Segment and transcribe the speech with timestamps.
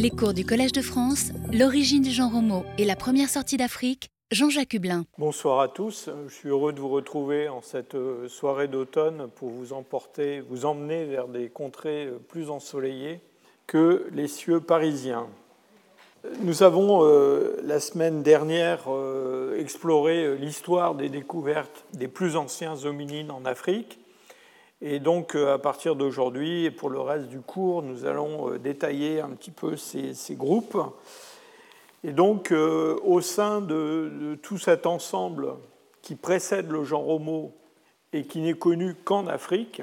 [0.00, 4.08] Les cours du Collège de France, l'origine du genre Homo et la première sortie d'Afrique,
[4.30, 5.04] Jean-Jacques Hublin.
[5.18, 9.50] Bonsoir à tous, je suis heureux de vous retrouver en cette euh, soirée d'automne pour
[9.50, 13.20] vous emporter, vous emmener vers des contrées euh, plus ensoleillées
[13.66, 15.26] que les cieux parisiens.
[16.40, 18.88] Nous avons euh, la semaine dernière
[19.58, 23.98] exploré l'histoire des découvertes des plus anciens hominines en Afrique
[24.82, 28.58] et donc, euh, à partir d'aujourd'hui, et pour le reste du cours, nous allons euh,
[28.58, 30.78] détailler un petit peu ces, groupes.
[32.02, 35.54] Et donc, euh, au sein de, tout cet ensemble
[36.00, 37.52] qui précède le genre Homo
[38.14, 39.82] et qui n'est connu qu'en Afrique,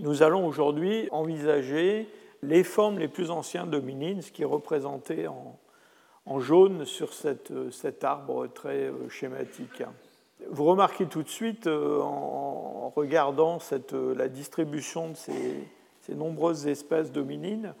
[0.00, 2.08] nous allons aujourd'hui envisager
[2.42, 5.58] les formes les plus anciennes d'hominines, ce qui est représenté en,
[6.38, 9.82] jaune sur cet arbre très schématique.
[10.48, 13.58] Vous remarquez tout de suite, euh, en regardant
[13.92, 17.72] euh, la distribution de ces, nombreuses espèces dominines,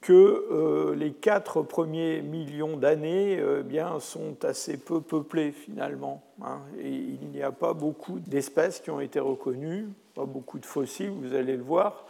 [0.00, 0.12] que
[0.52, 6.22] euh, les quatre premiers millions d'années bien, sont assez peu peuplés finalement.
[6.40, 6.60] Hein.
[6.80, 11.34] il n'y a pas beaucoup d'espèces qui ont été reconnues, pas beaucoup de fossiles, vous
[11.34, 12.06] allez le voir.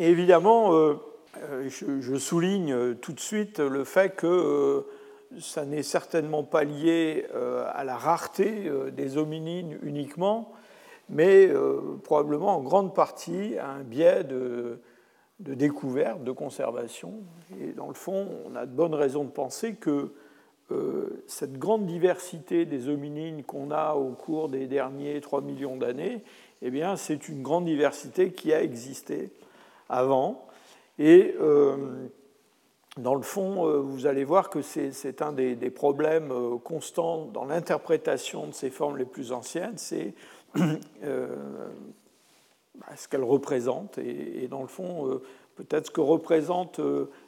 [0.00, 0.72] Évidemment,
[1.68, 4.84] je, souligne tout de suite le fait que
[5.40, 10.52] ça n'est certainement pas lié euh, à la rareté euh, des hominines uniquement,
[11.08, 14.80] mais euh, probablement en grande partie à un biais de,
[15.38, 17.14] découverte, de conservation.
[17.60, 20.12] Et dans le fond, on a de bonnes raisons de penser que
[21.28, 26.24] cette grande diversité des hominines qu'on a au cours des derniers 3 millions d'années,
[26.60, 29.30] eh bien, c'est une grande diversité qui a existé
[29.88, 30.44] avant.
[30.98, 31.36] Et
[32.96, 37.44] dans le fond, euh, vous allez voir que c'est un des, problèmes euh, constants dans
[37.44, 40.14] l'interprétation de ces formes les plus anciennes, c'est
[41.04, 41.26] euh,
[42.74, 45.20] bah, ce qu'elles représentent et, dans le fond,
[45.56, 46.80] peut-être ce que représentent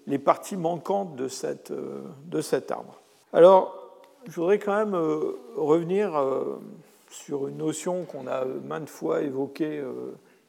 [0.07, 1.71] les parties manquantes de, cet
[2.71, 3.01] arbre.
[3.33, 4.95] Alors, je voudrais quand même
[5.57, 6.13] revenir
[7.11, 9.83] sur une notion qu'on a maintes fois évoquée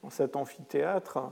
[0.04, 1.30] dans cet amphithéâtre euh,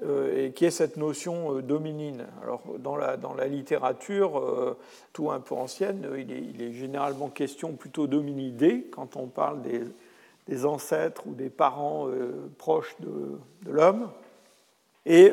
[0.00, 2.26] et qui est cette notion euh, dominine.
[2.42, 4.76] Alors, dans la, dans la littérature, euh,
[5.12, 9.82] tout un peu ancienne, il est, généralement question plutôt d'hominidés quand on parle des,
[10.48, 12.08] des, ancêtres ou des parents
[12.58, 14.10] proches de, de l'homme.
[15.06, 15.32] Et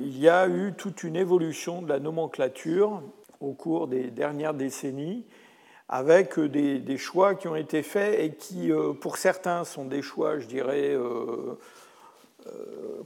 [0.00, 3.02] il y a eu toute une évolution de la nomenclature
[3.40, 5.24] au cours des dernières décennies,
[5.88, 8.70] avec des, des choix qui ont été faits et qui,
[9.00, 11.58] pour certains, sont des choix, je dirais, euh,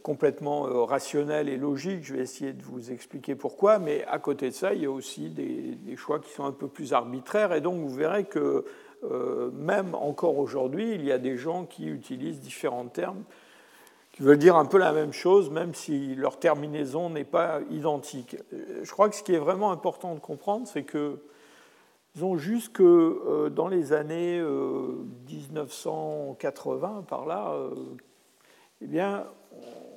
[0.05, 2.05] complètement euh, rationnel et logique.
[2.05, 4.91] Je vais essayer de vous expliquer pourquoi, mais à côté de ça, il y a
[4.91, 8.67] aussi des, choix qui sont un peu plus arbitraires, et donc vous verrez que
[9.05, 13.25] euh, même encore aujourd'hui, il y a des gens qui utilisent différents termes
[14.13, 18.37] qui veulent dire un peu la même chose, même si leur terminaison n'est pas identique.
[18.83, 21.19] Je crois que ce qui est vraiment important de comprendre, c'est que,
[22.15, 27.57] disons, jusque dans les années 1980, par là,
[28.85, 29.25] eh bien,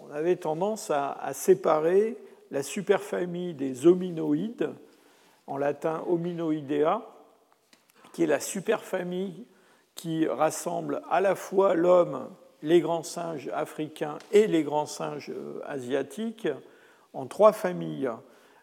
[0.02, 2.16] on avait tendance à, séparer
[2.52, 4.70] la superfamille des hominoïdes,
[5.46, 7.06] en latin hominoidea,
[8.14, 9.46] qui est la superfamille
[9.94, 12.30] qui rassemble à la fois l'homme,
[12.62, 16.48] les grands singes africains et les grands singes euh, asiatiques,
[17.12, 18.10] en trois familles.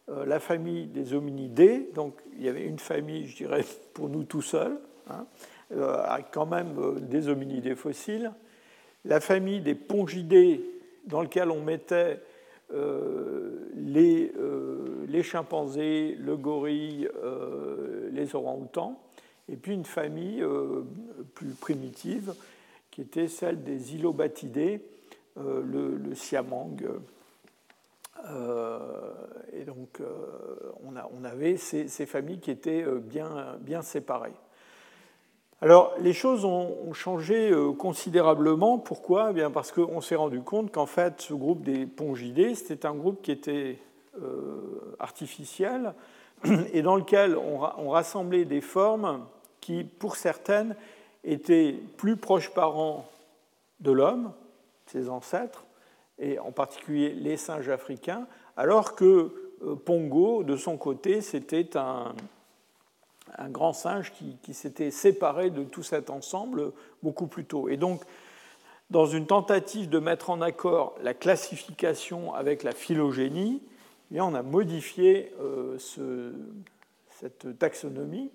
[0.08, 4.24] Euh, la famille des hominidés, donc il y avait une famille, je dirais, pour nous
[4.24, 4.80] tout seuls,
[5.10, 5.26] hein,
[5.72, 6.02] euh,
[6.32, 8.32] quand même des hominidés fossiles
[9.04, 10.60] la famille des pongidés
[11.06, 12.20] dans laquelle on mettait
[12.72, 19.00] euh, euh, les, chimpanzés, le gorille, euh, les orang-outans,
[19.48, 20.44] et puis une famille
[21.34, 22.34] plus primitive
[22.90, 24.80] qui était celle des ilobatidés,
[25.36, 26.76] le, siamang.
[29.52, 30.00] et donc
[30.82, 32.84] on, avait ces, familles qui étaient
[33.60, 34.32] bien séparées.
[35.64, 38.78] Alors, les choses ont changé euh, considérablement.
[38.78, 39.28] Pourquoi?
[39.30, 42.92] Eh bien Parce qu'on s'est rendu compte qu'en fait, ce groupe des pongidés, c'était un
[42.92, 43.78] groupe qui était
[44.20, 45.94] euh, artificiel
[46.74, 49.24] et dans lequel on, rassemblait des formes
[49.62, 50.76] qui, pour certaines,
[51.24, 53.08] étaient plus proches parents
[53.80, 54.32] de l'homme,
[54.84, 55.64] ses ancêtres,
[56.18, 58.26] et en particulier les singes africains,
[58.58, 59.32] alors que
[59.62, 62.14] euh, Pongo, de son côté, c'était un,
[63.38, 66.72] un grand singe qui, s'était séparé de tout cet ensemble
[67.02, 67.68] beaucoup plus tôt.
[67.68, 68.02] Et donc,
[68.90, 73.62] dans une tentative de mettre en accord la classification avec la phylogénie,
[74.12, 75.78] eh on a modifié euh,
[77.10, 78.30] cette taxonomie.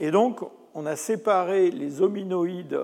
[0.00, 0.40] Et donc,
[0.74, 2.80] on a séparé les hominoïdes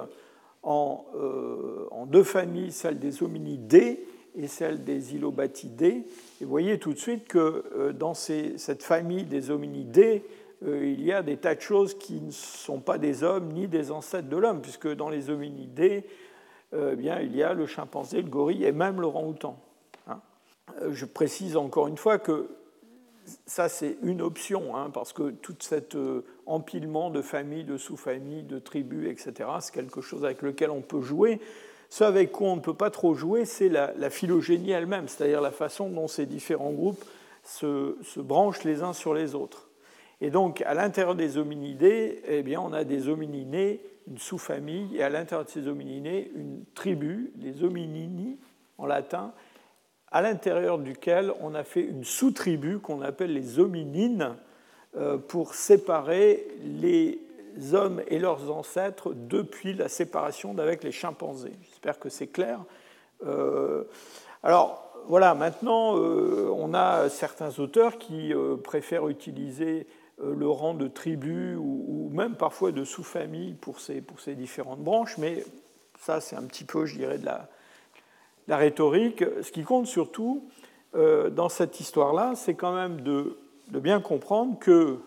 [0.62, 4.04] en, euh, en deux familles, celle des hominidés
[4.36, 6.04] et celle des Ilobatidés.
[6.40, 10.22] Et vous voyez tout de suite que dans cette famille des hominidés,
[10.62, 13.90] il y a des tas de choses qui ne sont pas des hommes ni des
[13.90, 16.04] ancêtres de l'homme, puisque dans les hominidés,
[16.72, 19.58] eh bien, il y a le chimpanzé, le gorille et même l'orang-outan.
[20.08, 20.20] Hein.
[20.90, 22.48] Je précise encore une fois que
[23.46, 28.44] ça, c'est une option, hein, parce que tout cet euh, empilement de familles, de sous-familles,
[28.44, 31.40] de tribus, etc., c'est quelque chose avec lequel on peut jouer.
[31.90, 35.50] Ce avec quoi on ne peut pas trop jouer, c'est la, phylogénie elle-même, c'est-à-dire la
[35.50, 37.02] façon dont ces différents groupes
[37.44, 39.67] se, branchent les uns sur les autres.
[40.20, 45.02] Et donc, à l'intérieur des hominidés, eh bien, on a des homininés, une sous-famille, et
[45.02, 48.38] à l'intérieur de ces homininés, une tribu, les hominini
[48.78, 49.32] en latin,
[50.10, 54.36] à l'intérieur duquel on a fait une sous-tribu qu'on appelle les hominines
[54.96, 57.20] euh, pour séparer les
[57.72, 61.52] hommes et leurs ancêtres depuis la séparation d'avec les chimpanzés.
[61.62, 62.60] J'espère que c'est clair.
[63.26, 63.84] Euh,
[64.42, 68.32] alors voilà, maintenant euh, on a certains auteurs qui
[68.64, 69.86] préfèrent utiliser
[70.22, 75.18] le rang de tribu ou, même parfois de sous-famille pour ces, pour ces différentes branches,
[75.18, 75.44] mais
[76.00, 77.48] ça c'est un petit peu, je dirais, de la,
[78.48, 80.48] la rhétorique, ce qui compte surtout
[80.96, 83.36] euh, dans cette histoire-là, c'est quand même de,
[83.68, 84.98] bien comprendre que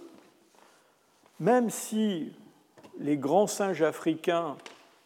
[1.40, 2.31] même si
[3.00, 4.57] les grands singes africains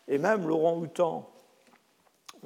[0.10, 1.30] et même l'orang-outan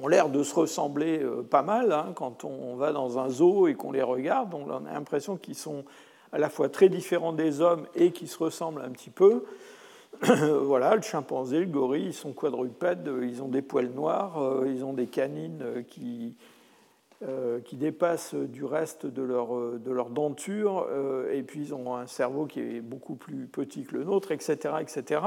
[0.00, 3.66] ont l'air de se ressembler euh, pas mal, hein, quand on va dans un zoo
[3.66, 5.84] et qu'on les regarde, on a l'impression qu'ils sont
[6.32, 9.44] à la fois très différents des hommes et qu'ils se ressemblent un petit peu.
[10.22, 14.84] voilà, le chimpanzé, le gorille, ils sont quadrupèdes, ils ont des poils noirs, euh, ils
[14.84, 16.36] ont des canines euh, qui,
[17.26, 20.86] euh, qui dépassent du reste de leur, de leur denture,
[21.32, 24.74] et puis ils ont un cerveau qui est beaucoup plus petit que le nôtre, etc.
[24.80, 25.20] etc.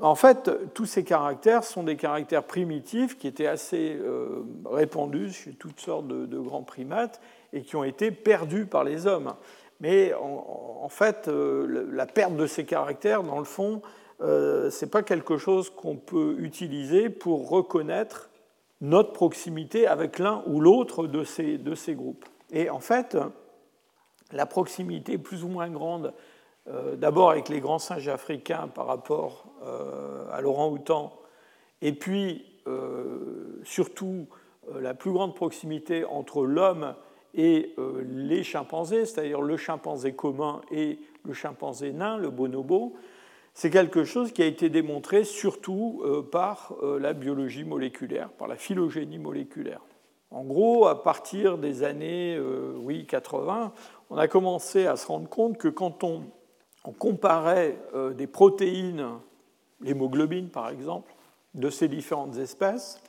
[0.00, 4.00] En fait, tous ces caractères sont des caractères primitifs qui étaient assez
[4.64, 7.20] répandus chez toutes sortes de grands primates
[7.52, 9.34] et qui ont été perdus par les hommes.
[9.80, 13.82] Mais en, fait, euh, la perte de ces caractères, dans le fond,
[14.22, 18.30] euh, ce n'est pas quelque chose qu'on peut utiliser pour reconnaître
[18.80, 22.24] notre proximité avec l'un ou l'autre de ces, de ces groupes.
[22.52, 23.18] Et en fait,
[24.32, 26.14] la proximité plus ou moins grande,
[26.68, 29.46] euh, d'abord avec les grands singes africains par rapport
[30.32, 31.12] à l'orang-outan,
[31.82, 32.44] et puis
[33.64, 34.28] surtout
[34.72, 36.94] la plus grande proximité entre l'homme
[37.36, 42.94] et euh, les chimpanzés, c'est-à-dire le chimpanzé commun et le chimpanzé nain, le bonobo,
[43.52, 48.48] c'est quelque chose qui a été démontré surtout euh, par euh, la biologie moléculaire, par
[48.48, 49.80] la phylogénie moléculaire.
[50.30, 52.38] En gros, à partir des années
[52.78, 53.72] oui, 80,
[54.10, 56.24] on a commencé à se rendre compte que quand on,
[56.98, 57.78] comparait
[58.16, 59.06] des protéines,
[59.80, 61.14] l'hémoglobine par exemple,
[61.54, 63.00] de ces différentes espèces,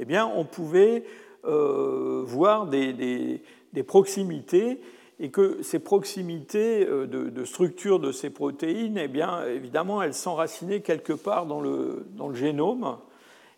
[0.00, 1.04] eh bien, on pouvait
[1.44, 3.42] voir des
[3.82, 4.80] proximités
[5.20, 10.80] et que ces proximités euh, de, structure de ces protéines, eh bien, évidemment, elles s'enracinaient
[10.80, 12.98] quelque part dans le, dans le génome.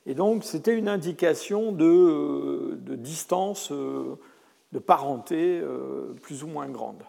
[0.04, 4.16] Et donc, c'était une indication de, euh, de, distance, euh,
[4.72, 5.62] de parenté
[6.22, 7.02] plus ou moins grande.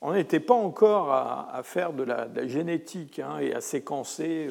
[0.00, 4.48] On n'était pas encore à, faire de la, génétique hein, et à séquencer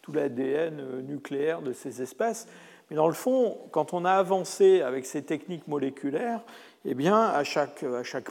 [0.00, 2.46] tout l'ADN nucléaire de ces espèces.
[2.90, 6.42] Mais dans le fond, quand on a avancé avec ces techniques moléculaires,
[6.84, 7.84] eh bien, à chaque,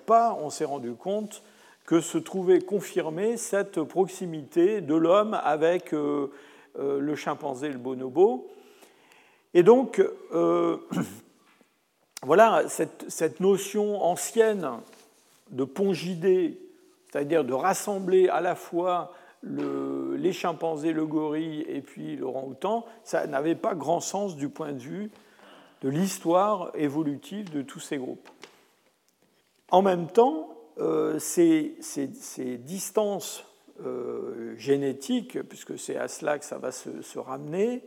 [0.05, 1.43] pas, on s'est rendu compte
[1.85, 6.31] que se trouvait confirmée cette proximité de l'homme avec euh,
[6.79, 8.49] euh, le chimpanzé le bonobo.
[9.53, 10.03] Et donc,
[10.33, 10.77] euh,
[12.23, 14.69] voilà, cette, notion ancienne
[15.49, 16.59] de pongidée,
[17.09, 23.27] c'est-à-dire de rassembler à la fois le, les chimpanzés, le gorille et puis l'orang-outan, ça
[23.27, 25.09] n'avait pas grand sens du point de vue
[25.81, 28.29] de l'histoire évolutive de tous ces groupes.
[29.71, 30.49] En même temps,
[30.79, 31.77] euh, ces,
[32.59, 33.45] distances
[33.85, 37.81] euh, génétiques, puisque c'est à cela que ça va se, ramener,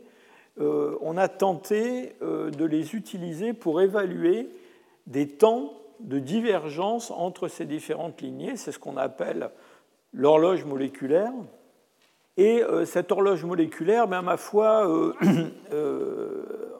[0.59, 4.49] euh, on a tenté de les utiliser pour évaluer
[5.05, 8.57] des temps de divergence entre ces différentes lignées.
[8.57, 9.51] C'est ce qu'on appelle
[10.11, 11.33] l'horloge moléculaire.
[12.37, 14.89] Et cette horloge moléculaire, ben, ma foi,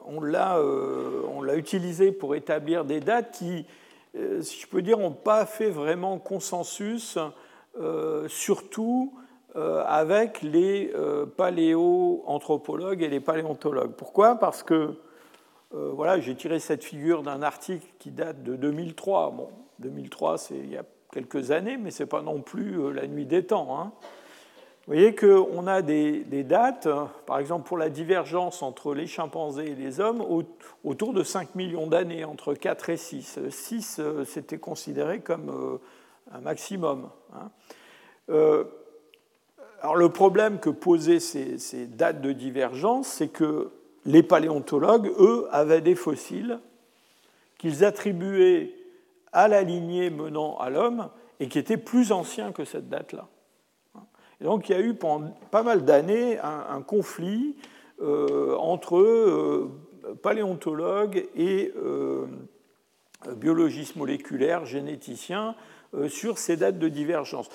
[0.06, 3.64] on l'a utilisée pour établir des dates qui
[4.40, 7.18] si je peux dire, n'ont pas fait vraiment consensus,
[7.78, 9.14] euh, surtout
[9.56, 10.92] euh, avec les
[11.36, 13.92] paléoanthropologues et les paléontologues.
[13.92, 14.36] Pourquoi?
[14.36, 14.96] Parce que
[15.72, 19.30] voilà, j'ai tiré cette figure d'un article qui date de 2003.
[19.32, 19.48] Bon,
[19.80, 23.26] 2003, c'est il y a quelques années, mais ce n'est pas non plus la nuit
[23.26, 23.78] des temps.
[23.78, 23.92] Hein.
[24.86, 26.86] Vous voyez qu'on a des, dates,
[27.26, 30.24] par exemple pour la divergence entre les chimpanzés et les hommes,
[30.84, 33.40] autour de 5 millions d'années, entre 4 et 6.
[33.50, 35.78] 6, euh, c'était considéré comme euh,
[36.32, 37.08] un maximum.
[37.34, 37.50] Hein.
[38.30, 38.62] Euh,
[39.82, 43.72] alors le problème que posaient ces, ces dates de divergence, c'est que
[44.04, 46.60] les paléontologues, eux, avaient des fossiles
[47.58, 48.72] qu'ils attribuaient
[49.32, 51.08] à la lignée menant à l'homme
[51.40, 53.26] et qui étaient plus anciens que cette date-là.
[54.40, 57.56] Donc il y a eu pendant pas mal d'années un, conflit
[58.02, 59.70] euh, entre euh,
[60.22, 62.26] paléontologues et euh,
[63.36, 65.54] biologistes moléculaires, généticiens,
[66.08, 67.48] sur ces dates de divergence.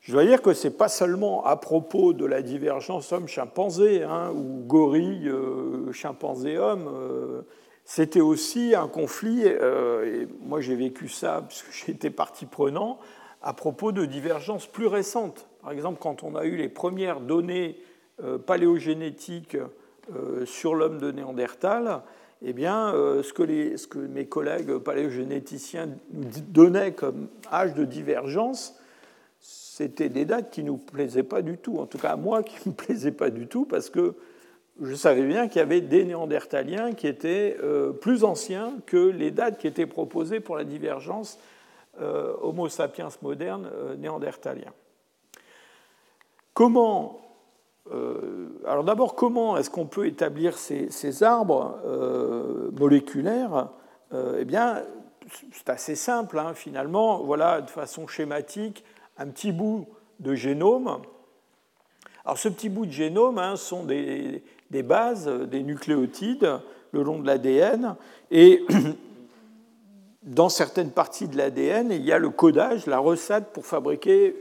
[0.00, 4.32] Je dois dire que ce n'est pas seulement à propos de la divergence homme-chimpanzé hein,
[4.34, 5.30] ou gorille,
[5.92, 7.44] chimpanzé-homme.
[7.84, 12.98] C'était aussi un conflit, et moi j'ai vécu ça puisque j'ai été partie prenant,
[13.40, 15.48] à propos de divergences plus récentes.
[15.68, 17.76] Par exemple, quand on a eu les premières données
[18.24, 19.58] euh, paléogénétiques
[20.16, 22.00] euh, sur l'homme de Néandertal,
[22.40, 27.84] eh bien, euh, ce, que ce, que mes collègues paléogénéticiens nous donnaient comme âge de
[27.84, 28.80] divergence,
[29.40, 31.76] c'était des dates qui ne nous plaisaient pas du tout.
[31.80, 34.14] En tout cas, moi, qui ne me plaisaient pas du tout, parce que
[34.80, 37.58] je savais bien qu'il y avait des Néandertaliens qui étaient
[38.00, 41.38] plus anciens que les dates qui étaient proposées pour la divergence
[42.00, 44.72] Homo sapiens moderne néandertalien.
[46.58, 47.20] Comment
[47.92, 53.68] euh, alors d'abord, comment est-ce qu'on peut établir ces, arbres euh, moléculaires
[54.12, 54.82] euh, Eh bien,
[55.52, 57.22] c'est assez simple, hein, finalement.
[57.22, 58.82] Voilà, de façon schématique,
[59.18, 59.86] un petit bout
[60.18, 61.00] de génome.
[62.24, 66.58] Alors ce petit bout de génome hein, sont des, des, bases, des nucléotides
[66.90, 67.94] le long de l'ADN.
[68.32, 68.66] Et
[70.24, 74.34] dans certaines parties de l'ADN, il y a le codage, la recette pour fabriquer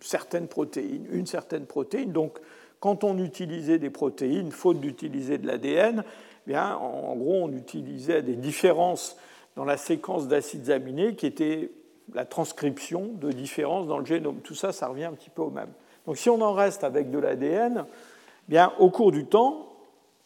[0.00, 2.12] certaines protéines, une certaine protéine.
[2.12, 2.38] Donc,
[2.80, 6.04] quand on utilisait des protéines, faute d'utiliser de l'ADN,
[6.48, 9.16] eh en gros, on utilisait des différences
[9.56, 11.70] dans la séquence d'acides aminés qui étaient
[12.14, 14.40] la transcription de différences dans le génome.
[14.42, 15.70] Tout ça, ça revient un petit peu au même.
[16.06, 19.68] Donc, si on en reste avec de l'ADN, eh bien, au cours du temps,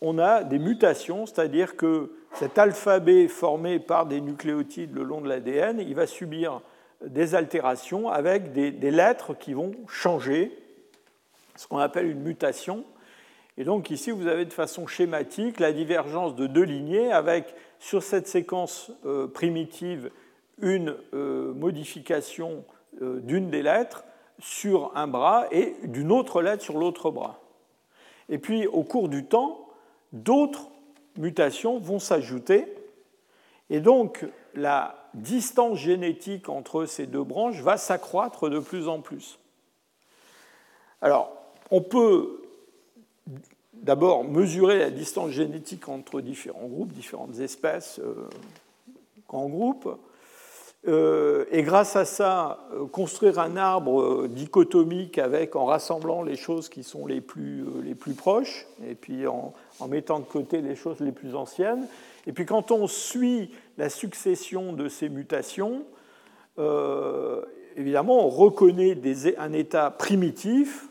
[0.00, 5.28] on a des mutations, c'est-à-dire que cet alphabet formé par des nucléotides le long de
[5.28, 6.60] l'ADN, il va subir
[7.06, 10.56] des altérations avec des, lettres qui vont changer,
[11.56, 12.84] ce qu'on appelle une mutation.
[13.56, 18.02] Et donc ici, vous avez de façon schématique la divergence de deux lignées avec sur
[18.02, 20.10] cette séquence euh, primitive
[20.60, 22.64] une euh, modification
[23.02, 24.04] euh, d'une des lettres
[24.40, 27.40] sur un bras et d'une autre lettre sur l'autre bras.
[28.28, 29.68] Et puis au cours du temps,
[30.12, 30.70] d'autres
[31.16, 32.66] mutations vont s'ajouter.
[33.70, 39.38] Et donc la distance génétique entre ces deux branches va s'accroître de plus en plus.
[41.00, 41.32] Alors,
[41.70, 42.42] on peut
[43.74, 48.28] d'abord mesurer la distance génétique entre différents groupes, différentes espèces, euh,
[49.28, 49.88] grands groupes,
[50.86, 56.68] euh, et grâce à ça, euh, construire un arbre dichotomique avec, en rassemblant les choses
[56.68, 57.64] qui sont les plus,
[58.16, 59.52] proches, et puis en
[59.88, 61.86] mettant de côté les choses les plus anciennes.
[62.26, 65.84] Et puis quand on suit la succession de ces mutations,
[66.58, 67.42] euh,
[67.76, 68.96] évidemment, on reconnaît
[69.38, 70.88] un état primitif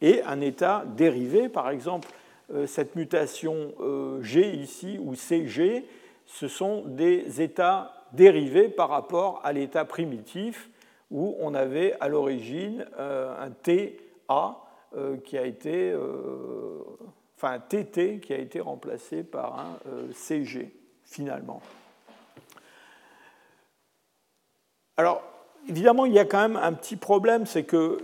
[0.00, 1.48] et un état dérivé.
[1.48, 2.08] Par exemple,
[2.52, 5.84] euh, cette mutation euh, G ici ou CG,
[6.26, 10.70] ce sont des états dérivés par rapport à l'état primitif
[11.10, 14.56] où on avait à l'origine un TA
[15.24, 15.94] qui a été,
[17.36, 19.78] enfin un TT qui a été remplacé par un
[20.12, 20.74] CG
[21.04, 21.60] finalement.
[24.96, 25.22] Alors,
[25.68, 27.98] évidemment, il y a quand même un petit problème, c'est qu'il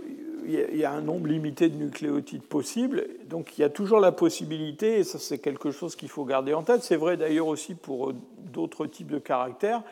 [0.73, 4.99] y a un nombre limité de nucléotides possibles, donc il y a toujours la possibilité,
[4.99, 8.09] et ça c'est quelque chose qu'il faut garder en tête, c'est vrai d'ailleurs aussi pour
[8.09, 9.83] euh, d'autres types de caractères,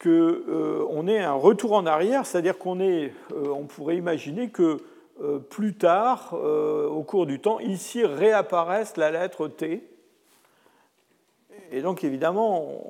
[0.00, 4.78] qu'on euh, ait un retour en arrière, c'est-à-dire qu'on euh, on pourrait imaginer que
[5.50, 9.84] plus tard, au cours du temps, ici réapparaisse la lettre T,
[11.72, 12.84] et donc, évidemment,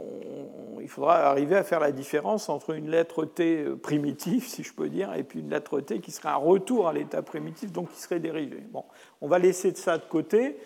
[0.80, 4.88] il faudra arriver à faire la différence entre une lettre T primitive, si je peux
[4.88, 8.00] dire, et puis une lettre T qui serait un retour à l'état primitif, donc qui
[8.00, 8.58] serait dérivé.
[8.72, 8.84] Bon,
[9.20, 10.58] on va laisser ça de côté.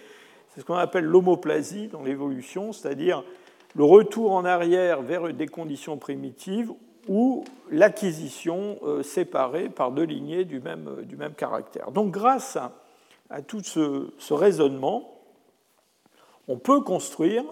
[0.49, 3.23] C'est ce qu'on appelle l'homoplasie dans l'évolution, c'est-à-dire
[3.75, 6.73] le retour en arrière vers des conditions primitives
[7.09, 11.91] ou l'acquisition euh, séparée par deux lignées du même, euh, du même caractère.
[11.91, 15.21] Donc, grâce à, tout ce raisonnement,
[16.49, 17.45] on peut construire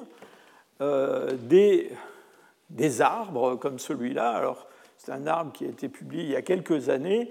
[0.80, 1.90] euh, des,
[3.00, 4.54] arbres comme celui-là.
[4.98, 7.30] C'est un arbre qui a été publié il y a quelques années,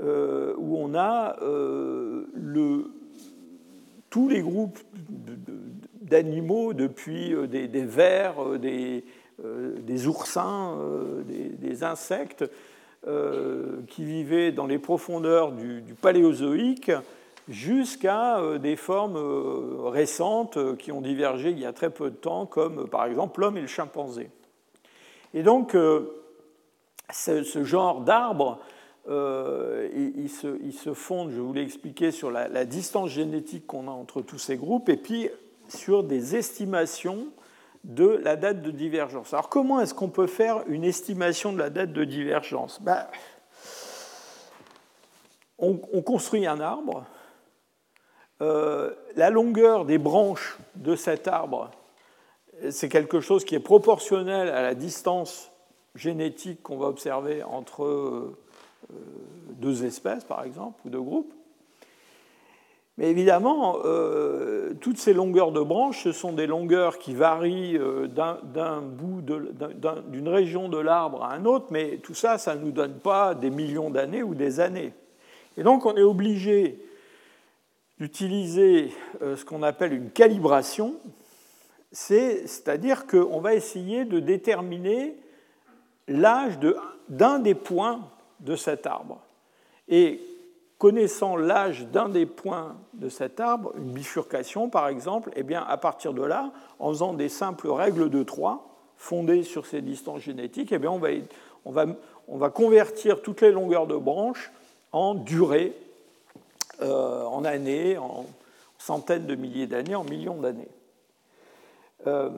[0.00, 2.90] où on a le,
[4.10, 4.78] tous les groupes
[6.00, 9.04] d'animaux, depuis des, vers, des,
[9.44, 10.76] des oursins,
[11.26, 12.44] des, insectes,
[13.88, 16.90] qui vivaient dans les profondeurs du paléozoïque,
[17.48, 22.10] jusqu'à euh, des formes euh, récentes euh, qui ont divergé il y a très peu
[22.10, 24.30] de temps, comme par exemple l'homme et le chimpanzé.
[25.34, 25.74] Et donc,
[27.10, 28.58] ce, genre d'arbre,
[29.08, 34.36] il, se, fonde, je vous l'ai expliqué, sur la, distance génétique qu'on a entre tous
[34.36, 35.30] ces groupes, et puis
[35.68, 37.28] sur des estimations
[37.84, 39.32] de la date de divergence.
[39.32, 42.82] Alors comment est-ce qu'on peut faire une estimation de la date de divergence?
[42.82, 43.06] Ben,
[45.62, 47.04] on, construit un arbre,
[48.42, 51.70] euh, la longueur des branches de cet arbre,
[52.70, 55.52] c'est quelque chose qui est proportionnel à la distance
[55.94, 58.36] génétique qu'on va observer entre euh,
[59.60, 61.32] deux espèces, par exemple, ou deux groupes.
[62.98, 68.82] Mais évidemment, euh, toutes ces longueurs de branches, ce sont des longueurs qui varient d'un
[68.82, 72.94] bout d'une région de l'arbre à un autre, mais tout ça, ça ne nous donne
[72.94, 74.92] pas des millions d'années ou des années.
[75.56, 76.80] Et donc, on est obligé
[78.02, 78.92] d'utiliser
[79.22, 80.96] euh, ce qu'on appelle une calibration,
[81.92, 85.14] c'est-à-dire qu'on va essayer de déterminer
[86.08, 86.58] l'âge
[87.08, 88.00] d'un des points
[88.40, 89.20] de cet arbre.
[89.88, 90.20] Et
[90.78, 95.76] connaissant l'âge d'un des points de cet arbre, une bifurcation par exemple, eh bien, à
[95.76, 100.72] partir de là, en faisant des simples règles de 3 fondées sur ces distances génétiques,
[100.72, 101.10] eh bien, on, va,
[101.64, 101.86] on, va,
[102.26, 104.50] on va convertir toutes les longueurs de branches
[104.90, 105.76] en durée
[106.82, 108.26] euh, en années, en
[108.78, 110.68] centaines de milliers d'années, en millions d'années.
[112.06, 112.30] Euh,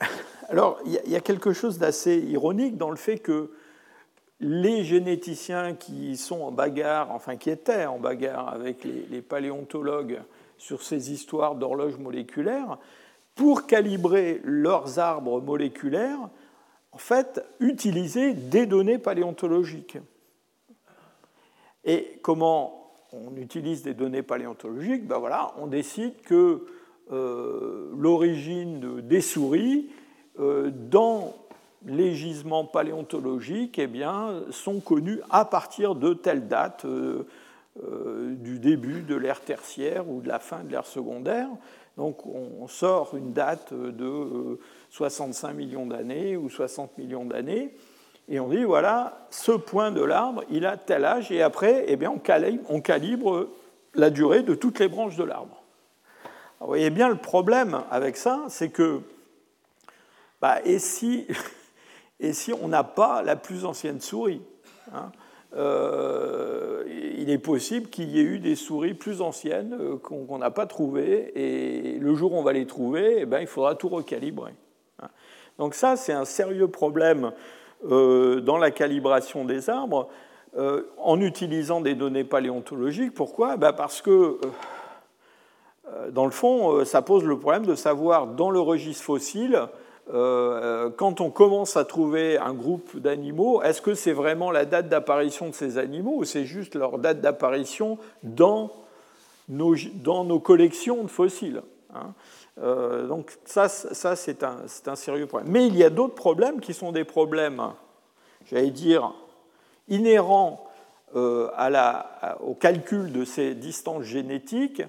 [0.48, 3.50] alors, il y a quelque chose d'assez ironique dans le fait que
[4.40, 10.20] les généticiens qui sont en bagarre, enfin qui étaient en bagarre avec les, paléontologues
[10.58, 12.78] sur ces histoires d'horloges moléculaires,
[13.34, 16.28] pour calibrer leurs arbres moléculaires,
[16.92, 19.98] en fait, utilisaient des données paléontologiques.
[21.84, 22.83] Et comment
[23.14, 26.64] on utilise des données paléontologiques, ben voilà, on décide que
[27.12, 29.90] euh, l'origine des souris
[30.40, 31.34] euh, dans
[31.86, 37.26] les gisements paléontologiques eh bien, sont connues à partir de telle date euh,
[38.36, 41.48] du début de l'ère tertiaire ou de la fin de l'ère secondaire.
[41.98, 44.58] Donc on sort une date de
[44.90, 47.74] 65 millions d'années ou 60 millions d'années.
[48.28, 51.96] Et on dit, voilà, ce point de l'arbre, il a tel âge, et après, eh
[51.96, 53.48] bien, on, calibre,
[53.94, 55.62] la durée de toutes les branches de l'arbre.
[56.60, 59.00] Vous voyez bien le problème avec ça, c'est que,
[60.40, 61.26] bah, et, si,
[62.20, 64.40] et si on n'a pas la plus ancienne souris
[64.92, 65.12] hein,
[65.56, 66.82] euh,
[67.16, 70.66] il est possible qu'il y ait eu des souris plus anciennes euh, qu'on n'a pas
[70.66, 74.52] trouvées, et le jour où on va les trouver, eh bien, il faudra tout recalibrer.
[75.00, 75.08] Hein.
[75.58, 77.32] Donc ça, c'est un sérieux problème
[77.82, 80.08] dans la calibration des arbres
[80.56, 83.12] euh, en utilisant des données paléontologiques.
[83.12, 83.56] Pourquoi?
[83.56, 84.38] Ben Parce que,
[85.88, 89.60] euh, dans le fond, ça pose le problème de savoir dans le registre fossile,
[90.06, 95.48] quand on commence à trouver un groupe d'animaux, est-ce que c'est vraiment la date d'apparition
[95.48, 98.70] de ces animaux ou c'est juste leur date d'apparition dans
[99.48, 101.62] nos, dans nos collections de fossiles
[101.94, 102.12] hein?
[102.62, 105.50] Euh, donc ça, ça c'est un, un, sérieux problème.
[105.50, 107.72] Mais il y a d'autres problèmes qui sont des problèmes,
[108.46, 109.12] j'allais dire,
[109.88, 110.64] inhérents
[111.16, 114.82] euh, à la, au calcul de ces distances génétiques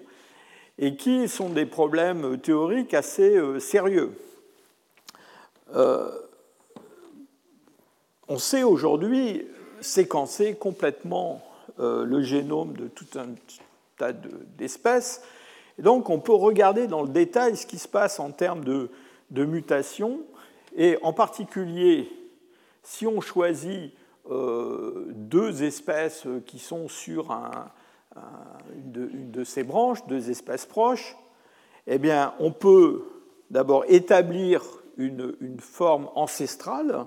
[0.78, 4.12] et qui sont des problèmes théoriques assez euh, sérieux.
[8.28, 9.48] on sait aujourd'hui
[9.82, 11.42] séquencer complètement
[11.78, 13.28] le génome de tout un
[13.98, 15.22] tas d'espèces
[15.80, 18.90] donc on peut regarder dans le détail ce qui se passe en termes de,
[19.32, 20.22] de mutation,
[20.76, 22.10] et en particulier
[22.86, 23.94] si on choisit
[24.30, 27.32] euh, deux espèces qui sont sur
[28.74, 31.18] une, de, ces branches, deux espèces proches,
[31.88, 32.00] eh
[32.40, 33.04] on peut
[33.50, 34.64] d'abord établir
[34.98, 37.06] une, forme ancestrale,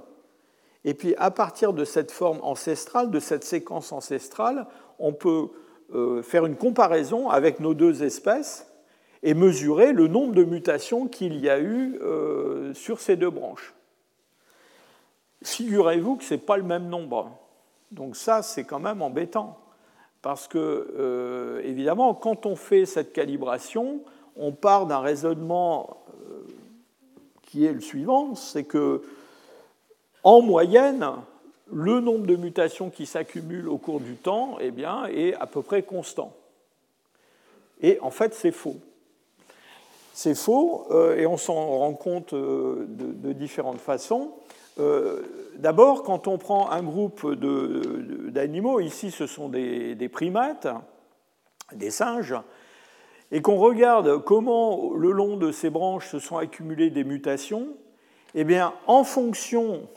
[0.85, 4.67] et puis à partir de cette forme ancestrale, de cette séquence ancestrale,
[4.99, 5.49] on peut
[6.23, 8.69] faire une comparaison avec nos deux espèces
[9.23, 13.75] et mesurer le nombre de mutations qu'il y a eu euh, sur ces deux branches.
[15.43, 17.31] Figurez-vous que ce n'est pas le même nombre.
[17.91, 19.59] Donc ça, c'est quand même embêtant.
[20.21, 24.03] Parce que, euh, évidemment, quand on fait cette calibration,
[24.37, 25.99] on part d'un raisonnement
[27.43, 29.03] qui est le suivant, c'est que,
[30.23, 31.07] en moyenne,
[31.73, 35.63] le nombre de mutations qui s'accumulent au cours du temps eh bien, est à peu
[35.63, 36.35] près constant.
[37.81, 38.77] Et en fait, c'est faux.
[40.13, 44.33] C'est faux, euh, et on s'en rend compte euh, de, différentes façons.
[44.81, 45.23] Euh,
[45.57, 47.25] d'abord, quand on prend un groupe
[48.31, 50.67] d'animaux, ici ce sont des, des, primates,
[51.73, 52.35] des singes,
[53.31, 57.69] et qu'on regarde comment le long de ces branches se sont accumulées des mutations,
[58.35, 59.89] eh bien, en fonction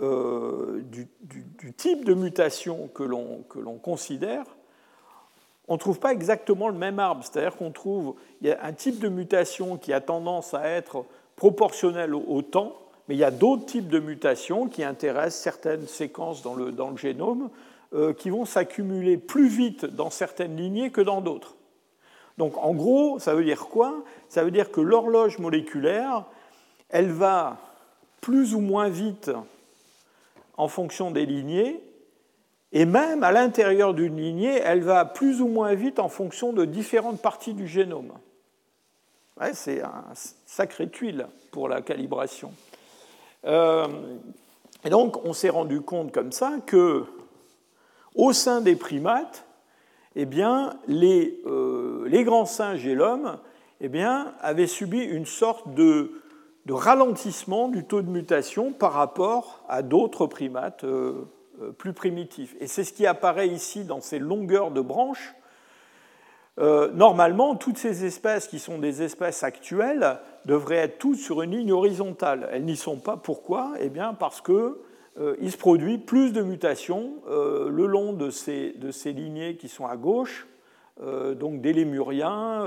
[0.00, 4.44] du, du, type de mutation que l'on considère,
[5.68, 7.24] on ne trouve pas exactement le même arbre.
[7.24, 11.04] C'est-à-dire qu'on trouve il y a un type de mutation qui a tendance à être
[11.34, 12.76] proportionnel au, temps,
[13.08, 16.90] mais il y a d'autres types de mutations qui intéressent certaines séquences dans le, dans
[16.90, 17.50] le génome
[17.94, 21.56] euh, qui vont s'accumuler plus vite dans certaines lignées que dans d'autres.
[22.38, 24.02] Donc en gros, ça veut dire quoi?
[24.28, 26.24] Ça veut dire que l'horloge moléculaire,
[26.88, 27.58] elle va
[28.20, 29.30] plus ou moins vite
[30.56, 31.80] en fonction des lignées,
[32.72, 36.64] et même à l'intérieur d'une lignée, elle va plus ou moins vite en fonction de
[36.64, 38.12] différentes parties du génome.
[39.52, 40.04] c'est un
[40.46, 42.52] sacré tuile pour la calibration.
[43.44, 43.86] Euh,
[44.84, 47.04] et donc, on s'est rendu compte comme ça que,
[48.14, 49.44] au sein des primates,
[50.16, 53.38] eh bien, les, euh, les grands singes et l'homme
[53.80, 53.90] eh
[54.40, 56.22] avaient subi une sorte de,
[56.66, 60.84] de, ralentissement du taux de mutation par rapport à d'autres primates.
[60.84, 61.26] Euh,
[61.62, 62.54] euh, plus primitif.
[62.60, 65.34] Et c'est ce qui apparaît ici dans ces longueurs de branches.
[66.58, 71.52] Euh, normalement, toutes ces espèces qui sont des espèces actuelles devraient être toutes sur une
[71.52, 72.48] ligne horizontale.
[72.52, 73.16] Elles n'y sont pas.
[73.16, 73.72] Pourquoi?
[73.80, 74.42] Eh bien parce
[75.18, 78.74] euh, se produit plus de mutations le long de ces,
[79.06, 80.46] lignées qui sont à gauche,
[80.98, 82.64] donc des lémuriens,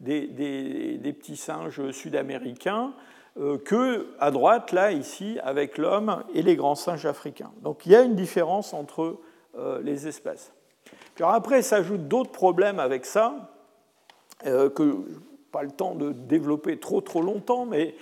[0.00, 2.92] des, des, petits singes sud-américains,
[3.38, 7.52] euh, que à droite, là, ici, avec l'homme et les grands singes africains.
[7.62, 9.18] Donc il y a une différence entre
[9.56, 10.52] euh, les espèces.
[11.14, 13.52] Puis après, s'ajoutent d'autres problèmes avec ça,
[14.46, 15.20] euh, que je n'ai
[15.52, 17.94] pas le temps de développer trop trop longtemps, mais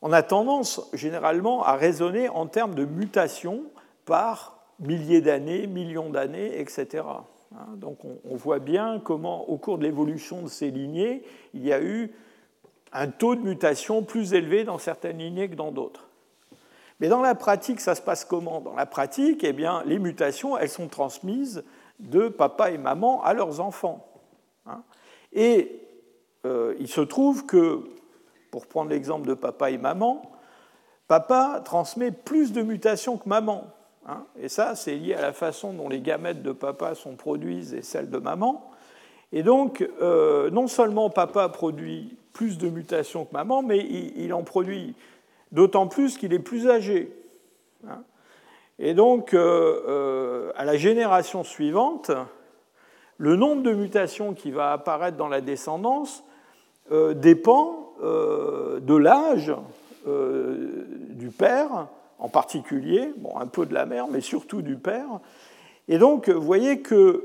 [0.00, 3.64] on a tendance généralement à raisonner en termes de mutation
[4.06, 7.04] par milliers d'années, millions d'années, etc.
[7.54, 11.22] Hein, donc on voit bien comment, au cours de l'évolution de ces lignées,
[11.54, 12.12] il y a eu
[12.92, 16.08] un taux de mutation plus élevé dans certaines lignées que dans d'autres.
[17.00, 18.60] Mais dans la pratique, ça se passe comment?
[18.60, 21.62] Dans la pratique, eh bien, les mutations, elles sont transmises
[21.98, 24.06] de papa et maman à leurs enfants.
[24.68, 24.82] Hein.
[25.32, 25.80] et
[26.44, 27.88] euh, il se trouve que,
[28.50, 30.22] pour prendre l'exemple de papa et maman,
[31.06, 33.64] papa transmet plus de mutations que maman.
[34.08, 34.24] Hein.
[34.40, 37.82] et ça, c'est lié à la façon dont les gamètes de papa sont produites et
[37.82, 38.70] celles de maman.
[39.32, 44.44] Et donc, euh, non seulement papa produit plus de mutations que maman, mais il, en
[44.44, 44.94] produit
[45.52, 47.12] d'autant plus qu'il est plus âgé.
[47.88, 48.02] Hein.
[48.78, 52.10] Et donc, euh, euh, à la génération suivante,
[53.18, 56.22] le nombre de mutations qui va apparaître dans la descendance
[57.14, 59.52] dépend de l'âge
[60.06, 65.20] du père, en particulier, bon, un peu de la mère, mais surtout du père.
[65.88, 67.20] Et donc, vous voyez qu'il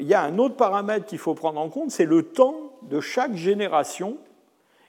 [0.00, 3.34] y a un autre paramètre qu'il faut prendre en compte, c'est le temps de chaque
[3.34, 4.18] génération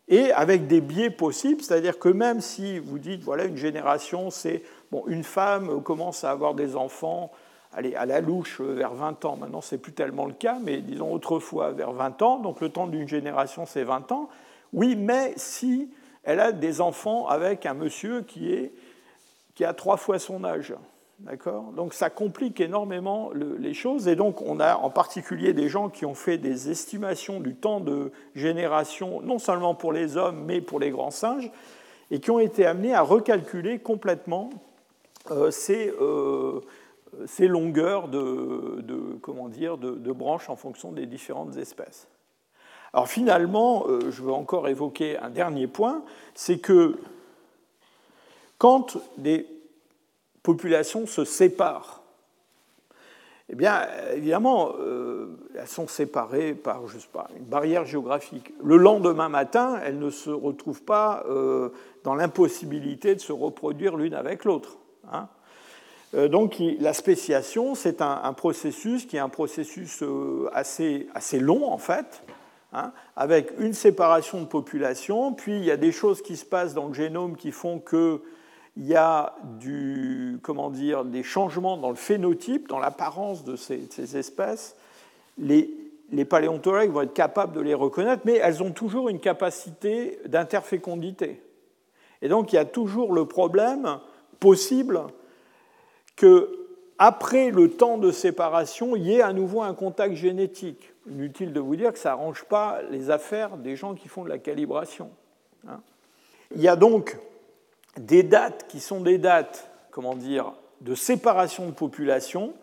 [0.07, 4.63] et avec des biais possibles, c'est-à-dire que même si vous dites, voilà, une génération, c'est
[4.91, 7.31] bon, une femme commence à avoir des enfants
[7.73, 11.13] allez, à la louche vers 20 ans, maintenant c'est plus tellement le cas, mais disons
[11.13, 14.29] autrefois vers 20 ans, donc le temps d'une génération c'est 20 ans,
[14.73, 15.89] oui, mais si
[16.23, 18.73] elle a des enfants avec un monsieur qui, est,
[19.57, 20.75] qui a trois fois son âge,
[21.75, 24.07] Donc ça complique énormément les choses.
[24.07, 27.79] Et donc on a en particulier des gens qui ont fait des estimations du temps
[27.79, 31.51] de génération, non seulement pour les hommes, mais pour les grands singes,
[32.11, 34.51] et qui ont été amenés à recalculer complètement
[35.31, 36.61] euh, ces, euh,
[37.25, 42.07] ces, longueurs de, comment dire, de, branches en fonction des différentes espèces.
[42.93, 46.03] Alors finalement, euh, je veux encore évoquer un dernier point,
[46.35, 46.99] c'est que
[48.57, 49.47] quand des
[50.43, 52.03] populations se séparent.
[53.49, 58.53] Eh bien, évidemment, euh, elles sont séparées par, je sais pas, une barrière géographique.
[58.61, 61.69] Le lendemain matin, elles ne se retrouvent pas euh,
[62.03, 64.77] dans l'impossibilité de se reproduire l'une avec l'autre.
[65.11, 65.29] Hein.
[66.13, 70.03] Euh, donc, la spéciation, c'est un, processus qui est un processus
[70.51, 72.23] assez, assez long, en fait,
[72.73, 76.73] hein, avec une séparation de population, puis il y a des choses qui se passent
[76.73, 78.21] dans le génome qui font que
[78.77, 84.17] il y a du, comment dire, des changements dans le phénotype, dans l'apparence de ces,
[84.17, 84.75] espèces.
[85.39, 85.67] Les,
[86.29, 91.41] paléontologues vont être capables de les reconnaître, mais elles ont toujours une capacité d'interfécondité.
[92.21, 93.99] Et donc il y a toujours le problème
[94.39, 95.01] possible
[96.15, 96.67] que
[96.99, 100.93] après le temps de séparation, il y ait à nouveau un contact génétique.
[101.09, 104.29] Inutile de vous dire que ça n'arrange pas les affaires des gens qui font de
[104.29, 105.09] la calibration.
[105.67, 105.79] Hein.
[106.55, 107.17] Il y a donc
[107.97, 112.53] des dates qui sont des dates, comment dire, de séparation de population.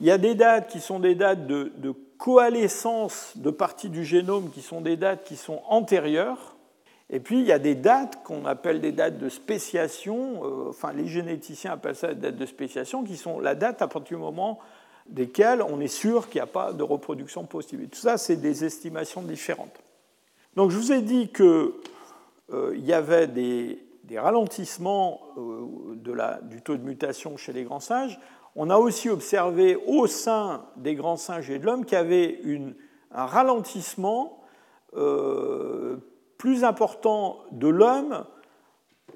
[0.00, 4.50] Il y a des dates qui sont des dates de, coalescence de parties du génome
[4.50, 6.54] qui sont des dates qui sont antérieures.
[7.10, 10.92] Et puis, il y a des dates qu'on appelle des dates de spéciation, euh, enfin
[10.92, 14.22] les généticiens appellent ça des dates de spéciation, qui sont la date à partir du
[14.22, 14.60] moment
[15.08, 17.88] desquelles on est sûr qu'il n'y a pas de reproduction possible.
[17.88, 19.76] tout ça, c'est des estimations différentes.
[20.54, 21.72] Donc, je vous ai dit qu'il
[22.52, 23.78] euh, y avait des,
[24.18, 25.96] ralentissements euh,
[26.42, 28.18] du taux de mutation chez les grands singes.
[28.54, 32.40] On a aussi observé au sein des grands singes et de l'homme qu'il y avait
[33.10, 34.38] un ralentissement
[36.36, 38.26] plus important de l'homme,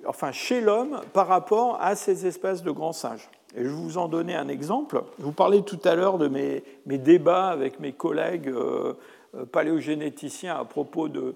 [0.07, 3.29] enfin chez l'homme, par rapport à ces espèces de grands singes.
[3.57, 5.03] Et je vais vous en donner un exemple.
[5.18, 8.92] Je vous parlais tout à l'heure de mes, débats avec mes collègues euh,
[9.35, 11.35] euh, paléogénéticiens à propos de,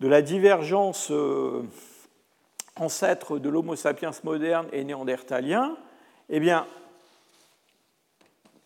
[0.00, 1.62] la divergence euh,
[2.78, 5.76] ancêtre de l'Homo sapiens moderne et néandertalien.
[6.28, 6.66] Eh bien,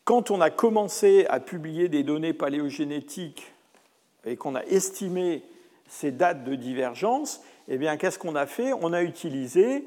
[0.05, 3.53] quand on a commencé à publier des données paléogénétiques
[4.25, 5.43] et qu'on a estimé
[5.87, 8.73] ces dates de divergence, eh bien, qu'est-ce qu'on a fait?
[8.73, 9.87] On a utilisé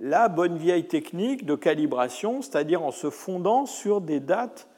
[0.00, 4.68] la bonne vieille technique de calibration, c'est-à-dire en se fondant sur des dates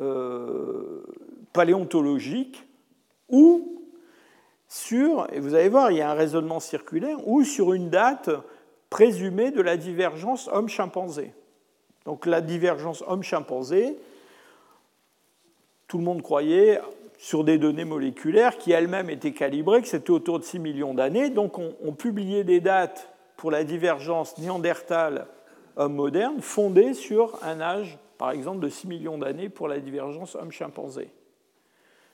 [0.00, 1.04] euh,
[1.52, 2.64] paléontologiques
[3.28, 3.77] ou
[4.68, 8.30] sur, et vous allez voir, il y a un raisonnement circulaire, ou sur une date
[8.90, 11.32] présumée de la divergence homme-chimpanzé.
[12.04, 13.96] Donc la divergence homme-chimpanzé,
[15.88, 16.80] tout le monde croyait
[17.18, 21.30] sur des données moléculaires qui elles-mêmes étaient calibrées, que c'était autour de 6 millions d'années.
[21.30, 28.30] Donc on, publiait des dates pour la divergence néandertal-homme moderne fondées sur un âge, par
[28.30, 31.10] exemple, de 6 millions d'années pour la divergence homme-chimpanzé.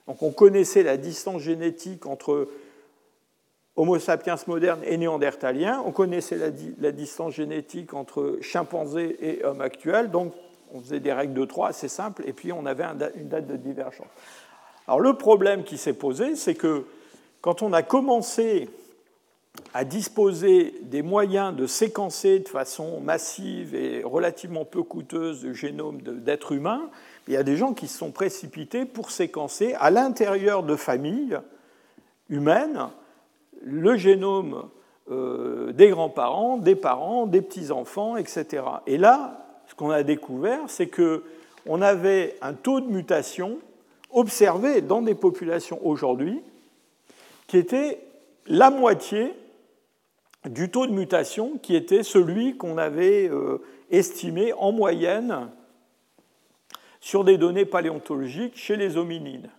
[0.07, 2.49] Donc on connaissait la distance génétique entre
[3.77, 10.13] Homo sapiens moderne et néandertalien, on connaissait la, distance génétique entre chimpanzé et homme actuel,
[10.13, 10.33] donc
[10.73, 12.85] on faisait des règles de 3 assez simples, et puis on avait
[13.17, 14.07] une date de divergence.
[14.87, 16.85] Alors le problème qui s'est posé, c'est que
[17.41, 18.69] quand on a commencé
[19.73, 26.01] à disposer des moyens de séquencer de façon massive et relativement peu coûteuse le génome
[26.01, 26.91] d'êtres humains,
[27.27, 31.39] il y a des gens qui se sont précipités pour séquencer à l'intérieur de familles
[32.29, 32.89] humaines
[33.63, 34.69] le génome
[35.11, 38.63] euh, des grands-parents, des parents, des petits-enfants, etc.
[38.87, 43.59] Et là, ce qu'on a découvert, c'est qu'on avait un taux de mutation
[44.11, 46.41] observé dans des populations aujourd'hui
[47.47, 48.01] qui était
[48.47, 49.33] la moitié
[50.47, 53.59] du taux de mutation qui était celui qu'on avait euh,
[53.91, 55.49] estimé en moyenne
[57.05, 59.51] sur des données paléontologiques chez les hominines.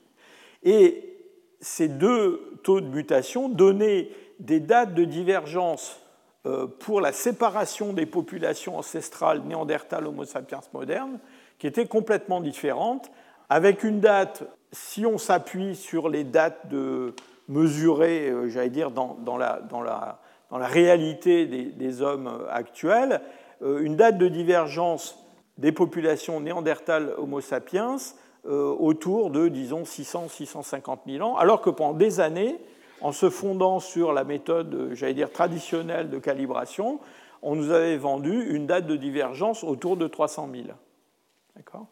[0.64, 1.16] Et
[1.60, 6.00] ces deux taux de mutation donnaient des dates de divergence
[6.48, 11.20] euh, pour la séparation des populations ancestrales néandertales Homo sapiens modernes
[11.60, 13.12] qui étaient complètement différentes
[13.48, 17.14] avec une date, si on s'appuie sur les dates de
[17.48, 20.18] mesurées, euh, j'allais dire, dans, la,
[20.52, 23.22] réalité des, hommes actuels,
[23.62, 25.25] euh, une date de divergence
[25.58, 27.98] des populations néandertales Homo sapiens
[28.46, 32.60] euh, autour de, disons, 600-650 000 ans, alors que pendant des années,
[33.02, 37.00] en se fondant sur la méthode, j'allais dire, traditionnelle de calibration,
[37.42, 40.66] on nous avait vendu une date de divergence autour de 300 000.
[41.56, 41.86] D'accord?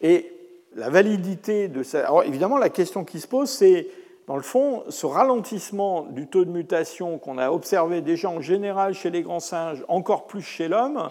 [0.00, 0.32] Et
[0.74, 2.06] la validité de ça.
[2.06, 3.88] Alors évidemment, la question qui se pose, c'est,
[4.26, 8.94] dans le fond, ce ralentissement du taux de mutation qu'on a observé déjà en général
[8.94, 11.08] chez les grands singes, encore plus chez l'homme,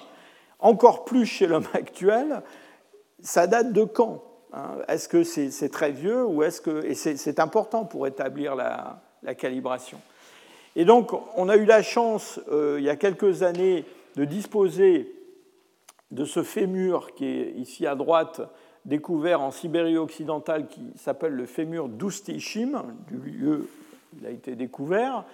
[0.65, 2.41] encore plus chez l'homme actuel,
[3.21, 4.77] ça date de quand hein?
[4.87, 6.83] Est-ce que c'est très vieux ou est-ce que.
[6.85, 9.01] Et c'est important pour établir la,
[9.37, 9.99] calibration.
[10.75, 15.11] Et donc, on a eu la chance, euh, il y a quelques années, de disposer
[16.11, 18.41] de ce fémur qui est ici à droite,
[18.85, 23.67] découvert en Sibérie occidentale qui s'appelle le fémur d'Oustishim, du lieu
[24.13, 25.25] où il a été découvert.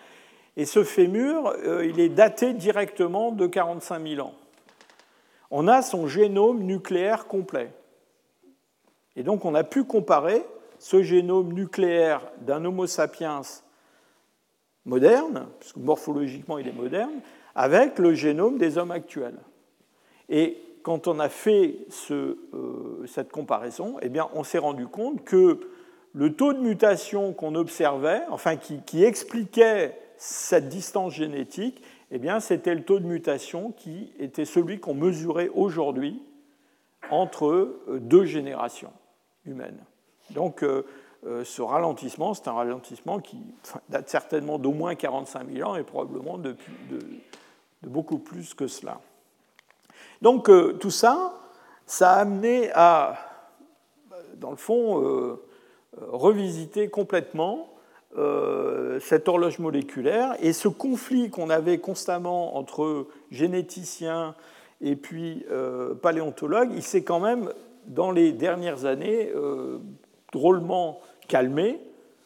[0.56, 4.34] Et ce fémur, euh, il est daté directement de 45 000 ans.
[5.52, 7.72] On a son génome nucléaire complet.
[9.16, 10.44] Et donc on a pu comparer
[10.80, 13.42] ce génome nucléaire d'un Homo sapiens
[14.86, 17.22] moderne, puisque morphologiquement il est moderne,
[17.54, 19.38] avec le génome des hommes actuels.
[20.30, 21.76] Et quand on a fait
[22.10, 25.60] euh, cette comparaison, eh bien, on s'est rendu compte que
[26.14, 32.76] le taux de mutation qu'on observait, enfin qui, expliquait cette distance génétique, eh bien, c'était
[32.76, 36.22] le taux de mutation qui était celui qu'on mesurait aujourd'hui
[37.10, 38.94] entre deux générations
[39.46, 39.80] humaines.
[40.32, 40.64] Donc,
[41.24, 43.38] ce ralentissement, c'est un ralentissement qui
[43.90, 46.56] date certainement d'au moins 45 000 ans et probablement de,
[47.84, 49.00] beaucoup plus que cela.
[50.22, 51.34] Donc, tout ça,
[51.86, 53.18] ça a amené à,
[54.42, 55.40] dans le fond, euh,
[55.98, 57.71] revisiter complètement
[58.18, 64.36] euh, cette horloge moléculaire et ce conflit qu'on avait constamment entre généticiens
[64.82, 67.52] et puis euh, paléontologues, il s'est quand même,
[67.88, 69.32] dans les dernières années,
[70.32, 71.80] drôlement calmé.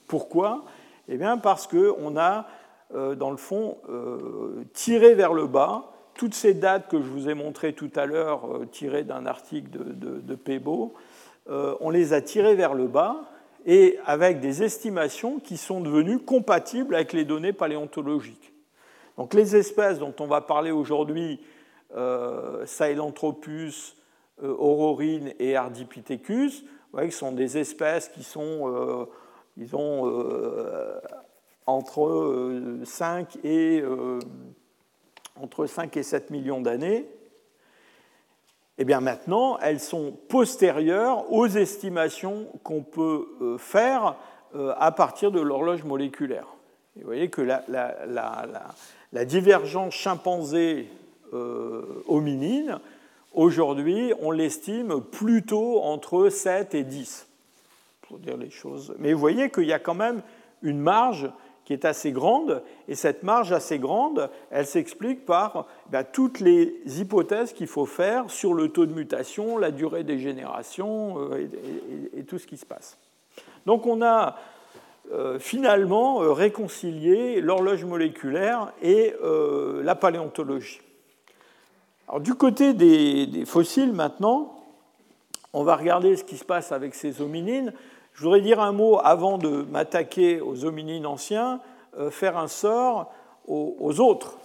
[0.07, 0.65] Pourquoi?
[1.07, 2.47] Eh bien parce qu'on a,
[2.93, 3.77] dans le fond,
[4.73, 8.45] tiré vers le bas toutes ces dates que je vous ai montrées tout à l'heure,
[8.47, 10.93] euh, tirées d'un article de, de, Pebo,
[11.49, 13.17] euh, on les a tirées vers le bas
[13.65, 18.53] et avec des estimations qui sont devenues compatibles avec les données paléontologiques.
[19.17, 21.39] Donc les espèces dont on va parler aujourd'hui,
[21.95, 23.95] euh, Sahelanthropus,
[24.43, 26.67] euh, Aurorine et Ardipithecus, vous
[26.99, 29.07] voyez, sont des espèces qui sont,
[29.57, 30.09] disons,
[31.65, 33.83] entre 5 et
[35.35, 37.07] entre 5 et 7 millions d'années,
[38.77, 44.15] eh bien maintenant, elles sont postérieures aux estimations qu'on peut euh, faire
[44.55, 46.47] euh, à partir de l'horloge moléculaire.
[46.95, 47.63] vous voyez que la,
[49.25, 52.79] divergence chimpanzé-hominine, euh,
[53.33, 57.27] aujourd'hui, on l'estime plutôt entre 7 et 10,
[58.01, 58.93] pour dire les choses.
[58.99, 60.21] Mais vous voyez qu'il y a quand même
[60.61, 61.29] une marge
[61.65, 66.75] qui est assez grande, et cette marge assez grande, elle s'explique par ben, toutes les
[66.85, 71.49] hypothèses qu'il faut faire sur le taux de mutation, la durée des générations euh,
[72.15, 72.97] et, tout ce qui se passe.
[73.65, 74.35] Donc on a
[75.11, 79.15] euh, finalement euh, réconcilié l'horloge moléculaire et
[79.83, 80.81] la paléontologie.
[82.19, 84.63] Du côté des, fossiles maintenant,
[85.51, 87.73] on va regarder ce qui se passe avec ces hominines.
[88.15, 91.59] Je voudrais dire un mot avant de m'attaquer aux hominines anciens,
[91.99, 93.11] euh, faire un sort
[93.45, 94.37] aux, autres,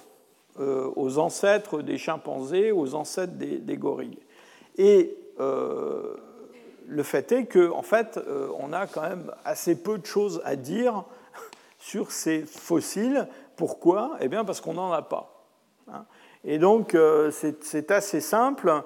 [0.59, 4.19] euh, aux ancêtres des chimpanzés, aux ancêtres des, gorilles.
[4.77, 6.17] Et euh,
[6.89, 8.19] le fait est qu'en en fait,
[8.59, 11.05] on a quand même assez peu de choses à dire
[11.79, 13.29] sur ces fossiles.
[13.55, 14.17] Pourquoi?
[14.21, 15.47] Eh bien parce qu'on n'en a pas.
[15.93, 16.05] Hein.
[16.45, 16.97] Et donc
[17.31, 18.83] c'est assez simple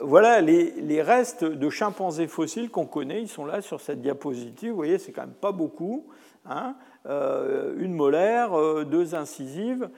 [0.00, 4.70] voilà les, restes de chimpanzés fossiles qu'on connaît, ils sont là sur cette diapositive.
[4.70, 6.06] Vous voyez, c'est quand même pas beaucoup.
[6.46, 6.74] Hein.
[7.06, 9.88] Euh, une molaire, euh, deux incisives,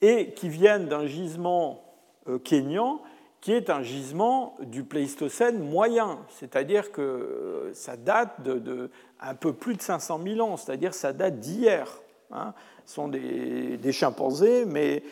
[0.00, 1.84] et qui viennent d'un gisement
[2.28, 3.00] euh, kényan
[3.40, 8.88] qui est un gisement du Pléistocène moyen, c'est-à-dire que ça date de,
[9.20, 11.88] un peu plus de 500 000 ans, c'est-à-dire ça date d'hier.
[12.30, 12.54] Hein.
[12.86, 15.02] Ce sont des, des, chimpanzés, mais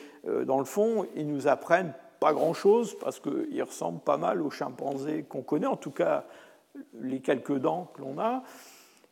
[0.47, 5.25] dans le fond, ils nous apprennent pas grand-chose parce qu'il ressemble pas mal aux chimpanzés
[5.29, 6.25] qu'on connaît, en tout cas
[7.01, 8.43] les quelques dents que l'on a.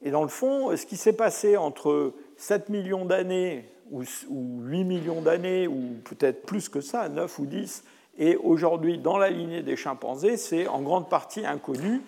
[0.03, 5.23] Et dans le fond, ce qui s'est passé entre 7 millions d'années ou 8 millions
[5.23, 7.85] d'années, ou peut-être plus que ça, 9 ou 10,
[8.19, 12.03] et aujourd'hui dans la lignée des chimpanzés, c'est en grande partie inconnu.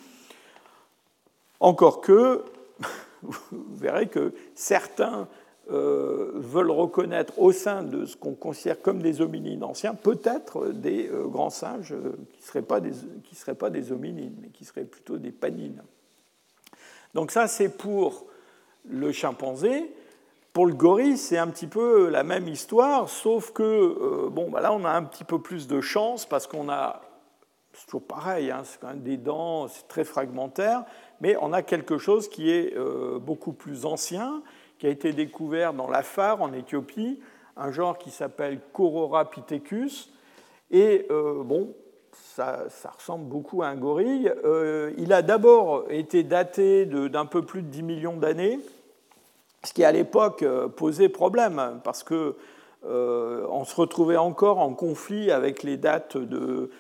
[1.58, 2.44] Encore que,
[3.22, 5.26] vous verrez que certains
[5.72, 11.08] euh, veulent reconnaître au sein de ce qu'on considère comme des hominines anciens, peut-être des
[11.08, 12.90] euh, grands singes euh, qui ne seraient, pas des,
[13.32, 15.80] seraient pas des hominines, mais qui seraient plutôt des panines.
[17.14, 18.26] Donc ça, c'est pour
[18.88, 19.92] le chimpanzé.
[20.52, 24.72] Pour le gorille, c'est un petit peu la même histoire, sauf que bon, bah là,
[24.72, 27.00] on a un petit peu plus de chance parce qu'on a,
[27.74, 30.82] c'est toujours pareil, hein, c'est quand même des dents, c'est très fragmentaire,
[31.20, 32.76] mais on a quelque chose qui est
[33.20, 34.42] beaucoup plus ancien
[34.80, 37.20] qui a été découvert dans l'Afar en Éthiopie,
[37.56, 40.10] un genre qui s'appelle Corora pithecus.
[40.70, 41.74] Et euh, bon,
[42.12, 42.66] ça,
[42.96, 44.32] ressemble beaucoup à un gorille.
[44.44, 48.58] Euh, il a d'abord été daté d'un peu plus de 10 millions d'années,
[49.64, 52.36] ce qui à l'époque euh, posait problème, parce que
[52.82, 56.70] on se retrouvait encore en conflit avec les dates de,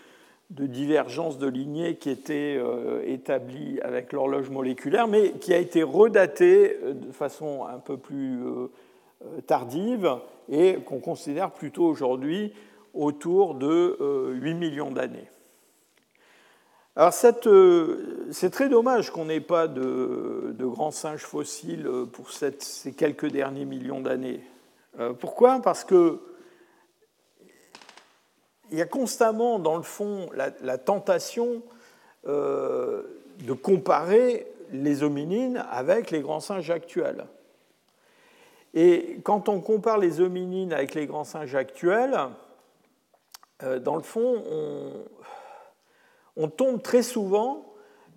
[0.50, 5.84] de divergence de lignée qui était euh, établie avec l'horloge moléculaire, mais qui a été
[5.84, 8.68] redatée euh, de façon un peu plus euh,
[9.46, 10.16] tardive
[10.48, 12.52] et qu'on considère plutôt aujourd'hui
[12.92, 13.96] autour de
[14.32, 15.28] 8 millions d'années.
[16.96, 23.64] Alors c'est très dommage qu'on n'ait pas de, grands singes fossiles pour ces quelques derniers
[23.64, 24.40] millions d'années.
[25.20, 25.60] Pourquoi?
[25.62, 26.18] Parce que
[28.70, 31.62] il y a constamment, dans le fond, la, tentation
[32.26, 33.02] euh,
[33.40, 37.26] de comparer les hominines avec les grands singes actuels.
[38.74, 42.16] Et quand on compare les hominines avec les grands singes actuels,
[43.82, 44.44] dans le fond,
[46.36, 47.66] on, tombe très souvent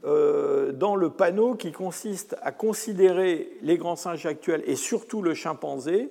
[0.04, 6.10] dans le panneau qui consiste à considérer les grands singes actuels et surtout le chimpanzé,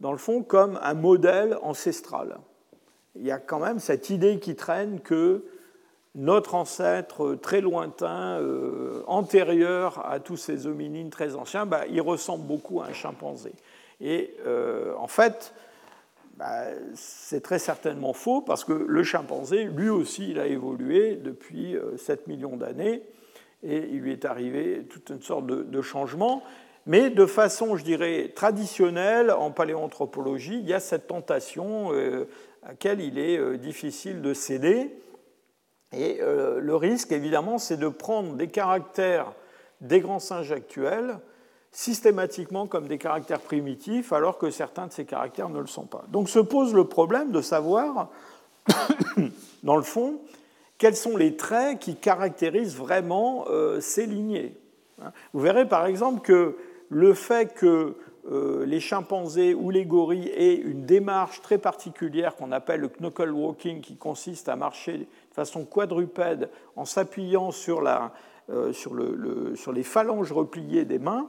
[0.00, 2.38] dans le fond, comme un modèle ancestral.
[3.16, 5.44] Il y a quand même cette idée qui traîne que
[6.14, 12.46] notre ancêtre très lointain, euh, antérieur à tous ces hominines très anciens, bah, il ressemble
[12.46, 13.52] beaucoup à un chimpanzé.
[14.00, 15.54] Et euh, en fait,
[16.36, 21.76] bah, c'est très certainement faux parce que le chimpanzé, lui aussi, il a évolué depuis
[21.96, 23.02] 7 euh, millions d'années
[23.62, 26.42] et il lui est arrivé toute une sorte de, changement.
[26.86, 31.90] Mais de façon, je dirais, traditionnelle, en paléanthropologie, il y a cette tentation
[32.66, 34.90] laquelle il est difficile de céder.
[35.96, 39.32] Et euh, le risque, évidemment, c'est de prendre des caractères
[39.80, 41.18] des grands singes actuels
[41.72, 46.04] systématiquement comme des caractères primitifs, alors que certains de ces caractères ne le sont pas.
[46.08, 48.10] Donc se pose le problème de savoir,
[49.64, 50.20] dans le fond,
[50.78, 54.56] quels sont les traits qui caractérisent vraiment euh, ces lignées.
[55.02, 55.10] Hein.
[55.32, 56.56] Vous verrez par exemple que
[56.90, 57.96] le fait que
[58.32, 63.30] euh, les chimpanzés ou les gorilles aient une démarche très particulière qu'on appelle le knuckle
[63.30, 67.86] walking, qui consiste à marcher de façon quadrupède en s'appuyant sur,
[68.50, 71.28] euh, sur, le, sur, les phalanges repliées des mains,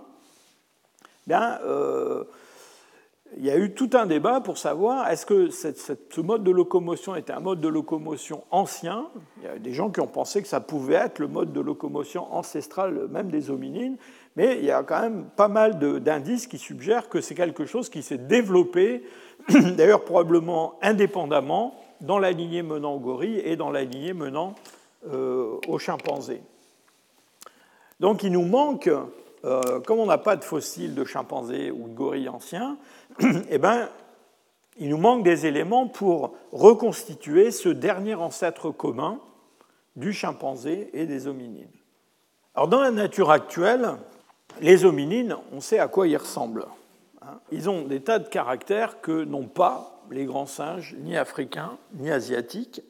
[1.27, 2.23] bien, euh,
[3.35, 7.15] il y a eu tout un débat pour savoir est-ce que ce mode de locomotion
[7.15, 9.07] était un mode de locomotion ancien.
[9.37, 11.59] Il y a des gens qui ont pensé que ça pouvait être le mode de
[11.59, 13.97] locomotion ancestral même des hominines,
[14.35, 17.89] mais il y a quand même pas mal d'indices qui suggèrent que c'est quelque chose
[17.89, 19.03] qui s'est développé,
[19.49, 24.55] d'ailleurs probablement indépendamment, dans la lignée menant au gorille et dans la lignée menant
[25.07, 26.41] euh, aux chimpanzés.
[27.99, 28.89] Donc il nous manque,
[29.45, 32.77] euh, comme on n'a pas de fossiles de chimpanzés ou de gorilles anciens,
[33.49, 33.87] eh ben,
[34.77, 39.19] il nous manque des éléments pour reconstituer ce dernier ancêtre commun
[39.95, 41.71] du chimpanzé et des hominines.
[42.53, 43.91] Alors dans la nature actuelle,
[44.61, 46.65] les hominines, on sait à quoi ils ressemblent.
[47.21, 47.39] Hein.
[47.51, 52.11] Ils ont des tas de caractères que n'ont pas les grands singes, ni africains, ni
[52.11, 52.81] asiatiques.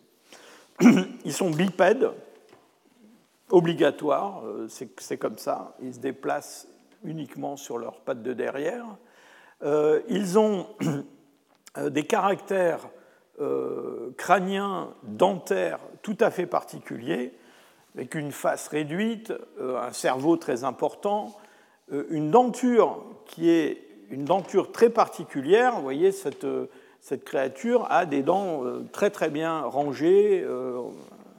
[0.82, 2.11] Ils sont bipèdes,
[3.49, 5.76] obligatoires, euh, c'est comme ça.
[5.82, 6.68] Ils se déplacent
[7.03, 8.86] uniquement sur leurs pattes de derrière.
[9.63, 10.68] Euh, ils ont
[11.78, 12.89] euh, des caractères
[14.16, 17.34] crâniens, dentaires tout à fait particuliers,
[17.93, 21.36] avec une face réduite, un cerveau très important,
[22.09, 25.75] une denture qui est une denture très particulière.
[25.75, 26.45] Vous voyez, cette,
[27.01, 30.79] cette créature a des dents euh, très très bien rangées, euh,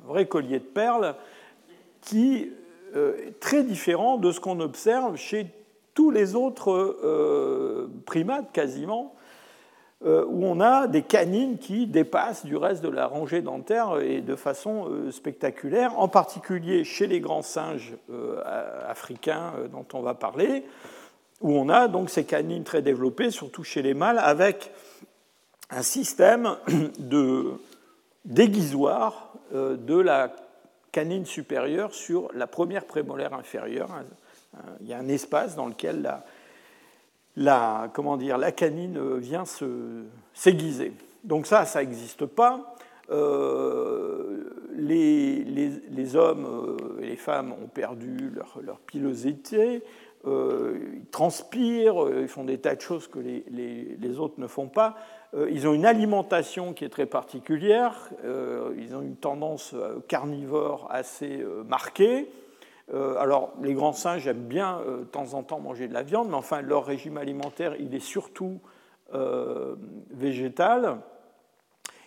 [0.05, 1.16] un vrai collier de perles,
[2.01, 2.53] qui
[2.94, 5.49] est très différent de ce qu'on observe chez
[5.92, 9.16] tous les autres primates quasiment, euh,
[10.05, 14.36] où on a des canines qui dépassent du reste de la rangée dentaire et de
[14.36, 18.42] façon euh, spectaculaire, en particulier chez les grands singes euh,
[18.86, 20.64] africains dont on va parler,
[21.40, 24.70] où on a donc ces canines très développées, surtout chez les mâles, avec
[25.70, 26.57] un système
[26.99, 27.53] de
[28.26, 30.34] déguisoir de la
[30.92, 33.88] canine supérieure sur la première prémolaire inférieure.
[34.80, 36.24] Il y a un espace dans lequel la,
[37.37, 39.45] la, comment dire, la canine vient
[40.34, 40.93] s'aiguiser.
[41.24, 42.76] Donc ça, ça n'existe pas.
[43.11, 44.45] Euh,
[44.76, 49.82] les, les, hommes euh, et les femmes ont perdu leur, leur pilosité,
[50.26, 54.68] euh, ils transpirent, ils font des tas de choses que les, les autres ne font
[54.68, 54.97] pas.
[55.51, 58.11] ils ont une alimentation qui est très particulière,
[58.76, 59.74] ils ont une tendance
[60.09, 62.28] carnivore assez marquée.
[62.95, 66.03] Euh, alors, les grands singes aiment bien euh, de temps en temps manger de la
[66.03, 68.61] viande, mais enfin, leur régime alimentaire, il est surtout
[69.14, 69.74] euh,
[70.11, 70.99] végétal.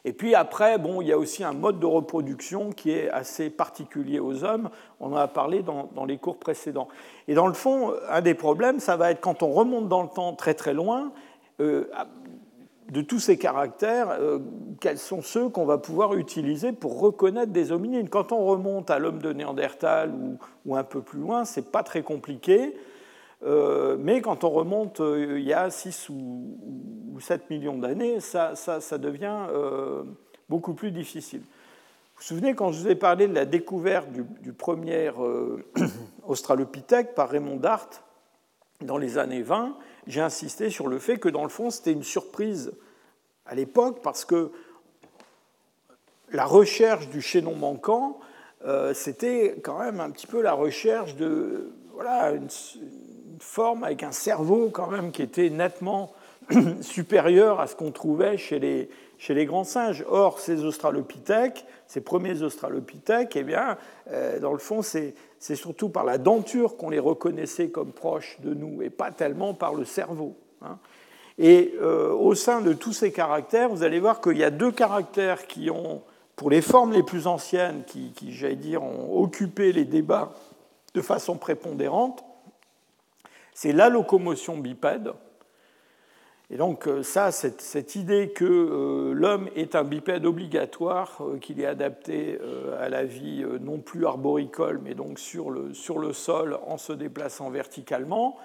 [0.06, 3.50] Et puis après, bon, il y a aussi un mode de reproduction qui est assez
[3.50, 4.70] particulier aux hommes.
[5.02, 6.88] On en a parlé dans, dans, les cours précédents.
[7.28, 10.08] Et dans le fond, un des problèmes, ça va être quand on remonte dans le
[10.08, 11.12] temps très très loin,
[12.90, 14.40] de tous ces caractères, euh,
[14.80, 19.00] quels sont ceux qu'on va pouvoir utiliser pour reconnaître des hominines Quand on remonte à
[19.00, 20.12] l'homme de Néandertal
[20.66, 22.76] ou, un peu plus loin, c'est pas très compliqué.
[23.46, 28.54] Euh, mais quand on remonte euh, il y a 6 ou, 7 millions d'années, ça,
[28.98, 29.48] devient
[30.48, 31.42] beaucoup plus difficile.
[31.42, 35.12] Vous vous souvenez quand je vous ai parlé de la découverte du, du premier
[36.28, 37.90] Australopithèque par Raymond Dart
[38.82, 39.76] dans les années 20
[40.08, 42.72] j'ai insisté sur le fait que, dans le fond, c'était une surprise
[43.46, 44.52] à l'époque, parce que
[46.32, 48.20] la recherche du chaînon manquant,
[48.66, 52.50] euh, c'était quand même un petit peu la recherche de voilà, une,
[53.40, 56.12] forme avec un cerveau quand même qui était nettement
[56.82, 60.04] supérieur à ce qu'on trouvait chez les, chez les grands singes.
[60.10, 63.78] Or, ces australopithèques, ces premiers australopithèques, eh bien,
[64.12, 68.54] euh, dans le fond, c'est surtout par la denture qu'on les reconnaissait comme proches de
[68.54, 70.36] nous et pas tellement par le cerveau.
[70.62, 70.78] Hein.
[71.38, 74.72] Et euh, au sein de tous ces caractères, vous allez voir qu'il y a deux
[74.72, 76.04] caractères qui ont,
[76.36, 80.34] pour les formes les plus anciennes, qui, qui j'allais dire, ont occupé les débats
[80.94, 82.26] de façon prépondérante.
[83.54, 85.14] C'est la locomotion bipède,
[86.52, 91.62] et donc euh, ça, cette, idée que euh, l'homme est un bipède obligatoire, euh, qu'il
[91.62, 92.40] est adapté
[92.80, 96.94] à la vie non plus arboricole, mais donc sur le, sur le sol en se
[96.94, 98.38] déplaçant verticalement,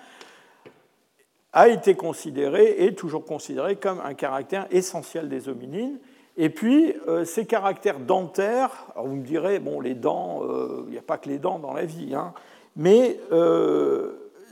[1.53, 5.99] a été considéré et toujours considéré comme un caractère essentiel des hominines.
[6.37, 10.43] Et puis, ces caractères dentaires, alors vous me direz, bon, les dents,
[10.87, 12.35] il n'y a pas que les dents dans la vie, hein,
[12.75, 13.21] mais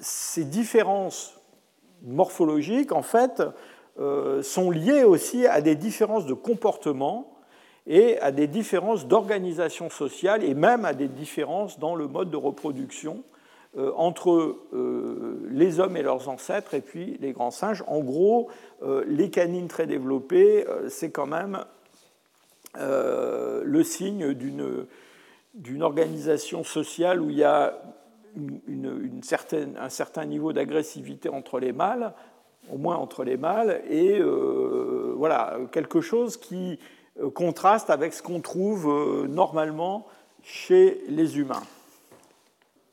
[0.01, 1.41] ces différences
[2.03, 3.43] morphologiques, en fait,
[4.01, 7.37] euh, sont liées aussi à des différences de comportement
[7.87, 12.37] et à des différences d'organisation sociale et même à des différences dans le mode de
[12.37, 13.23] reproduction
[13.77, 17.85] euh, entre euh, les hommes et leurs ancêtres et puis les grands singes.
[17.87, 18.49] En gros,
[19.07, 21.65] les canines très développées, c'est quand même
[22.75, 27.75] le signe d'une organisation sociale où il y a
[28.37, 32.14] une, certaine, un certain niveau d'agressivité entre les mâles,
[32.70, 36.78] au moins entre les mâles, et euh, voilà, quelque chose qui
[37.20, 40.07] euh, contraste avec ce qu'on trouve euh, normalement
[40.43, 41.62] chez les humains.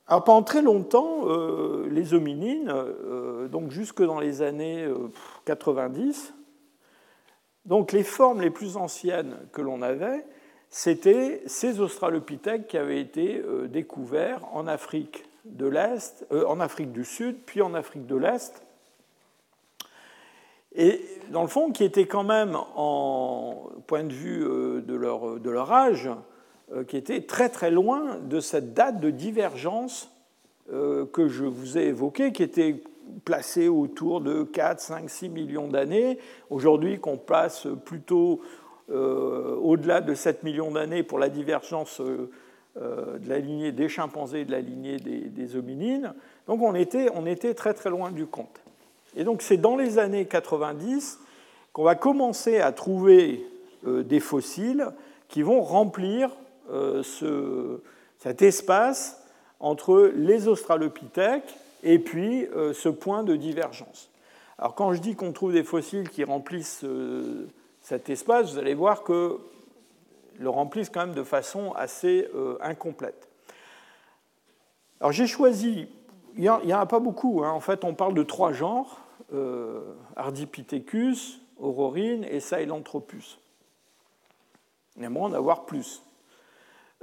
[0.07, 1.25] Alors pendant très longtemps,
[1.87, 2.73] les hominines,
[3.51, 4.87] donc jusque dans les années
[5.45, 6.33] 90,
[7.65, 10.25] donc les formes les plus anciennes que l'on avait,
[10.71, 17.03] c'était ces australopithèques qui avaient été découverts en Afrique de l'Est, euh, en Afrique du
[17.03, 18.63] Sud, puis en Afrique de l'Est.
[20.75, 25.39] Et dans le fond, qui étaient quand même, en point de vue euh, de leur,
[25.39, 26.09] de leur âge,
[26.73, 30.11] euh, qui étaient très très loin de cette date de divergence
[31.13, 32.83] que je vous ai évoquée, qui était
[33.25, 36.19] placée autour de 4, 5, 6 millions d'années.
[36.51, 38.39] Aujourd'hui, qu'on passe plutôt
[38.89, 42.29] au-delà de 7 millions d'années pour la divergence euh,
[42.79, 46.13] de la lignée des chimpanzés et de la lignée des, hominines.
[46.47, 48.61] Donc on était, on était très très loin du compte.
[49.15, 51.19] Et donc c'est dans les années 90
[51.73, 53.45] qu'on va commencer à trouver
[53.85, 54.87] euh, des fossiles
[55.27, 56.31] qui vont remplir
[56.71, 57.81] euh, ce,
[58.17, 59.21] cet espace
[59.59, 64.09] entre les australopithèques et puis ce point de divergence.
[64.57, 66.85] Alors quand je dis qu'on trouve des fossiles qui remplissent
[67.81, 69.37] cet espace, vous allez voir que
[70.39, 73.27] le remplissent quand même de façon assez euh, incomplète.
[74.99, 75.89] Alors j'ai choisi,
[76.35, 77.51] il n'y en, a pas beaucoup, hein.
[77.51, 78.99] en fait on parle de trois genres,
[79.33, 79.81] euh,
[80.15, 83.39] Ardipithecus, Aurorine et Sahelanthropus.
[84.97, 86.03] On en avoir plus.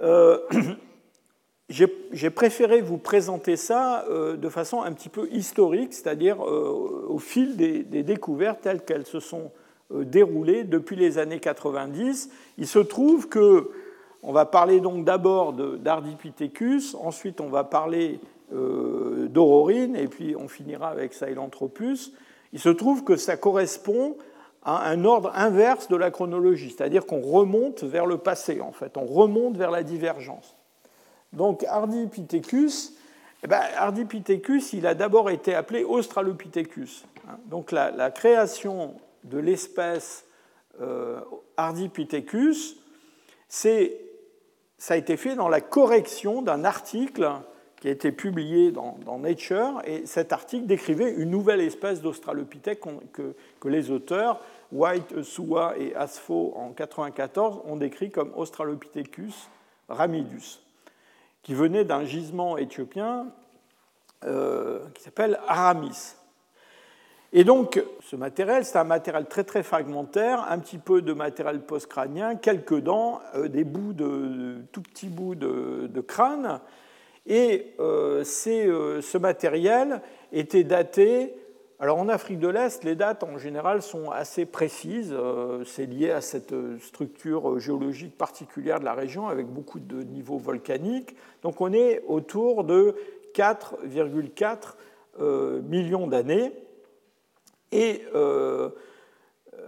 [0.00, 0.38] Euh,
[1.68, 7.82] j'ai préféré vous présenter ça de façon un petit peu historique, c'est-à-dire au fil des,
[7.82, 9.50] découvertes telles qu'elles se sont
[9.90, 12.30] déroulé depuis les années 90.
[12.58, 13.70] Il se trouve que
[14.22, 18.18] on va parler donc d'abord d'Ardipithecus, ensuite on va parler
[18.52, 22.12] euh, d'Aurorine, et puis on finira avec Sahelanthropus.
[22.52, 24.16] Il se trouve que ça correspond
[24.64, 28.96] à un ordre inverse de la chronologie, c'est-à-dire qu'on remonte vers le passé, en fait,
[28.96, 30.56] on remonte vers la divergence.
[31.32, 32.94] Donc Ardipithecus,
[33.44, 37.04] eh ben, Ardipithecus, il a d'abord été appelé Australopithecus.
[37.28, 37.36] Hein.
[37.46, 38.94] Donc la création
[39.26, 40.24] de l'espèce
[40.80, 41.20] euh,
[41.56, 42.76] Ardipithecus,
[43.48, 47.30] ça a été fait dans la correction d'un article
[47.80, 52.80] qui a été publié dans, Nature, et cet article décrivait une nouvelle espèce d'Australopithèque
[53.12, 54.40] que, les auteurs,
[54.72, 59.48] White, Sua et Asfo en 1994, ont décrit comme Australopithecus
[59.88, 60.60] ramidus,
[61.42, 63.28] qui venait d'un gisement éthiopien
[64.24, 66.16] euh, qui s'appelle Aramis.
[67.38, 71.60] Et donc, ce matériel, c'est un matériel très très fragmentaire, un petit peu de matériel
[71.60, 76.60] post-crânien, quelques dents, euh, des bouts de, tout petits bouts de, crâne.
[77.26, 80.00] Et euh, euh, ce matériel
[80.32, 81.34] était daté.
[81.78, 85.14] Alors en Afrique de l'Est, les dates en général sont assez précises.
[85.66, 91.14] c'est lié à cette structure géologique particulière de la région avec beaucoup de niveaux volcaniques.
[91.42, 92.94] Donc on est autour de
[93.34, 96.54] 4,4 millions d'années.
[97.72, 98.70] Et euh,
[99.54, 99.58] euh,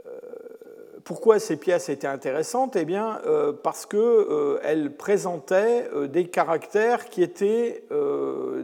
[1.05, 2.76] pourquoi ces pièces étaient intéressantes?
[2.76, 7.84] Eh bien, euh, parce qu'elles présentaient des caractères qui étaient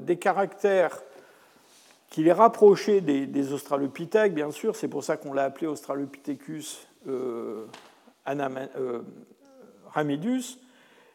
[0.01, 1.03] des caractères
[2.15, 7.67] qui les rapprochait des, Australopithèques, bien sûr, c'est pour ça qu'on l'a appelé Australopithecus euh,
[8.29, 9.03] euh,
[9.93, 10.61] ramidus,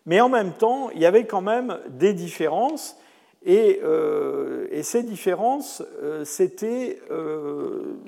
[0.06, 2.98] mais en même temps, il y avait quand même des différences,
[3.46, 5.84] et, euh, ces différences,
[6.24, 7.02] c'était,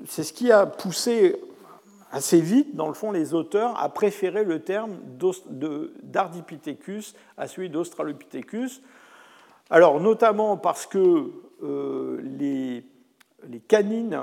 [0.06, 1.38] c'est ce qui a poussé
[2.12, 4.98] assez vite, dans le fond, les auteurs à préférer le terme
[6.02, 8.82] d'Ardipithecus à celui d'Australopithecus.
[9.70, 11.30] Alors, notamment parce que
[11.62, 12.84] euh, les,
[13.66, 14.20] canines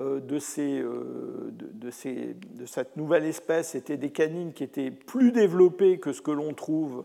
[0.00, 1.90] euh, euh, de,
[2.66, 7.04] cette nouvelle espèce étaient des canines qui étaient plus développées que ce que l'on trouve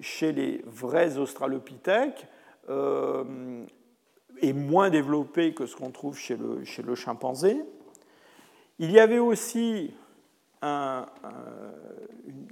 [0.00, 2.26] chez les vrais australopithèques
[2.68, 7.56] et moins développées que ce qu'on trouve chez le, chez le, chimpanzé.
[8.78, 9.94] Il y avait aussi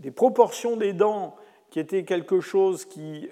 [0.01, 1.37] des proportions des dents
[1.71, 3.29] qui étaient quelque chose qui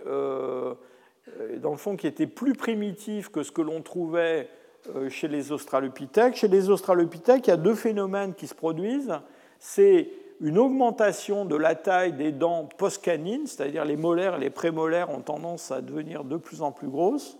[1.41, 4.49] euh, dans le fond, qui était plus primitif que ce que l'on trouvait
[4.95, 6.37] euh, chez les Australopithèques.
[6.37, 9.12] Chez les Australopithèques, il y a deux phénomènes qui se produisent.
[9.59, 10.11] C'est
[10.41, 15.20] une augmentation de la taille des dents postcanines, c'est-à-dire les molaires et les prémolaires ont
[15.20, 17.39] tendance à devenir de plus en plus grosses.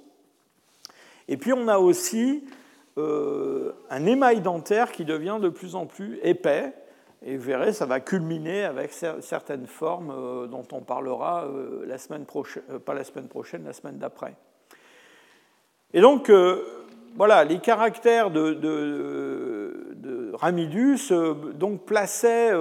[1.29, 2.45] Et puis on a aussi
[2.97, 6.73] euh, un émail dentaire qui devient de plus en plus épais,
[7.27, 11.99] et vous verrez, ça va culminer avec certaines formes euh, dont on parlera euh, la
[11.99, 14.35] semaine prochaine, pas la semaine prochaine, la semaine d'après.
[15.95, 16.31] Et donc,
[17.17, 18.53] voilà, les caractères de,
[20.35, 21.13] Ramidus
[21.55, 22.53] donc plaçaient,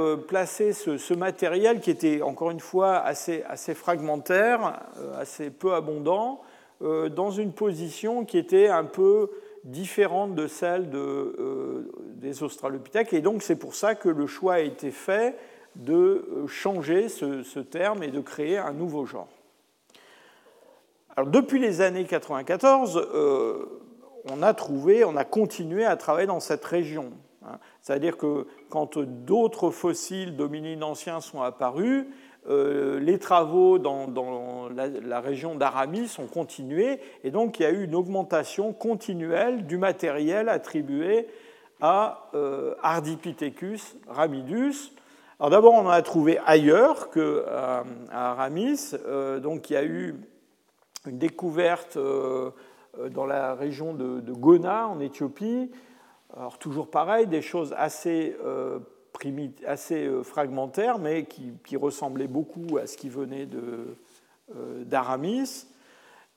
[0.73, 3.43] ce, ce, matériel qui était encore une fois assez,
[3.73, 4.81] fragmentaire,
[5.17, 6.41] assez peu abondant,
[6.81, 9.29] dans une position qui était un peu
[9.63, 13.13] différente de celle de, euh, des Australopithèques.
[13.13, 15.37] Et donc c'est pour ça que le choix a été fait
[15.75, 19.29] de euh, changer ce, terme et de créer un nouveau genre.
[21.15, 23.65] Alors, depuis les années 94, euh,
[24.29, 27.13] on a trouvé, on a continué à travailler dans cette région.
[27.45, 27.57] Hein.
[27.81, 32.05] C'est-à-dire que quand d'autres fossiles d'hominines anciens sont apparus,
[32.49, 37.85] euh, les travaux dans, la, région d'Aramis ont continué, et donc il y a eu
[37.85, 41.27] une augmentation continuelle du matériel attribué
[41.79, 44.91] à euh, Ardipithecus ramidus.
[45.39, 48.91] Alors d'abord, on en a trouvé ailleurs qu'à euh, Aramis,
[49.41, 50.15] donc il y a eu
[51.05, 55.71] une découverte dans la région de, Gona, en Éthiopie.
[56.35, 58.35] Alors toujours pareil, des choses assez
[59.65, 65.67] assez euh, fragmentaire, mais qui, ressemblait beaucoup à ce qui venait euh, d'Aramis.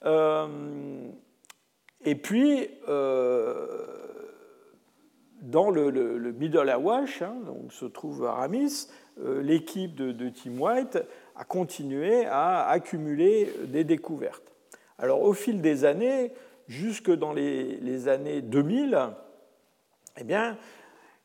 [0.04, 1.08] Euh,
[2.04, 2.68] et puis,
[5.42, 8.88] dans le, Middle Awash, hein, donc se trouve Aramis,
[9.40, 10.98] l'équipe de, Tim White
[11.34, 14.52] a continué à accumuler des découvertes.
[14.98, 16.32] Alors, au fil des années,
[16.68, 19.10] jusque dans les années 2000,
[20.18, 20.56] eh bien,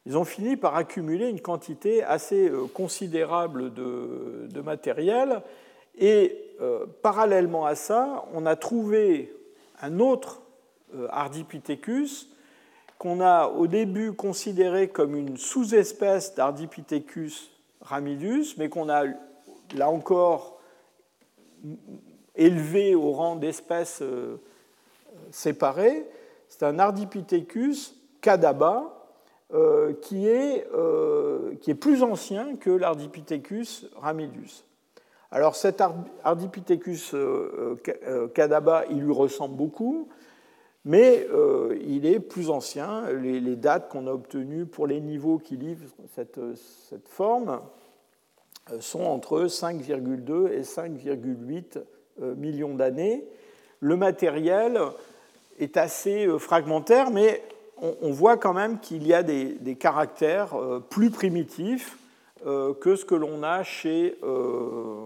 [0.05, 5.41] ils ont fini par accumuler une quantité assez euh, considérable de, matériel.
[5.97, 9.33] Et euh, parallèlement à ça, on a trouvé
[9.81, 10.41] un autre
[10.95, 12.29] euh, Ardipithecus
[12.97, 19.05] qu'on a au début considéré comme une sous-espèce d'Ardipithecus ramidus, mais qu'on a
[19.75, 20.59] là encore
[22.35, 24.03] élevé au rang d'espèces
[25.31, 26.05] séparées.
[26.47, 29.01] C'est un Ardipithecus cadaba,
[29.53, 34.63] euh, qui, est, euh, qui est plus ancien que l'Ardipithecus ramidus.
[35.29, 35.83] Alors cet
[36.23, 37.75] Ardipithecus euh,
[38.33, 40.07] cadaba, il lui ressemble beaucoup,
[40.85, 41.27] mais
[41.85, 43.11] il est plus ancien.
[43.11, 46.39] Les, dates qu'on a obtenues pour les niveaux qui livrent cette,
[46.89, 47.59] cette forme
[48.79, 51.83] sont entre 5,2 et 5,8
[52.37, 53.25] millions d'années.
[53.81, 54.79] Le matériel
[55.59, 57.43] est assez fragmentaire, mais
[57.81, 61.97] on, voit quand même qu'il y a des, caractères euh, plus primitifs
[62.45, 65.05] euh, que ce que l'on a chez euh,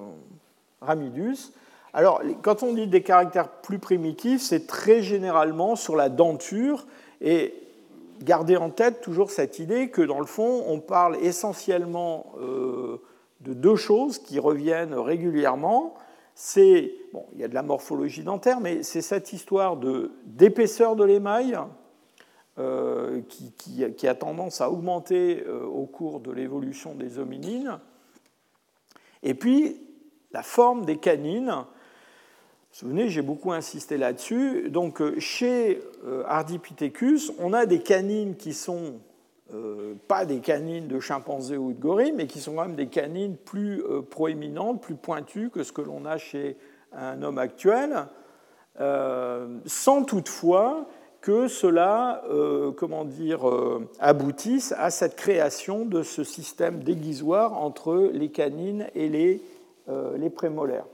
[0.82, 1.54] Ramidus.
[1.94, 6.86] Alors, quand on dit des caractères plus primitifs, c'est très généralement sur la denture.
[7.22, 7.54] Et
[8.22, 13.78] gardez en tête toujours cette idée que, dans le fond, on parle essentiellement de deux
[13.78, 15.94] choses qui reviennent régulièrement.
[16.34, 19.78] C'est, bon, il y a de la morphologie dentaire, mais c'est cette histoire
[20.26, 21.58] d'épaisseur de l'émail,
[22.58, 27.80] euh, qui, a tendance à augmenter euh, au cours de l'évolution des hominines.
[29.24, 29.76] Et puis,
[30.32, 31.50] la forme des canines.
[31.50, 34.70] Vous vous souvenez, j'ai beaucoup insisté là-dessus.
[34.70, 35.82] Donc, euh, chez
[36.26, 39.02] Ardipithecus, on a des canines qui sont
[40.08, 43.36] pas des canines de chimpanzé ou de gorille, mais qui sont quand même des canines
[43.36, 46.56] plus proéminentes, plus pointues que ce que l'on a chez
[46.94, 48.08] un homme actuel,
[48.78, 50.88] sans toutefois
[51.26, 58.12] que cela euh, comment dire, euh, aboutisse à cette création de ce système déguisoire entre
[58.14, 59.42] les canines et les,
[59.90, 60.86] euh, les prémolaires.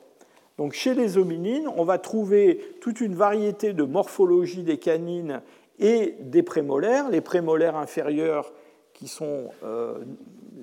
[0.58, 5.42] Donc chez les hominines, on va trouver toute une variété de morphologie des canines
[5.80, 7.10] et des prémolaires.
[7.10, 8.54] Les prémolaires inférieurs
[8.94, 9.50] qui sont,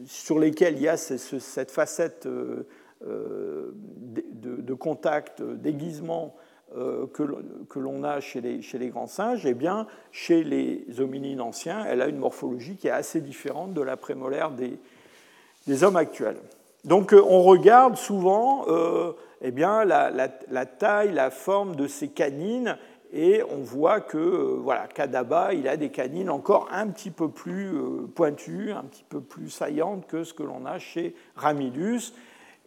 [0.06, 2.66] sur lesquels il y a cette facette de,
[3.02, 11.00] de, contact, d'aiguisement euh, que l'on a chez les, grands singes, eh bien, chez les
[11.00, 15.96] hominines anciens, elle a une morphologie qui est assez différente de la prémolaire des, hommes
[15.96, 16.38] actuels.
[16.84, 19.12] Donc euh, on regarde souvent euh,
[19.42, 22.76] eh bien, la, taille, la forme de ces canines,
[23.12, 27.72] et on voit que voilà, Kadaba, il a des canines encore un petit peu plus
[28.14, 32.12] pointues, un petit peu plus saillantes que ce que l'on a chez Ramidus.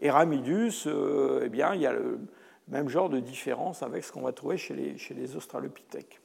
[0.02, 2.20] Et Ramidus, eh bien, il y a le,
[2.72, 6.19] même genre de différence avec ce qu'on va trouver chez les, australopithèques.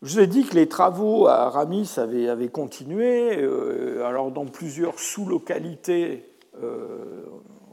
[0.00, 4.98] Je vous ai dit que les travaux à Ramis avaient, continué, euh, alors dans plusieurs
[4.98, 6.28] sous-localités
[6.62, 7.24] euh,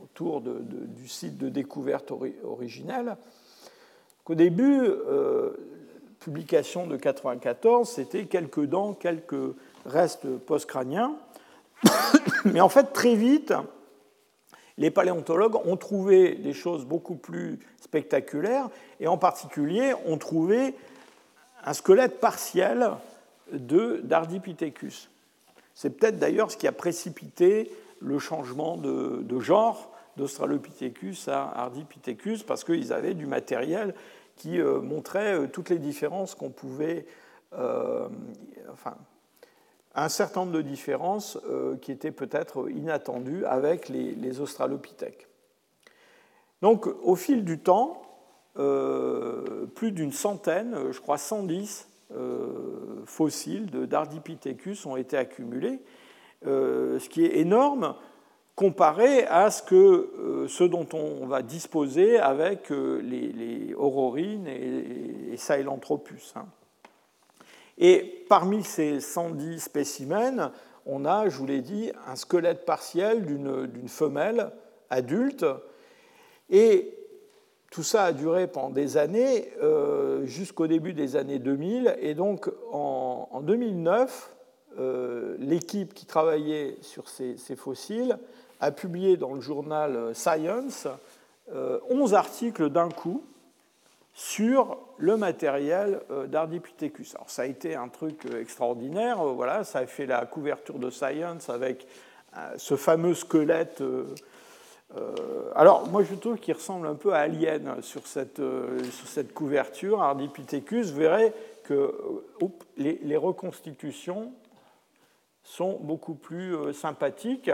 [0.04, 2.12] autour du site de découverte
[2.44, 3.18] originelle.
[4.26, 5.54] Au début, euh,
[6.20, 9.56] publication de 94, c'était quelques dents, quelques
[9.88, 11.16] restes post-crâniens.
[12.46, 13.54] Mais en fait, très vite,
[14.80, 18.70] les paléontologues ont trouvé des choses beaucoup plus spectaculaires,
[19.00, 20.74] et en particulier ont trouvé
[21.64, 22.92] un squelette partiel
[23.52, 25.10] d'Ardipithecus.
[25.76, 32.64] C'est peut-être d'ailleurs ce qui a précipité le changement de, genre d'Australopithecus à Ardipithecus, parce
[32.64, 33.94] qu'ils avaient du matériel
[34.38, 37.06] qui euh, montrait euh, toutes les différences qu'on pouvait,
[37.54, 38.08] euh,
[39.96, 45.28] un certain nombre de différences euh, qui étaient peut-être inattendues avec les, australopithèques.
[46.62, 48.02] Donc, au fil du temps,
[48.58, 55.80] euh, plus d'une centaine, je crois 110 euh, fossiles d'Ardipithecus ont été accumulés,
[56.44, 57.96] ce qui est énorme
[58.56, 64.84] comparé à ce, que, ce dont on va disposer avec les, aurorines et,
[65.32, 66.34] les Sahelanthropus.
[66.36, 66.46] Hein.
[67.80, 70.52] Et parmi ces 110 spécimens,
[70.86, 74.52] on a, je vous l'ai dit, un squelette partiel d'une femelle
[74.90, 75.46] adulte.
[76.50, 76.94] Et
[77.72, 81.96] tout ça a duré pendant des années, euh, jusqu'au début des années 2000.
[82.02, 84.36] Et donc en, 2009,
[84.78, 88.18] euh, l'équipe qui travaillait sur ces, fossiles
[88.60, 90.88] a publié dans le journal Science
[91.54, 93.24] 11 euh, articles d'un coup
[94.20, 97.16] sur le matériel euh, d'Ardipithecus.
[97.16, 100.78] Alors ça a été un truc euh, extraordinaire, euh, voilà, ça a fait la couverture
[100.78, 101.88] de Science avec
[102.58, 103.82] ce fameux squelette.
[105.56, 108.40] alors moi je trouve qu'il ressemble un peu à Alien sur cette,
[108.92, 110.92] sur cette couverture, Ardipithecus.
[110.92, 111.92] Vous verrez que
[112.78, 114.32] les, reconstitutions
[115.44, 117.50] sont beaucoup plus sympathiques.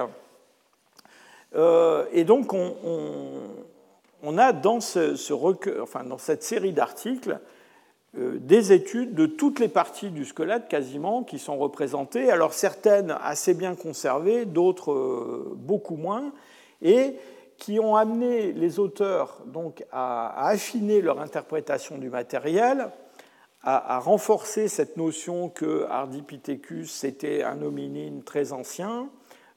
[1.55, 3.65] et donc on on
[4.37, 7.39] a dans, cette série d'articles
[8.17, 13.15] euh, des études de toutes les parties du squelette quasiment qui sont représentées, alors certaines
[13.21, 16.31] assez bien conservées, d'autres euh, beaucoup moins,
[16.81, 17.15] et
[17.57, 22.89] qui ont amené les auteurs donc à, affiner leur interprétation du matériel,
[23.63, 29.09] à, renforcer cette notion que Ardipithecus c'était un hominine très ancien.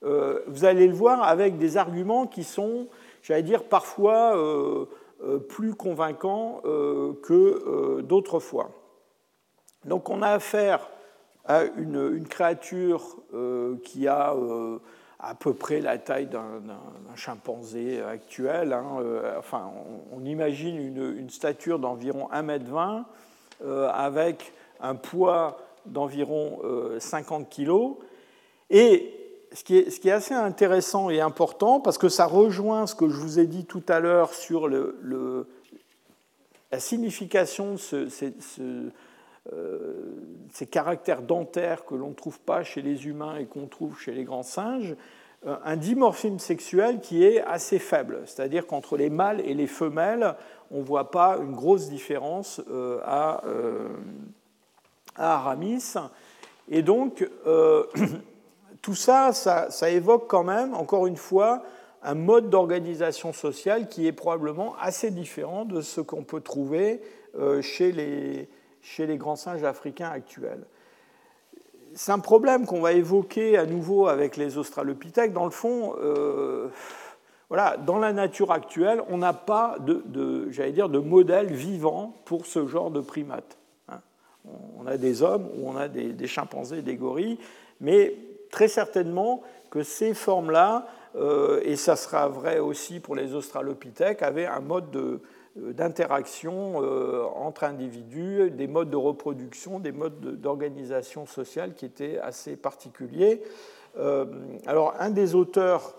[0.03, 2.87] Euh, vous allez le voir avec des arguments qui sont
[3.29, 4.87] j'allais dire, parfois euh,
[5.23, 8.71] euh, plus convaincant euh, que d'autres fois.
[9.85, 10.89] Donc on a affaire
[11.45, 13.17] à une, créature
[13.85, 14.35] qui a
[15.19, 16.61] à peu près la taille d'un
[17.15, 18.73] chimpanzé actuel.
[18.73, 18.85] Hein,
[19.39, 19.71] enfin,
[20.13, 23.05] on, imagine une, stature d'environ 1,20
[23.63, 26.61] m avec un poids d'environ
[26.99, 27.95] 50 kg.
[28.69, 29.18] Et
[29.59, 33.41] ce qui, est, assez intéressant et important, parce que ça rejoint ce que je vous
[33.41, 35.43] ai dit tout à l'heure sur la
[36.79, 38.93] signification de
[39.53, 39.93] euh,
[40.53, 44.13] ces caractères dentaires que l'on ne trouve pas chez les humains et qu'on trouve chez
[44.13, 44.95] les grands singes,
[45.45, 50.37] euh, un dimorphisme sexuel qui est assez faible, c'est-à-dire qu'entre les mâles et les femelles,
[50.71, 53.43] on ne voit pas une grosse différence euh, à,
[55.17, 55.95] à Aramis.
[56.69, 57.29] Et donc,
[58.83, 61.63] tout ça, ça, évoque quand même, encore une fois,
[62.03, 67.03] un mode d'organisation sociale qui est probablement assez différent de ce qu'on peut trouver
[67.39, 70.65] euh, chez les, grands singes africains actuels.
[71.95, 75.33] C'est un problème qu'on va évoquer à nouveau avec les australopithèques.
[75.33, 76.69] Dans le fond, euh,
[77.49, 82.47] voilà, dans la nature actuelle, on n'a pas de, j'allais dire, de modèle vivant pour
[82.47, 83.57] ce genre de primates.
[83.89, 84.01] Hein.
[84.79, 87.39] on a des hommes ou on a des, chimpanzés, des gorilles,
[87.81, 88.15] mais
[88.51, 90.87] très certainement que ces formes-là,
[91.17, 95.21] euh, et ça sera vrai aussi pour les australopithèques, avaient un mode
[95.57, 102.57] d'interaction euh, entre individus, des modes de reproduction, des modes d'organisation sociale qui étaient assez
[102.57, 103.43] particuliers.
[103.99, 104.27] Euh,
[104.67, 105.95] alors, un des auteurs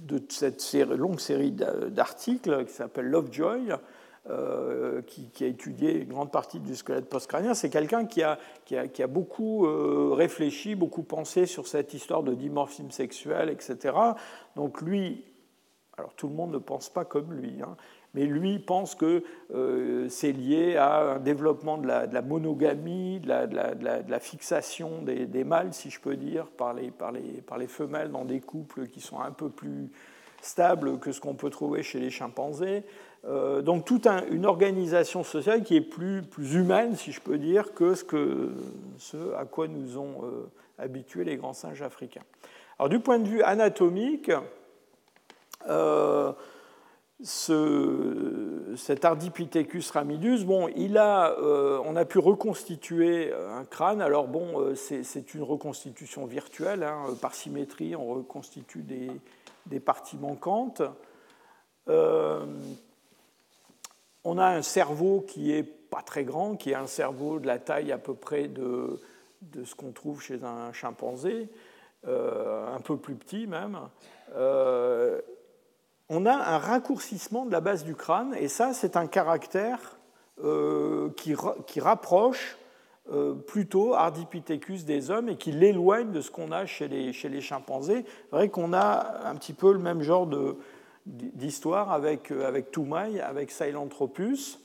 [0.00, 3.72] de cette longue série d'articles, qui s'appelle Lovejoy,
[4.30, 8.38] euh, qui, a étudié une grande partie du squelette postcrânien, c'est quelqu'un qui a,
[9.08, 13.96] beaucoup euh, réfléchi, beaucoup pensé sur cette histoire de dimorphisme sexuel, etc.
[14.54, 15.24] Donc lui,
[15.98, 17.76] alors tout le monde ne pense pas comme lui, hein,
[18.14, 24.20] mais lui pense que euh, c'est lié à un développement de la, monogamie, de la,
[24.20, 29.18] fixation des, mâles, si je peux dire, par les femelles dans des couples qui sont
[29.18, 29.90] un peu plus
[30.42, 32.84] stables que ce qu'on peut trouver chez les chimpanzés.
[33.24, 37.72] Euh, donc toute une organisation sociale qui est plus, plus, humaine, si je peux dire,
[37.74, 37.94] que
[38.98, 42.24] ce, à quoi nous ont euh, habitués les grands singes africains.
[42.78, 44.32] Alors du point de vue anatomique,
[47.22, 54.02] ce, cet Ardipithecus ramidus, bon, il a, euh, on a pu reconstituer un crâne.
[54.02, 58.84] Alors bon, euh, c'est une reconstitution virtuelle, hein, par symétrie, on reconstitue
[59.66, 60.82] des parties manquantes.
[64.24, 67.46] Euh, on a un cerveau qui est pas très grand, qui est un cerveau de
[67.46, 69.00] la taille à peu près de,
[69.42, 71.48] de ce qu'on trouve chez un chimpanzé,
[72.06, 73.78] un peu plus petit même
[76.14, 79.98] on a un raccourcissement de la base du crâne, et ça, c'est un caractère
[80.44, 82.58] euh, qui, rapproche
[83.10, 87.30] euh, plutôt Ardipithecus des hommes et qui l'éloigne de ce qu'on a chez les, chez
[87.30, 88.04] les chimpanzés.
[88.04, 90.26] C'est vrai qu'on a un petit peu le même genre
[91.06, 94.60] d'histoire avec, euh, avec Toumaï, avec Sahelanthropus.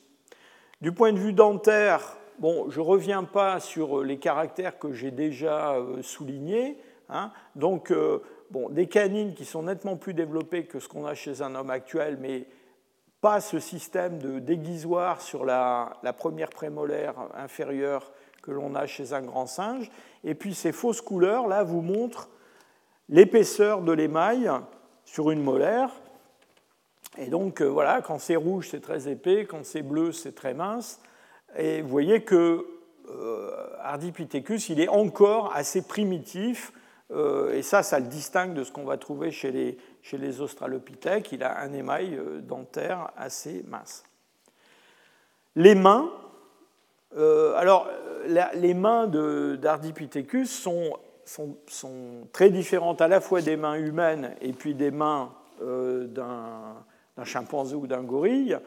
[0.81, 5.11] Du point de vue dentaire, bon, je ne reviens pas sur les caractères que j'ai
[5.11, 6.77] déjà soulignés.
[7.09, 7.31] Hein.
[7.55, 7.91] donc,
[8.51, 11.69] bon, des canines qui sont nettement plus développées que ce qu'on a chez un homme
[11.69, 12.45] actuel, mais
[13.21, 18.11] pas ce système de déguisoir sur la, première prémolaire inférieure
[18.43, 19.91] que l'on a chez un grand singe.
[20.23, 22.29] Et puis ces fausses couleurs, là, vous montrent
[23.09, 24.49] l'épaisseur de l'émail
[25.03, 25.89] sur une molaire.
[27.17, 30.53] Et donc, euh, voilà, quand c'est rouge, c'est très épais, quand c'est bleu, c'est très
[30.53, 30.99] mince.
[31.57, 32.65] Et vous voyez que
[33.09, 33.51] euh,
[33.81, 36.71] Ardipithecus, il est encore assez primitif
[37.11, 40.41] euh, et ça, ça le distingue de ce qu'on va trouver chez les, chez les
[40.41, 41.31] australopithèques.
[41.31, 44.03] Il a un émail dentaire assez mince.
[45.55, 46.11] Les mains,
[47.15, 47.87] alors
[48.27, 50.91] les mains d'Ardipithecus sont,
[51.25, 56.75] sont, sont, très différentes à la fois des mains humaines et puis des mains d'un
[57.25, 58.57] chimpanzé ou d'un gorille.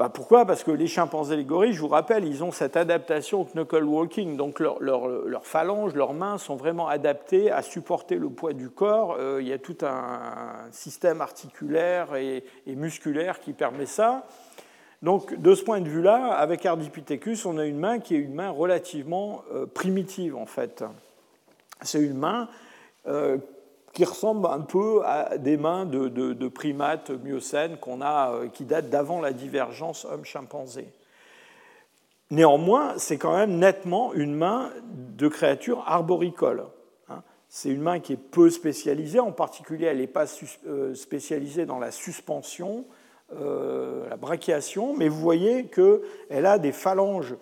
[0.00, 0.46] Bah, pourquoi?
[0.46, 3.48] Parce que les chimpanzés et les gorilles, je vous rappelle, ils ont cette adaptation au
[3.54, 4.34] knuckle walking.
[4.38, 9.16] Donc leurs leur, phalanges, leurs mains sont vraiment adaptées à supporter le poids du corps.
[9.18, 14.26] Euh, il y a tout un système articulaire et, musculaire qui permet ça.
[15.02, 18.32] Donc de ce point de vue-là, avec Ardipithecus, on a une main qui est une
[18.32, 20.82] main relativement euh, primitive en fait.
[21.82, 22.48] C'est une main
[23.06, 23.36] euh,
[23.92, 28.90] qui ressemble un peu à des mains de, primates miocènes qu'on a, euh, qui datent
[28.90, 30.88] d'avant la divergence homme-chimpanzé.
[32.30, 36.64] Néanmoins, c'est quand même nettement une main de créature arboricole.
[37.08, 37.22] Hein.
[37.48, 40.26] C'est une main qui est peu spécialisée, en particulier elle n'est pas
[40.66, 42.84] euh, spécialisée dans la suspension,
[43.34, 47.34] euh, la brachiation, mais vous voyez qu'elle a des phalanges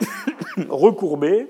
[0.68, 1.48] recourbées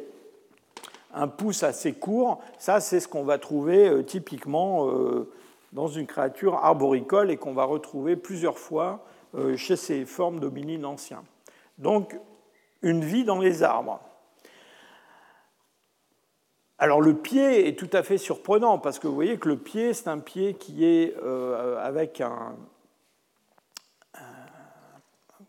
[1.12, 5.30] un pouce assez court, ça c'est ce qu'on va trouver euh, typiquement euh,
[5.72, 9.04] dans une créature arboricole et qu'on va retrouver plusieurs fois
[9.34, 11.22] euh, chez ces formes d'hominines anciens.
[11.78, 12.18] Donc
[12.82, 14.00] une vie dans les arbres.
[16.78, 19.94] Alors le pied est tout à fait surprenant parce que vous voyez que le pied
[19.94, 21.14] c'est un pied qui est
[21.80, 22.56] avec un,
[24.14, 24.20] un,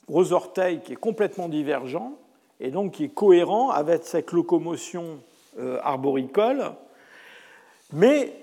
[0.08, 2.14] gros orteil qui est complètement divergent
[2.60, 5.22] et donc qui est cohérent avec cette locomotion
[5.60, 6.72] euh, arboricole,
[7.92, 8.34] mais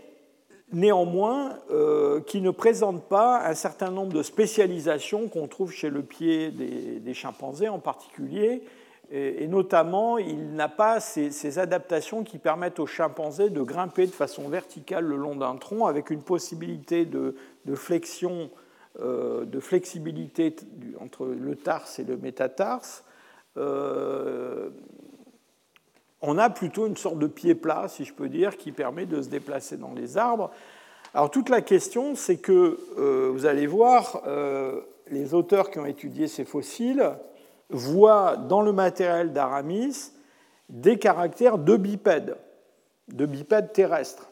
[0.73, 6.03] néanmoins euh, qui ne présente pas un certain nombre de spécialisations qu'on trouve chez le
[6.03, 8.63] pied des, chimpanzés en particulier,
[9.11, 14.49] et, notamment il n'a pas ces, adaptations qui permettent aux chimpanzés de grimper de façon
[14.49, 17.35] verticale le long d'un tronc avec une possibilité de,
[17.75, 18.51] flexion,
[19.01, 20.55] euh, de flexibilité
[21.01, 23.03] entre le tarse et le métatarse
[26.23, 29.23] on a plutôt une sorte de pied plat, si je peux dire, qui permet de
[29.23, 30.51] se déplacer dans les arbres.
[31.15, 35.87] Alors toute la question, c'est que, euh, vous allez voir, euh, les auteurs qui ont
[35.87, 37.11] étudié ces fossiles
[37.69, 40.13] voit dans le matériel d'Aramis
[40.69, 42.37] des caractères de bipèdes,
[43.09, 44.31] de bipèdes terrestres,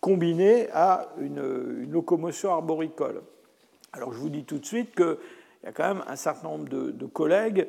[0.00, 3.22] combinés à une, locomotion arboricole.
[3.92, 5.16] Alors je vous dis tout de suite qu'il
[5.64, 7.66] y a quand même un certain nombre de, collègues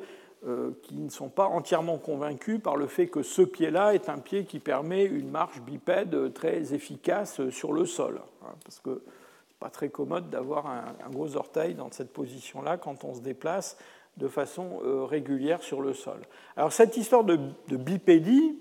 [0.82, 4.44] qui ne sont pas entièrement convaincus par le fait que ce pied-là est un pied
[4.44, 8.20] qui permet une marche bipède très efficace sur le sol.
[8.44, 13.04] Hein, parce que n'est pas très commode d'avoir un, gros orteil dans cette position-là quand
[13.04, 13.76] on se déplace
[14.16, 16.20] de façon euh, régulière sur le sol.
[16.56, 17.38] Alors cette histoire de,
[17.70, 18.58] bipédie,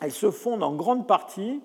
[0.00, 1.60] elle se fonde en grande partie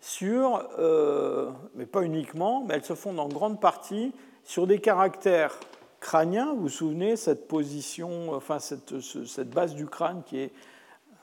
[0.00, 4.12] sur, euh, mais pas uniquement, mais elle se fonde en grande partie
[4.44, 5.58] sur des caractères
[6.06, 6.54] crâniens.
[6.54, 10.52] Vous vous souvenez, cette position, enfin cette, cette base du crâne qui est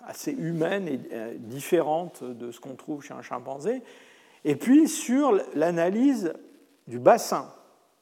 [0.06, 3.82] assez humaine et euh, différente de ce qu'on trouve chez un chimpanzé.
[4.44, 6.34] Et puis sur l'analyse
[6.88, 7.54] du bassin.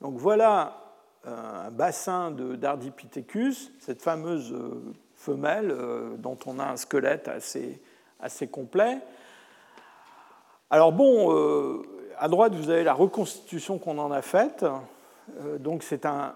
[0.01, 0.81] Donc voilà
[1.23, 4.81] un bassin d'Ardipithecus, cette fameuse euh,
[5.13, 7.79] femelle euh, dont on a un squelette assez,
[8.19, 8.97] assez complet.
[10.71, 11.83] Alors bon, euh,
[12.17, 14.65] à droite, vous avez la reconstitution qu'on en a faite.
[15.59, 16.33] Donc c'est un,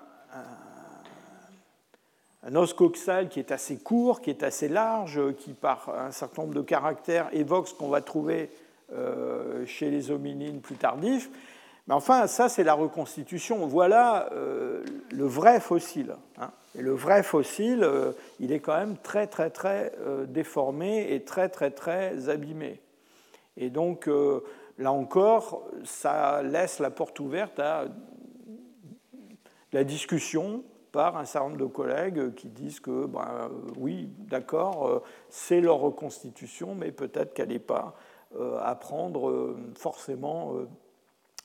[2.46, 6.44] un, os coxal qui est assez court, qui est assez large, qui par un certain
[6.44, 8.50] nombre de caractères évoque ce qu'on va trouver
[9.66, 11.30] chez les hominines plus tardifs.
[11.88, 13.68] Mais enfin, ça, c'est la reconstitution.
[13.68, 16.16] Voilà euh, le vrai fossile.
[16.40, 16.50] Hein.
[16.78, 21.24] Et le vrai fossile, euh, il est quand même très, très, très euh, déformé et
[21.24, 22.82] très, très, très abîmé.
[23.58, 24.10] Et donc,
[24.78, 27.86] là encore, ça laisse la porte ouverte à
[29.72, 30.62] la discussion
[30.98, 36.92] un certain nombre de collègues qui disent que, ben, oui, d'accord, c'est leur reconstitution, mais
[36.92, 37.96] peut-être qu'elle n'est pas
[38.62, 40.54] à prendre forcément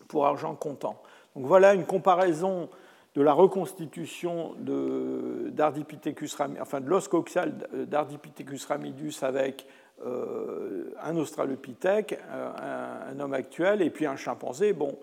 [0.08, 1.00] pour argent comptant.
[1.36, 2.68] Donc voilà une comparaison
[3.14, 9.66] de la reconstitution d'Ardipithecus enfin de l'os coxial d'Ardipithecus ramidus avec
[10.06, 14.72] euh, un australopithèque, euh, un, homme actuel, et puis un chimpanzé.
[14.72, 14.96] Bon,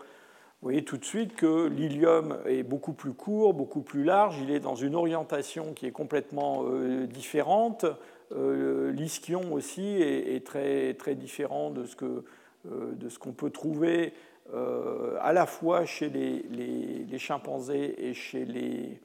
[0.61, 4.51] vous voyez tout de suite que l'ilium est beaucoup plus court, beaucoup plus large, il
[4.51, 7.85] est dans une orientation qui est complètement euh, différente.
[8.31, 14.13] L'ischion aussi est, très, très différent de ce qu'on peut trouver
[14.53, 19.01] euh, à la fois chez les, chimpanzés et chez les,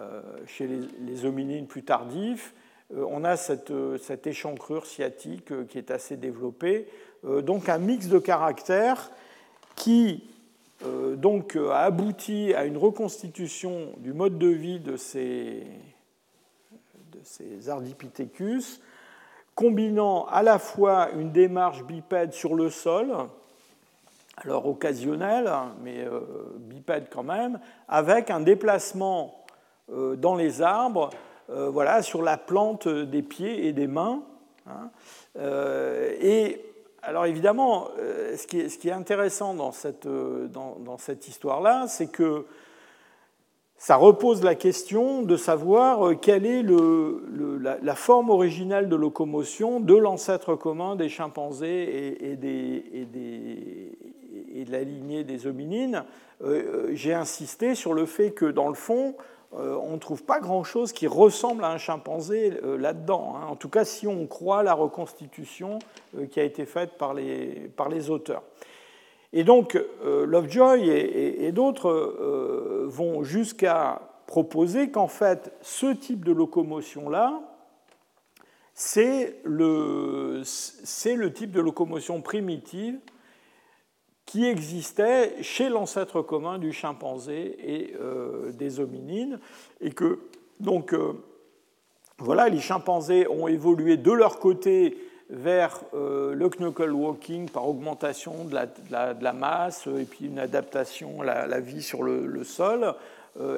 [0.00, 2.54] euh, chez les, hominines plus tardifs.
[2.94, 6.88] Euh, on a cette, cette, échancrure sciatique qui est assez développée.
[7.42, 9.10] donc un mix de caractères
[9.74, 10.24] qui
[11.16, 15.66] donc, a abouti à une reconstitution du mode de vie de ces,
[17.12, 18.80] de ces Ardipithecus,
[19.54, 23.10] combinant à la fois une démarche bipède sur le sol,
[24.36, 25.50] alors occasionnel,
[25.82, 26.20] mais euh,
[26.58, 27.58] bipède quand même,
[27.88, 29.44] avec un déplacement
[29.90, 31.10] euh, dans les arbres,
[31.48, 34.22] euh, voilà, sur la plante des pieds et des mains.
[34.68, 34.90] Hein.
[36.20, 36.60] et
[37.06, 42.08] alors évidemment, ce qui, est, ce qui est, intéressant dans cette, dans, cette histoire-là, c'est
[42.08, 42.44] que
[43.78, 50.56] ça repose la question de savoir quelle est la, forme originale de locomotion de l'ancêtre
[50.56, 52.36] commun des chimpanzés et,
[54.64, 56.04] de la lignée des hominines,
[56.42, 59.14] euh, euh, j'ai insisté sur le fait que, dans le fond,
[59.54, 63.36] euh, on ne trouve pas grand-chose qui ressemble à un chimpanzé là-dedans.
[63.36, 63.46] Hein.
[63.48, 65.78] En tout cas, si on croit la reconstitution
[66.30, 68.42] qui a été faite par les, par auteurs.
[69.32, 71.90] Et donc, Lovejoy et, et d'autres
[72.86, 77.40] vont jusqu'à proposer qu'en fait, ce type de locomotion-là,
[78.74, 82.98] c'est le, le type de locomotion primitive
[84.26, 89.38] qui existait chez l'ancêtre commun du chimpanzé et euh, des hominines,
[89.80, 90.18] et que
[90.58, 91.12] donc euh,
[92.18, 94.98] voilà, les chimpanzés ont évolué de leur côté
[95.30, 98.56] vers euh, le knuckle walking par augmentation de
[98.90, 102.94] la, masse et puis une adaptation à la, vie sur le, sol,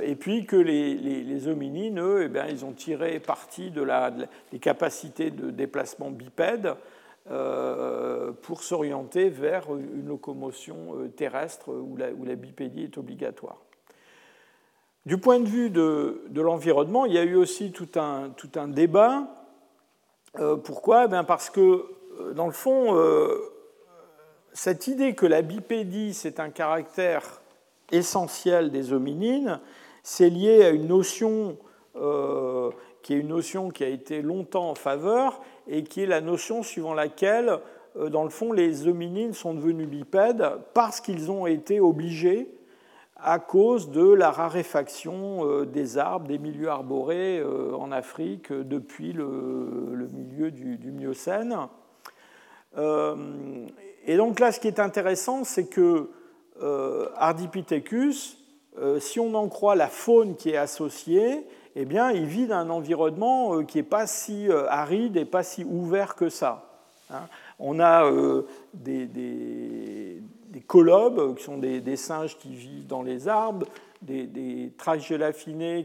[0.02, 4.58] et puis que les, hominines, eux, eh bien, ils ont tiré parti de la, des
[4.58, 6.74] capacités de déplacement bipède
[8.43, 13.59] pour s'orienter vers une locomotion euh, terrestre où la, bipédie est obligatoire.
[15.05, 18.68] Du point de vue de, l'environnement, il y a eu aussi tout un, tout un
[18.68, 19.29] débat.
[20.39, 21.07] Euh, pourquoi?
[21.07, 21.85] Eh Parce que,
[22.35, 22.99] dans le fond,
[24.53, 27.41] cette idée que la bipédie, c'est un caractère
[27.93, 29.61] essentiel des hominines,
[30.03, 31.57] c'est lié à une notion
[33.03, 36.62] qui est une notion qui a été longtemps en faveur et qui est la notion
[36.62, 37.58] suivant laquelle,
[37.96, 40.44] euh, dans le fond, les hominines sont devenus bipèdes
[40.74, 42.54] parce qu'ils ont été obligés
[43.16, 47.42] à cause de la raréfaction des arbres, des milieux arborés
[47.76, 51.66] en Afrique depuis le, milieu du Miocène.
[52.76, 56.10] Et donc là, ce qui est intéressant, c'est que
[57.16, 58.38] Ardipithecus,
[59.00, 61.44] si on en croit la faune qui est associée,
[61.81, 65.24] eh bien, il vit dans un environnement euh, qui n'est pas si euh, aride et
[65.24, 66.64] pas si ouvert que ça.
[67.09, 67.29] Hein.
[67.61, 70.20] On a euh, des,
[70.66, 73.64] colobes, qui sont des, singes qui vivent dans les arbres,
[74.03, 74.72] des, des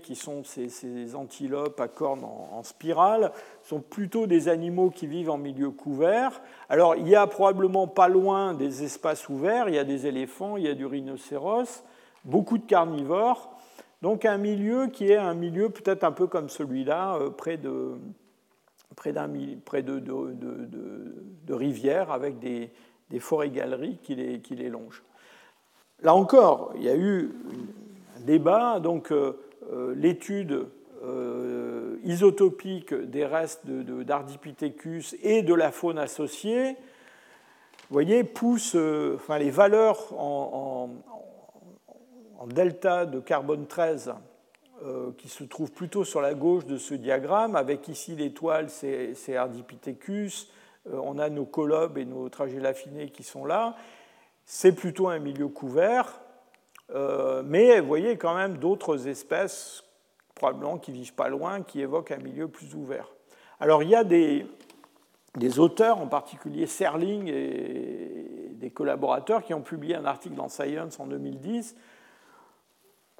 [0.01, 3.31] qui sont ces, antilopes à cornes en, spirale,
[3.61, 6.41] sont plutôt des animaux qui vivent en milieu couvert.
[6.69, 10.57] Alors, il y a probablement pas loin des espaces ouverts, il y a des éléphants,
[10.57, 11.83] il y a du rhinocéros,
[12.25, 13.52] beaucoup de carnivores,
[14.03, 17.93] donc un milieu qui est un milieu peut-être un peu comme celui-là, euh, près de,
[18.97, 19.13] près,
[19.63, 22.69] près de, de, rivières avec des,
[23.19, 25.03] forêts-galeries qui les, qui les, longent.
[26.01, 27.31] Là encore, il y a eu
[28.17, 29.39] un débat, donc euh,
[29.71, 30.67] euh, l'étude
[32.03, 36.75] isotopique des restes d'Ardipithecus et de la faune associée,
[37.89, 38.75] vous voyez, pousse
[39.15, 40.89] enfin, les valeurs en
[42.47, 44.13] delta de carbone 13
[44.85, 49.37] euh, qui se trouve plutôt sur la gauche de ce diagramme, avec ici l'étoile, c'est
[49.37, 50.51] Ardipithecus,
[50.91, 53.77] euh, on a nos colobes et nos tragélaphinés qui sont là.
[54.45, 56.19] C'est plutôt un milieu couvert,
[56.93, 59.85] euh, mais vous voyez quand même d'autres espèces,
[60.35, 63.07] probablement qui vivent pas loin, qui évoquent un milieu plus ouvert.
[63.61, 64.49] Alors il y a des
[65.59, 71.05] auteurs, en particulier Serling et des collaborateurs, qui ont publié un article dans Science en
[71.05, 71.75] 2010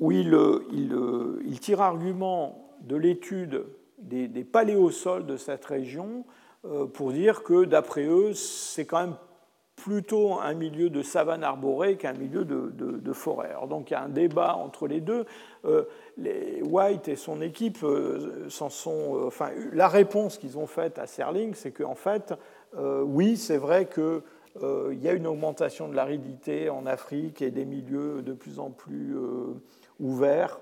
[0.04, 3.64] où il, tire argument de l'étude
[4.00, 6.26] des, paléosols de cette région
[6.66, 9.16] euh, pour dire que, d'après eux, c'est quand même
[9.78, 13.56] plutôt un milieu de savane arborée qu'un milieu de, forêt.
[13.70, 15.26] donc il y a un débat entre les deux.
[15.64, 15.86] Euh,
[16.18, 19.24] White et son équipe euh, sont.
[19.26, 22.34] enfin, la réponse qu'ils ont faite à Serling, c'est qu'en fait,
[22.76, 28.22] oui, c'est vrai qu'il y a une augmentation de l'aridité en Afrique et des milieux
[28.22, 29.16] de plus en plus
[30.00, 30.60] ouvert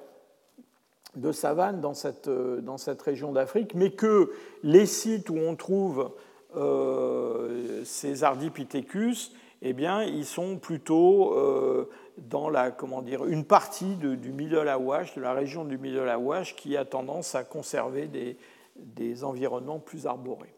[1.16, 4.32] de savane dans cette, euh, dans région d'Afrique, mais que
[4.64, 6.12] les sites où on trouve
[6.56, 14.32] euh, ces Ardipithecus, eh bien, ils sont plutôt euh, dans la, comment une partie du
[14.32, 18.38] Middle Awash, de la région du Middle Awash, qui a tendance à conserver des,
[18.76, 20.54] des environnements plus arborés.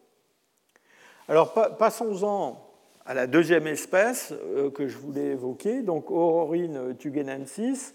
[1.28, 2.60] Alors, passons-en
[3.06, 4.34] à la deuxième espèce
[4.74, 7.94] que je voulais évoquer, donc Aurorine tugenensis,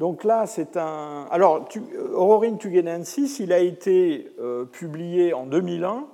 [0.00, 1.26] donc là, c'est un.
[1.30, 1.68] Alors,
[2.14, 6.06] Aurorine tugenensis, il a été euh, publié en 2001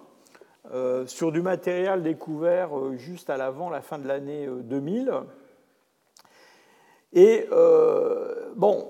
[0.74, 5.12] euh, sur du matériel découvert euh, juste à l'avant, la fin de l'année 2000.
[7.12, 7.47] Et
[8.57, 8.89] bon,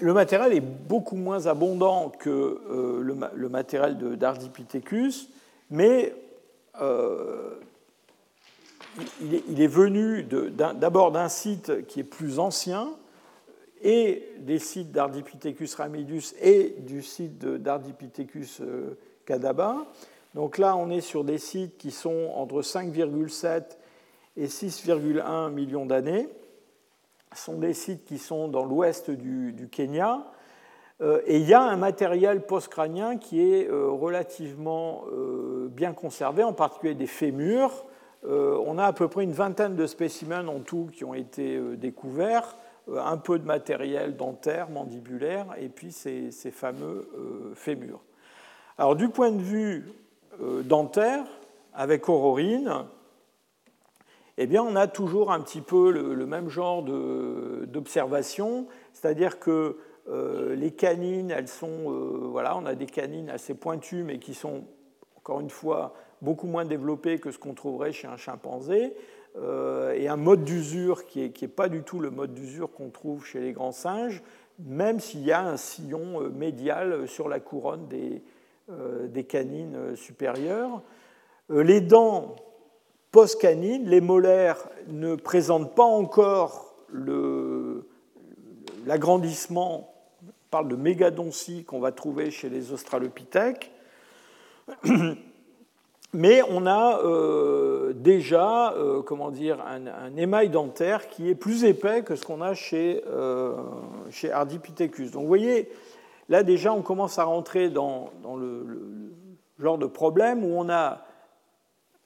[0.00, 2.60] le matériel est beaucoup moins abondant que
[3.02, 5.28] le, matériel d'Ardipithecus,
[5.68, 6.14] mais
[9.20, 12.88] il est venu d'abord d'un site qui est plus ancien,
[13.86, 19.86] et des sites d'Ardipithecus ramidus et du site d'Ardipithecus euh, cadaba.
[20.34, 23.62] Donc là, on est sur des sites qui sont entre 5,7
[24.36, 26.28] et 6,1 millions d'années.
[27.32, 30.26] Ce sont des sites qui sont dans l'ouest du, Kenya.
[31.00, 35.04] Euh, et il y a un matériel postcrânien qui est euh, relativement
[35.70, 37.84] bien conservé, en particulier des fémurs.
[38.24, 42.56] On a à peu près une vingtaine de spécimens en tout qui ont été découverts.
[42.88, 48.00] Euh, un peu de matériel dentaire, mandibulaire, et puis ces, fameux euh, fémurs.
[48.78, 49.88] Alors du point de vue
[50.40, 51.24] euh, dentaire,
[51.74, 52.84] avec aurorine,
[54.38, 59.78] eh bien, on a toujours un petit peu le, même genre d'observation, c'est-à-dire que
[60.54, 61.90] les canines, elles sont,
[62.30, 64.64] voilà, on a des canines assez pointues, mais qui sont,
[65.16, 68.94] encore une fois, beaucoup moins développées que ce qu'on trouverait chez un chimpanzé.
[69.38, 72.88] Euh, et un mode d'usure qui n'est est pas du tout le mode d'usure qu'on
[72.88, 74.22] trouve chez les grands singes,
[74.58, 78.22] même s'il y a un sillon euh, médial sur la couronne des,
[78.70, 80.82] euh, canines supérieures.
[81.50, 82.36] Les dents
[83.12, 86.74] post-canines, les molaires, ne présentent pas encore
[88.86, 89.94] l'agrandissement,
[90.24, 93.70] on parle de mégadontie qu'on va trouver chez les australopithèques.
[96.16, 102.02] mais on a euh, déjà euh, comment dire, un, émail dentaire qui est plus épais
[102.02, 103.56] que ce qu'on a chez, euh,
[104.10, 105.10] chez Ardipithecus.
[105.10, 105.70] Donc vous voyez,
[106.28, 109.12] là déjà on commence à rentrer dans, le,
[109.58, 111.04] genre de problème où on a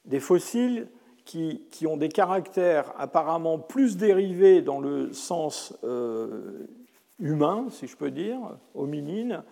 [0.05, 0.89] des fossiles
[1.25, 5.79] qui, ont des caractères apparemment plus dérivés dans le sens
[7.21, 8.39] humain, si je peux dire,
[8.75, 9.45] hominine,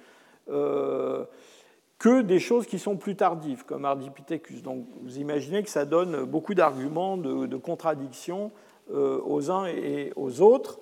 [1.99, 4.63] que des choses qui sont plus tardives, comme Ardipithecus.
[4.63, 8.53] Donc vous imaginez que ça donne beaucoup d'arguments de, de contradiction
[8.91, 10.79] euh, aux uns et aux autres.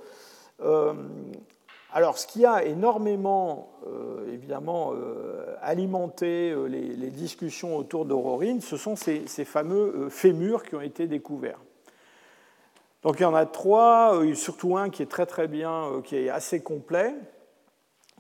[0.61, 0.95] Euh,
[1.93, 4.93] alors, ce qui a énormément, euh, évidemment,
[5.61, 11.59] alimenté les, discussions autour d'Aurorine, ce sont ces, fameux fémurs qui ont été découverts.
[13.03, 16.29] Donc, il y en a trois, surtout un qui est très très bien, qui est
[16.29, 17.15] assez complet,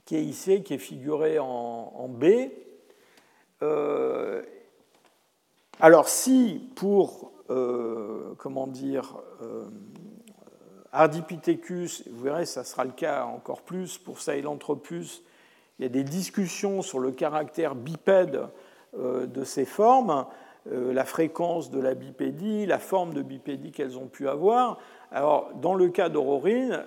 [0.05, 2.25] qui est ici, qui est figuré en B,
[3.63, 4.43] euh,
[5.81, 9.65] alors si pour, euh, comment dire, euh,
[10.93, 15.23] Ardipithecus, vous verrez, ça sera le cas encore plus pour Sahelanthropus,
[15.79, 18.49] il y a des discussions sur le caractère bipède
[18.97, 20.25] de ces formes,
[20.65, 24.79] la fréquence de la bipédie, la forme de bipédie qu'elles ont pu avoir.
[25.13, 26.83] Alors, dans le cas d'Aurorine,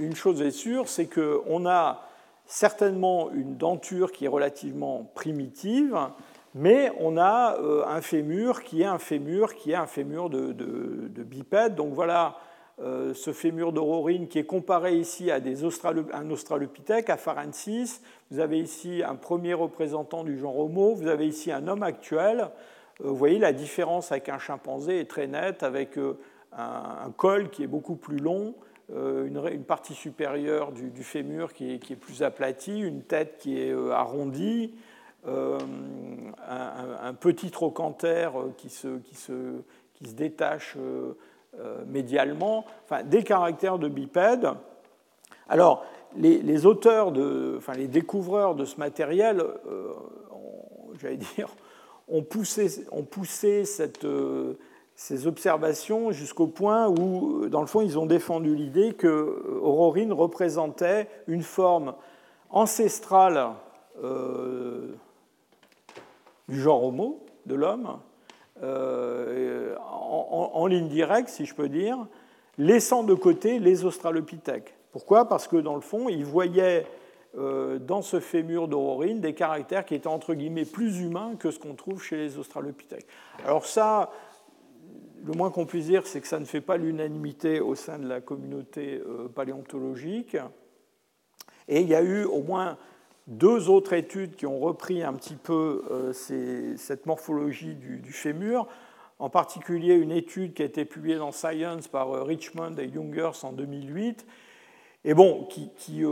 [0.00, 2.07] une chose est sûre, c'est qu'on a
[2.48, 5.96] certainement une denture qui est relativement primitive,
[6.54, 10.54] mais on a euh, un fémur qui est un fémur qui est un fémur de,
[11.22, 11.74] bipède.
[11.74, 12.38] Donc voilà
[12.80, 18.00] euh, ce fémur d'aurorine qui est comparé ici à des un australopithèque, à Farensis.
[18.30, 22.48] Vous avez ici un premier représentant du genre Homo, vous avez ici un homme actuel.
[23.02, 25.98] Euh, vous voyez la différence avec un chimpanzé est très nette, avec
[26.56, 28.54] un col qui est beaucoup plus long,
[28.94, 33.90] euh, une, partie supérieure du, fémur qui est, plus aplatie, une tête qui est euh,
[33.90, 34.74] arrondie,
[35.26, 35.58] euh,
[36.48, 38.98] un, petit trochanter qui se,
[40.00, 40.76] détache
[41.86, 44.48] médialement, enfin des caractères de bipède.
[45.50, 45.84] Alors,
[46.16, 47.12] les, auteurs,
[47.58, 49.44] enfin les découvreurs de ce matériel,
[50.98, 51.48] j'allais dire,
[52.08, 54.06] ont poussé, ont poussé cette,
[54.98, 61.08] ces observations jusqu'au point où, dans le fond, ils ont défendu l'idée que Aurorine représentait
[61.28, 61.94] une forme
[62.50, 63.50] ancestrale
[64.02, 64.96] euh,
[66.48, 68.00] du genre Homo, de l'homme,
[68.64, 72.08] euh, en, ligne directe, si je peux dire,
[72.58, 74.74] laissant de côté les australopithèques.
[74.90, 75.28] Pourquoi?
[75.28, 76.86] Parce que, dans le fond, ils voyaient
[77.38, 81.60] euh, dans ce fémur d'Aurorine des caractères qui étaient, entre guillemets, plus humains que ce
[81.60, 83.06] qu'on trouve chez les australopithèques.
[83.44, 84.10] Alors ça,
[85.28, 88.08] le moins qu'on puisse dire, c'est que ça ne fait pas l'unanimité au sein de
[88.08, 90.38] la communauté euh, paléontologique.
[91.68, 92.78] Et il y a eu au moins
[93.26, 98.68] deux autres études qui ont repris un petit peu euh, cette morphologie du, fémur,
[99.18, 103.38] en particulier une étude qui a été publiée dans Science par euh, Richmond et Jungers
[103.42, 104.24] en 2008,
[105.04, 106.02] et bon, qui,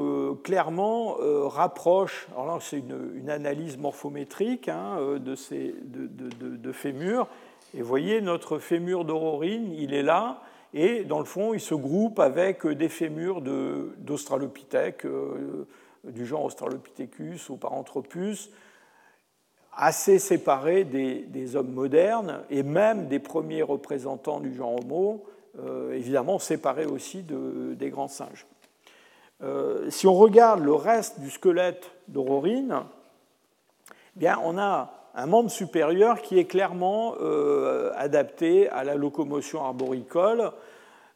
[0.44, 1.16] clairement
[1.48, 7.28] rapproche, alors là c'est une, analyse morphométrique hein, de ces de, de fémurs,
[7.76, 10.40] et vous voyez, notre fémur d'aurorine, il est là,
[10.72, 15.66] et dans le fond, il se groupe avec des fémurs d'Australopithèques, euh,
[16.04, 18.50] du genre Australopithecus ou Paranthropus,
[19.74, 25.26] assez séparés des, hommes modernes, et même des premiers représentants du genre Homo,
[25.58, 28.46] euh, évidemment séparés aussi des grands singes.
[29.42, 32.84] Euh, si on regarde le reste du squelette d'aurorine,
[33.90, 39.64] eh bien on a un membre supérieur qui est clairement euh, adapté à la locomotion
[39.64, 40.52] arboricole,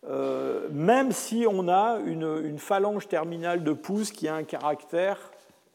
[0.08, 5.18] euh, même si on a une, phalange terminale de pouce qui a un caractère,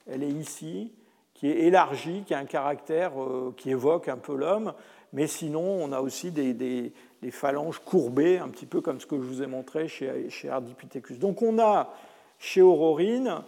[0.09, 0.91] elle est ici,
[1.35, 4.73] qui est élargie, qui a un caractère euh, qui évoque un peu l'homme,
[5.13, 6.91] mais sinon on a aussi des,
[7.29, 11.19] phalanges courbées, un petit peu comme ce que je vous ai montré chez, chez Ardipithecus.
[11.19, 11.93] Donc on a
[12.37, 13.41] chez Aurorine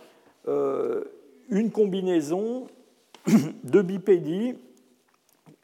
[0.48, 2.68] une combinaison
[3.64, 4.56] de bipédie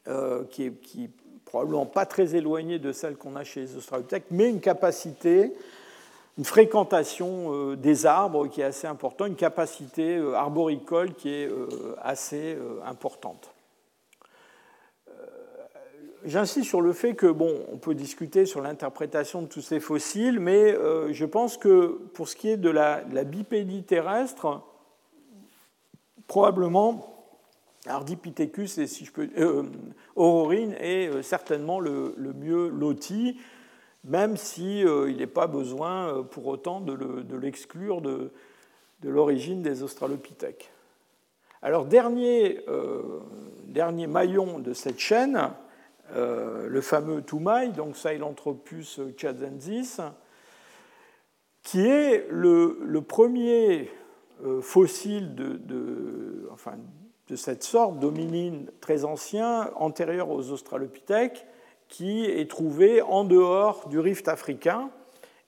[0.08, 1.10] euh, qui, est,
[1.46, 5.54] probablement pas très éloignée de celle qu'on a chez les australopithèques, mais une capacité,
[6.38, 11.50] une fréquentation euh, des arbres qui est assez importante, une capacité euh, arboricole qui est
[12.02, 13.54] assez importante.
[16.26, 20.40] J'insiste sur le fait que, bon, on peut discuter sur l'interprétation de tous ces fossiles,
[20.40, 20.74] mais
[21.12, 24.62] je pense que pour ce qui est de la, de la bipédie terrestre,
[26.28, 27.13] probablement
[27.88, 29.64] Ardipithecus, et si je peux, euh,
[30.16, 33.40] Aurorine est euh, certainement le, mieux loti,
[34.06, 38.32] même s'il euh, n'est pas besoin pour autant de l'exclure de,
[39.04, 40.72] l'origine des australopithèques.
[41.62, 42.60] Alors, dernier,
[43.68, 45.50] dernier, maillon de cette chaîne,
[46.14, 50.00] le fameux Toumaï, donc Sahelanthropus chadensis,
[51.64, 53.90] qui est le, premier
[54.62, 56.48] fossile de, de
[57.28, 61.46] de cette sorte d'hominine très ancien, antérieur aux australopithèques,
[61.88, 64.90] qui est trouvé en dehors du rift africain.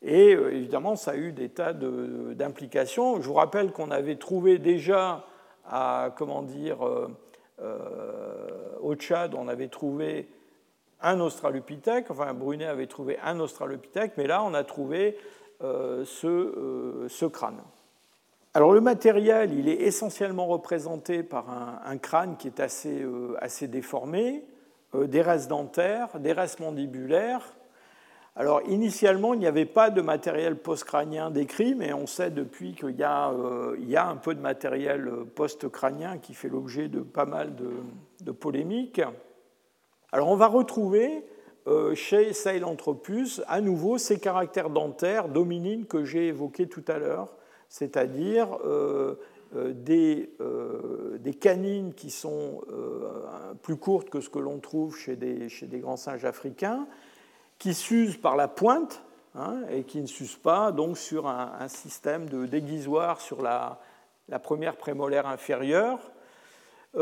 [0.02, 3.20] Et évidemment, ça a eu des tas d'implications.
[3.22, 5.26] Je vous rappelle qu'on avait trouvé déjà
[5.66, 6.78] à, comment dire,
[8.82, 10.28] au Tchad, on avait trouvé
[11.02, 15.18] un Australopithèque, enfin Brunet avait trouvé un Australopithèque, mais là on a trouvé
[15.62, 17.62] euh, euh, ce, crâne.
[18.56, 23.68] Alors le matériel, il est essentiellement représenté par un, crâne qui est assez, euh, assez
[23.68, 24.46] déformé,
[24.94, 27.54] des restes dentaires, des restes mandibulaires.
[28.38, 32.96] Alors initialement, il n'y avait pas de matériel post-crânien décrit, mais on sait depuis qu'il
[32.96, 33.34] y, a,
[33.78, 38.32] il y a un peu de matériel post-crânien qui fait l'objet de pas mal de,
[38.32, 39.02] polémiques.
[40.14, 41.26] Alors on va retrouver
[41.68, 47.36] euh, chez Sahelanthropus à nouveau ces caractères dentaires dominines que j'ai évoqués tout à l'heure,
[47.76, 49.16] c'est-à-dire euh,
[49.56, 49.74] euh,
[51.18, 52.62] des, canines qui sont
[53.62, 56.88] plus courtes que ce que l'on trouve chez des, grands singes africains,
[57.60, 59.04] qui s'usent par la pointe
[59.36, 63.80] hein, et qui ne s'usent pas donc sur un, système de déguisoire sur la,
[64.42, 66.00] première prémolaire inférieure.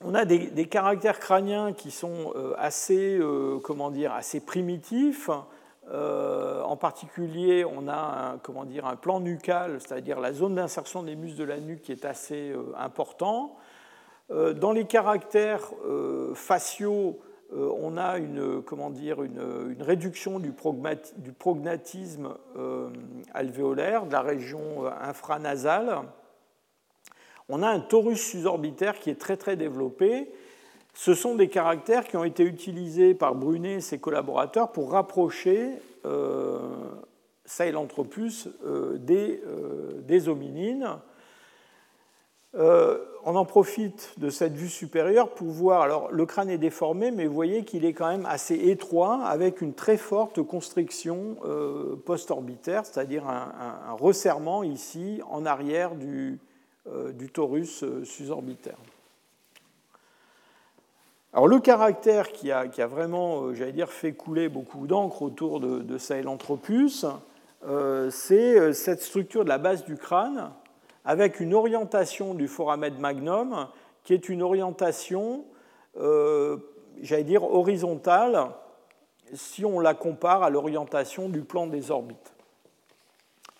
[0.00, 5.30] on a des, caractères crâniens qui sont euh, assez, euh, comment dire, assez primitifs.
[5.90, 11.02] Euh, en particulier, on a un, comment dire, un plan nucal, c'est-à-dire la zone d'insertion
[11.02, 13.56] des muscles de la nuque qui est assez important.
[14.30, 15.72] dans les caractères
[16.34, 17.20] faciaux,
[17.52, 20.54] on a une, comment dire, une, réduction du,
[21.18, 22.34] du prognatisme
[23.34, 26.04] alvéolaire de la région infranasale
[27.48, 30.32] on a un torus susorbitaire qui est très très développé.
[30.94, 35.70] Ce sont des caractères qui ont été utilisés par Brunet et ses collaborateurs pour rapprocher
[36.06, 36.58] euh,
[37.44, 40.88] Sahelanthropus euh, des, euh, des, hominines.
[42.54, 47.10] Euh, on en profite de cette vue supérieure pour voir, alors le crâne est déformé,
[47.10, 51.36] mais vous voyez qu'il est quand même assez étroit, avec une très forte constriction
[52.04, 56.38] post-orbitaire, c'est-à-dire un, resserrement ici en arrière du,
[57.14, 58.76] du torus susorbitaire.
[61.34, 65.80] Alors le caractère qui a, vraiment, euh, j'allais dire, fait couler beaucoup d'encre autour de,
[65.80, 67.04] de Sahelanthropus,
[68.10, 70.52] c'est cette structure de la base du crâne
[71.06, 73.68] avec une orientation du foramen magnum
[74.02, 75.46] qui est une orientation,
[75.96, 78.50] j'allais dire, horizontale
[79.32, 82.34] si on la compare à l'orientation du plan des orbites.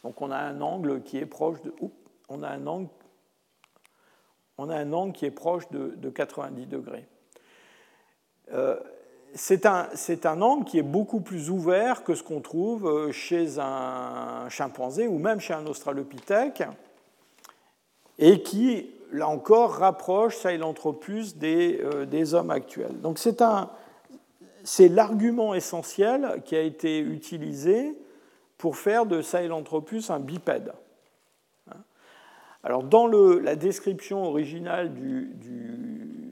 [0.03, 1.73] Donc on a un angle qui est proche de...
[2.29, 2.91] on a un angle
[4.59, 7.07] on a un angle qui est proche de, 90 degrés.
[8.53, 8.77] Euh,
[9.35, 9.89] c'est un,
[10.25, 15.09] un, angle qui est beaucoup plus ouvert que ce qu'on trouve euh, chez un chimpanzé
[15.09, 16.63] ou même chez un australopithèque
[18.19, 23.01] et qui, là encore, rapproche Sahelanthropus des, euh, des hommes actuels.
[23.01, 27.99] Donc c'est, l'argument essentiel qui a été utilisé
[28.57, 30.73] pour faire de Sahelanthropus un bipède.
[32.63, 36.24] Alors, dans la description originale du,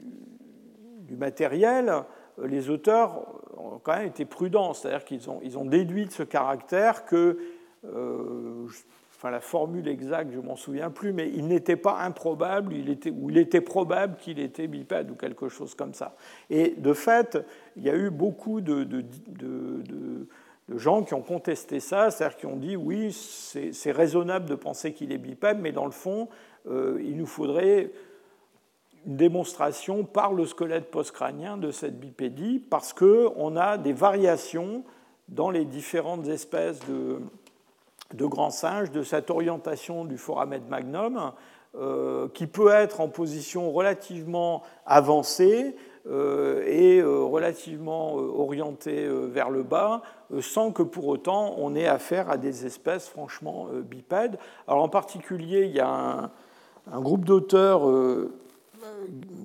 [1.17, 1.89] matériel,
[2.39, 3.25] euh, les auteurs
[3.57, 7.37] ont quand même été prudents, c'est-à-dire qu'ils ont, déduit de ce caractère que,
[7.85, 8.67] euh,
[9.15, 13.11] enfin la formule exacte, je m'en souviens plus, mais il n'était pas improbable, il était,
[13.11, 16.15] ou il était probable qu'il était bipède ou quelque chose comme ça.
[16.49, 17.37] Et de fait,
[17.75, 18.83] il y a eu beaucoup de
[20.69, 24.93] de gens qui ont contesté ça, c'est-à-dire qui ont dit oui, c'est raisonnable de penser
[24.93, 26.29] qu'il est bipède, mais dans le fond,
[26.69, 27.91] euh, il nous faudrait
[29.05, 34.83] une démonstration par le squelette postcrânien de cette bipédie, parce qu'on a des variations
[35.29, 41.31] dans les différentes espèces de, grands singes de cette orientation du foramen magnum,
[41.75, 45.75] euh, qui peut être en position relativement avancée,
[46.05, 50.01] euh, et euh, relativement euh, orienté vers le bas,
[50.41, 54.37] sans que pour autant on ait affaire à des espèces franchement bipèdes.
[54.67, 56.29] Alors en particulier, il y a
[56.91, 57.89] un, groupe d'auteurs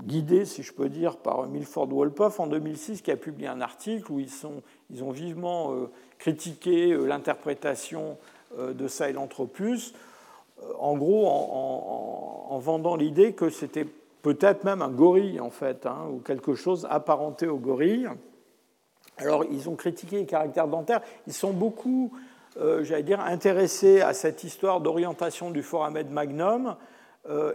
[0.06, 4.10] guidés, si je peux dire, par Milford Wolpoff en 2006, qui a publié un article
[4.12, 5.74] où ils, sont, ils ont vivement
[6.18, 8.16] critiqué l'interprétation
[8.58, 9.94] de Sahelanthropus,
[10.78, 13.86] en gros en, en vendant l'idée que c'était
[14.22, 18.08] peut-être même un gorille en fait, hein, ou quelque chose apparenté au gorille.
[19.18, 22.12] Alors ils ont critiqué les caractères dentaires, ils sont beaucoup,
[22.58, 26.72] euh, j'allais dire, intéressés à cette histoire d'orientation du foramen magnum, euh,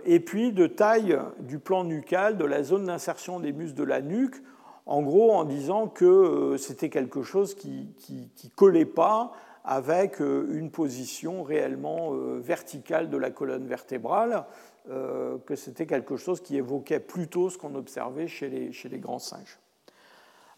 [0.06, 4.02] et puis de taille du plan nucal, de la zone d'insertion des muscles de la
[4.02, 4.36] nuque,
[4.86, 9.32] en gros en disant que euh, c'était quelque chose qui ne collait pas
[9.66, 14.46] avec une position réellement verticale de la colonne vertébrale.
[14.90, 19.00] Euh, que c'était quelque chose qui évoquait plutôt ce qu'on observait chez les, chez les,
[19.00, 19.58] grands singes.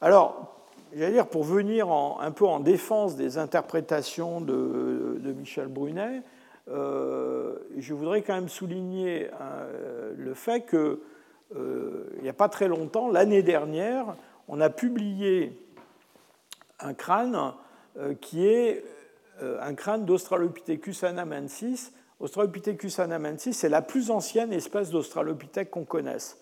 [0.02, 0.56] Alors,
[0.96, 6.22] j'allais dire, pour venir un peu en défense des interprétations de, Michel Brunet, euh,
[6.68, 10.98] je voudrais quand même souligner euh, le fait qu'il
[12.22, 14.16] n'y a pas très longtemps, l'année dernière,
[14.48, 15.58] on a publié
[16.80, 17.54] un crâne
[18.20, 18.84] qui est
[19.42, 21.94] un crâne d'Australopithecus anamensis.
[22.20, 26.40] Australopithecus anamensis, c'est la plus ancienne espèce d'Australopithèque qu'on connaisse.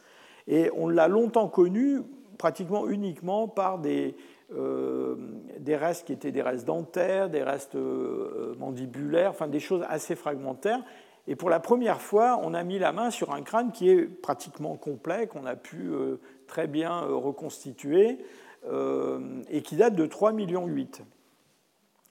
[0.48, 2.02] Et on l'a longtemps connu
[2.38, 4.16] pratiquement uniquement par des,
[4.52, 5.16] euh,
[5.60, 10.16] des restes qui étaient des restes dentaires, des restes euh, mandibulaires, enfin des choses assez
[10.16, 10.84] fragmentaires.
[11.28, 14.04] Et pour la première fois, on a mis la main sur un crâne qui est
[14.04, 18.20] pratiquement complet, qu'on a pu euh, très bien reconstituer,
[19.50, 20.70] et qui date de 3,8 millions.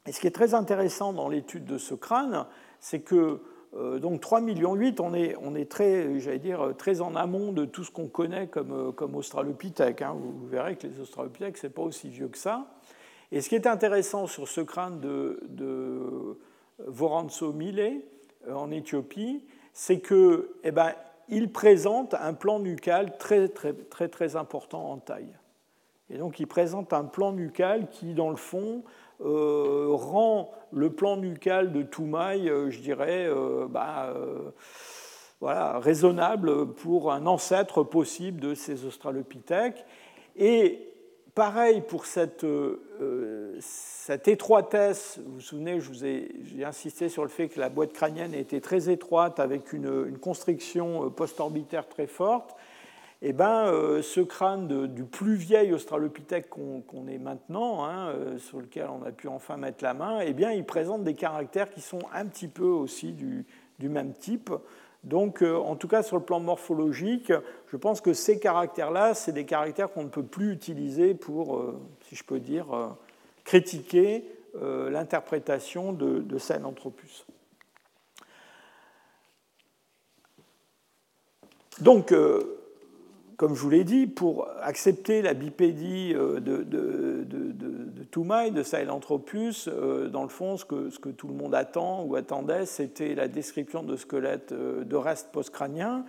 [0.06, 2.44] Et ce qui est très intéressant dans l'étude de ce crâne,
[2.78, 3.40] c'est que
[3.74, 7.64] euh, donc 3,8 millions, on est, on est très, j'allais dire, très en amont de
[7.64, 10.02] tout ce qu'on connaît comme, euh, comme australopithèque.
[10.02, 10.14] Hein.
[10.18, 12.66] Vous, verrez que les australopithèques, ce n'est pas aussi vieux que ça.
[13.30, 16.38] Et ce qui est intéressant sur ce crâne de, de
[16.86, 18.02] Voranzo Mile
[18.46, 20.92] euh, en Éthiopie, c'est qu'il eh ben,
[21.54, 25.34] présente un plan nucal très, très, très, très important en taille.
[26.12, 28.82] Et donc il présente un plan nucal qui, dans le fond,
[29.24, 34.14] euh, rend le plan nucal de Toumaï, euh, je dirais, euh, bah,
[35.40, 39.84] voilà, raisonnable pour un ancêtre possible de ces australopithèques.
[40.36, 40.88] Et
[41.34, 42.46] pareil pour cette,
[43.60, 48.60] cette étroitesse, vous vous souvenez, j'ai insisté sur le fait que la boîte crânienne était
[48.60, 52.54] très étroite avec une, une constriction post-orbitaire très forte
[53.24, 58.58] eh ben, euh, ce crâne du plus vieil australopithèque qu'on ait maintenant, hein, euh, sur
[58.58, 61.80] lequel on a pu enfin mettre la main, eh bien, il présente des caractères qui
[61.80, 63.46] sont un petit peu aussi du,
[63.80, 64.50] même type.
[65.04, 67.32] Donc, euh, en tout cas, sur le plan morphologique,
[67.68, 71.64] je pense que ces caractères-là, c'est des caractères qu'on ne peut plus utiliser pour,
[72.08, 72.66] si je peux dire,
[73.44, 74.24] critiquer
[74.54, 77.24] l'interprétation de, de Sahelanthropus.
[81.80, 82.12] Donc,
[83.42, 88.52] comme je vous l'ai dit, pour accepter la bipédie euh, de, de, de, de Toumaï,
[88.52, 92.14] de Sahelanthropus, euh, dans le fond, ce que, ce que, tout le monde attend ou
[92.14, 96.04] attendait, c'était la description de squelettes euh, de restes postcrâniens.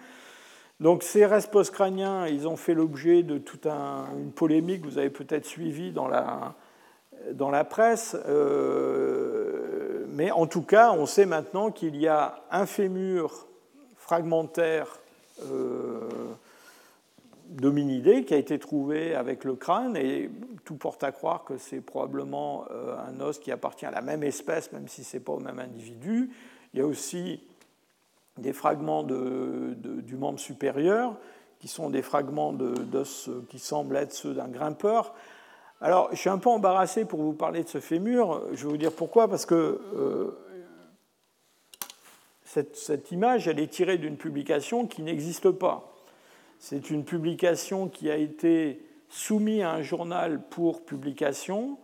[0.79, 5.09] Donc ces restes postcrâniens, ils ont fait l'objet de toute une polémique que vous avez
[5.09, 6.53] peut-être suivie dans la,
[7.31, 8.15] dans la presse.
[10.09, 13.47] mais en tout cas, on sait maintenant qu'il y a un fémur
[13.97, 14.99] fragmentaire
[17.53, 20.29] d'hominidés qui a été trouvé avec le crâne et
[20.65, 24.23] tout porte à croire que c'est probablement euh, un os qui appartient à la même
[24.23, 26.31] espèce, même si ce n'est pas au même individu.
[26.73, 27.43] Il y a aussi
[28.37, 31.15] des fragments de, du membre supérieur
[31.59, 35.13] qui sont des fragments d'os qui semblent être ceux d'un grimpeur.
[35.79, 38.41] Alors, je suis un peu embarrassé pour vous parler de ce fémur.
[38.53, 39.27] Je vais vous dire pourquoi.
[39.27, 40.37] Parce que euh,
[42.43, 45.92] cette, cette image, elle est tirée d'une publication qui n'existe pas.
[46.65, 48.79] C'est une publication qui a été
[49.09, 51.77] soumise à un journal pour publication,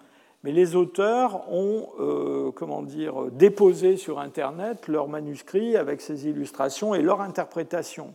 [0.45, 6.95] mais les auteurs ont euh, comment dire, déposé sur Internet leur manuscrit avec ses illustrations
[6.95, 8.13] et leur interprétation.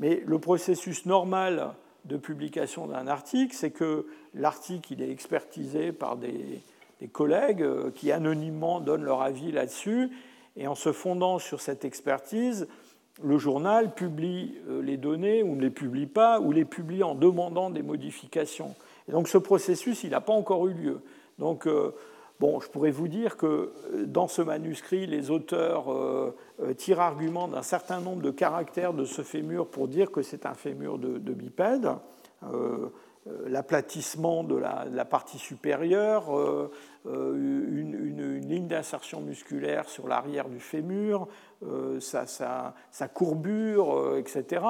[0.00, 1.74] Mais le processus normal
[2.06, 6.60] de publication d'un article, c'est que l'article est expertisé par des,
[7.00, 10.10] des, collègues euh, qui anonymement donnent leur avis là-dessus,
[10.56, 12.66] et en se fondant sur cette expertise,
[13.22, 17.14] le journal publie euh, les données ou ne les publie pas, ou les publie en
[17.14, 18.74] demandant des modifications.
[19.08, 21.00] Et donc ce processus, il n'a pas encore eu lieu.
[21.38, 21.94] Donc, euh,
[22.38, 25.86] bon, je pourrais vous dire que euh, dans ce manuscrit, les auteurs
[26.76, 30.54] tirent argument d'un certain nombre de caractères de ce fémur pour dire que c'est un
[30.54, 31.88] fémur de, bipède.
[33.46, 36.30] L'aplatissement de la, partie supérieure,
[37.04, 41.28] une, ligne d'insertion musculaire sur l'arrière du fémur,
[41.66, 44.64] euh, sa, courbure, euh, etc.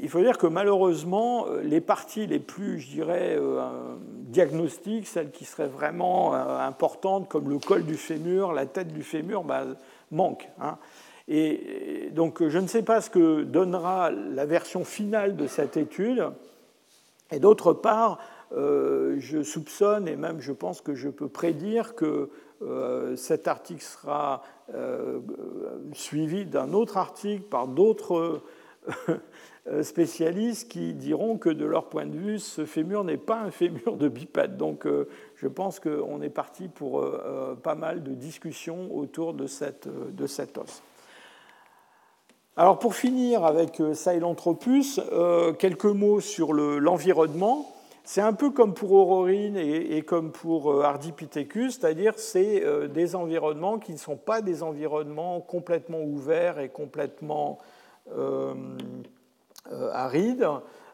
[0.00, 3.38] Il faut dire que malheureusement, euh, les parties les plus, je dirais,
[4.12, 9.42] diagnostiques, celles qui seraient vraiment importantes, comme le col du fémur, la tête du fémur,
[9.42, 9.64] bah,
[10.10, 10.50] manquent.
[10.60, 10.76] Hein.
[11.28, 16.26] Et donc, je ne sais pas ce que donnera la version finale de cette étude.
[17.30, 18.18] Et d'autre part,
[18.52, 22.30] je soupçonne, et même je pense que je peux prédire que
[22.62, 24.42] euh, cet article sera
[24.74, 25.20] euh,
[25.92, 28.40] suivi d'un autre article par d'autres
[29.08, 33.50] euh, spécialistes qui diront que de leur point de vue, ce fémur n'est pas un
[33.50, 34.56] fémur de bipède.
[34.56, 34.86] Donc
[35.36, 37.04] je pense qu'on est parti pour
[37.62, 40.82] pas mal de discussions autour de, cette, de cet os.
[42.56, 45.00] Alors pour finir avec Sahelanthropus,
[45.58, 47.66] quelques mots sur l'environnement.
[48.04, 53.90] c'est un peu comme pour Aurorine et, comme pour Ardipithecus, c'est-à-dire c'est des environnements qui
[53.90, 57.58] ne sont pas des environnements complètement ouverts et complètement
[59.92, 60.48] arides.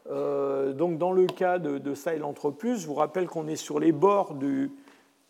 [0.09, 4.33] donc dans le cas de, de Sahelanthropus, je vous rappelle qu'on est sur les bords
[4.33, 4.73] du,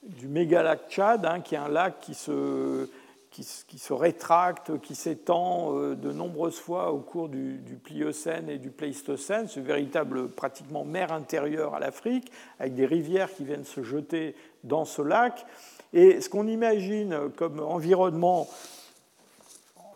[0.04, 2.88] du mégalac Tchad, hein, qui est un lac qui se,
[3.30, 3.44] qui,
[3.78, 9.46] se rétracte, qui s'étend euh, de nombreuses fois au cours du, Pliocène et du Pléistocène.
[9.56, 14.34] Une véritable pratiquement mer intérieure à l'Afrique, avec des rivières qui viennent se jeter
[14.64, 15.46] dans ce lac.
[15.92, 18.48] Et ce qu'on imagine comme environnement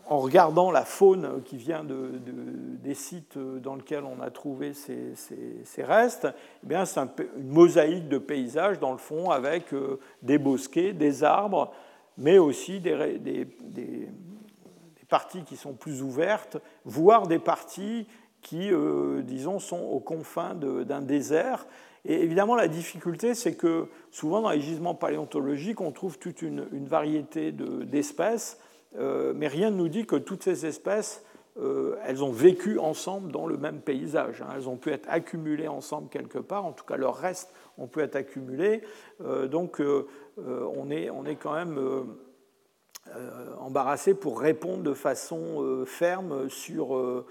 [0.07, 2.11] en regardant la faune qui vient de,
[2.83, 6.27] des sites dans lesquels on a trouvé ces, restes,
[6.69, 11.73] eh c'est une mosaïque de paysages dans le fond avec euh, des bosquets, des arbres,
[12.17, 14.09] mais aussi des, des,
[15.07, 18.07] parties qui sont plus ouvertes, voire des parties
[18.41, 21.67] qui, euh, disons, sont aux confins d'un désert.
[22.05, 26.67] Et évidemment, la difficulté, c'est que souvent dans les gisements paléontologiques, on trouve toute une,
[26.85, 28.59] variété d'espèces.
[28.97, 31.23] Euh, mais rien ne nous dit que toutes ces espèces,
[31.57, 34.41] euh, elles ont vécu ensemble dans le même paysage.
[34.41, 34.47] Hein.
[34.55, 38.01] Elles ont pu être accumulées ensemble quelque part, en tout cas leurs restes ont pu
[38.01, 38.81] être accumulés.
[39.21, 39.81] Euh, donc
[40.37, 41.79] on est, on, est, quand même
[43.59, 47.23] embarrassé pour répondre de façon ferme sur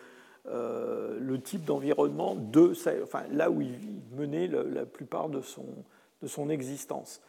[0.47, 2.73] le type d'environnement de
[3.03, 3.79] enfin, là où il
[4.17, 5.67] menait la, plupart de son,
[6.23, 7.21] de son existence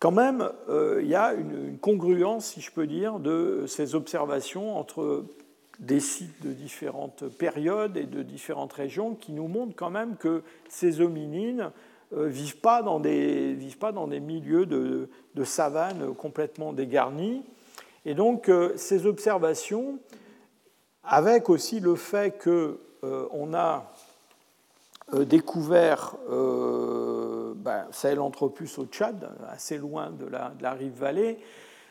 [0.00, 4.76] quand même, euh, il y a une, congruence, si je peux dire, de ces observations
[4.76, 5.24] entre
[5.80, 10.42] des sites de différentes périodes et de différentes régions qui nous montrent quand même que
[10.68, 11.72] ces hominines
[12.12, 15.08] ne euh, vivent, pas dans des, vivent pas dans des milieux de,
[15.44, 17.42] savane complètement dégarnis.
[18.04, 19.98] Et donc, euh, ces observations,
[21.02, 23.90] avec aussi le fait qu'on a
[25.24, 31.38] découvert ben, Sahelanthropus au Tchad, assez loin de la, rive vallée,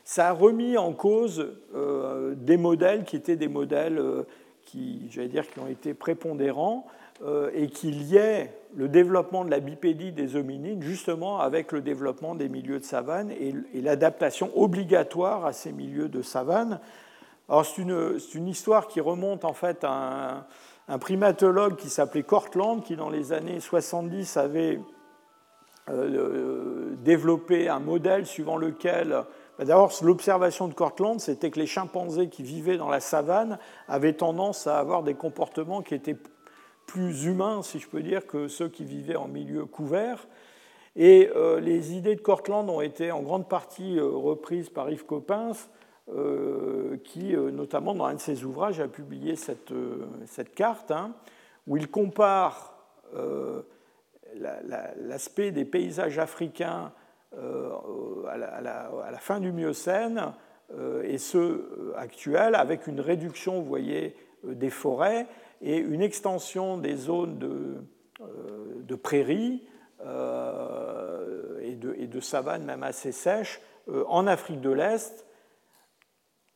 [0.09, 4.23] ça a remis en cause euh, des modèles qui étaient des modèles euh,
[4.65, 6.87] qui, j'allais dire, qui ont été prépondérants
[7.23, 12.33] euh, et qui liaient le développement de la bipédie des hominines justement avec le développement
[12.33, 16.79] des milieux de savane et, l'adaptation obligatoire à ces milieux de savane.
[17.47, 20.45] Alors c'est une, une, histoire qui remonte en fait à un,
[20.87, 24.79] un primatologue qui s'appelait Cortland, qui dans les années 70 avait
[27.03, 29.23] développer un modèle suivant lequel,
[29.65, 34.67] d'abord l'observation de Cortland, c'était que les chimpanzés qui vivaient dans la savane avaient tendance
[34.67, 36.17] à avoir des comportements qui étaient
[36.85, 40.27] plus humains, si je peux dire, que ceux qui vivaient en milieu couvert.
[40.95, 45.05] Et euh, les idées de Cortland ont été en grande partie euh, reprises par Yves
[45.05, 45.69] Coppens,
[47.03, 49.71] qui, notamment dans un de ses ouvrages, a publié cette,
[50.25, 51.11] cette carte, hein,
[51.67, 52.73] où il compare
[54.99, 56.91] l'aspect des paysages africains
[57.37, 60.33] euh, à la, fin du Miocène
[60.73, 64.15] euh, et ceux actuels, avec une réduction, vous voyez,
[64.45, 65.27] euh, des forêts
[65.61, 69.61] et une extension des zones de, prairies
[70.01, 73.61] et de, et savanes même assez sèches
[74.07, 75.25] en Afrique de l'Est,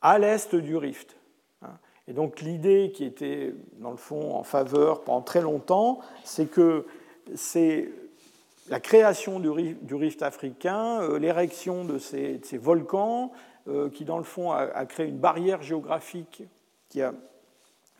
[0.00, 1.16] à l'est du Rift.
[1.62, 1.78] Hein.
[2.08, 6.86] Et donc l'idée qui était, dans le fond, en faveur pendant très longtemps, c'est que
[7.34, 7.90] c'est
[8.68, 9.50] la création du
[9.94, 13.32] rift, africain, euh, l'érection de ces, volcans,
[13.68, 16.42] euh, qui dans le fond a, créé une barrière géographique
[16.88, 17.12] qui a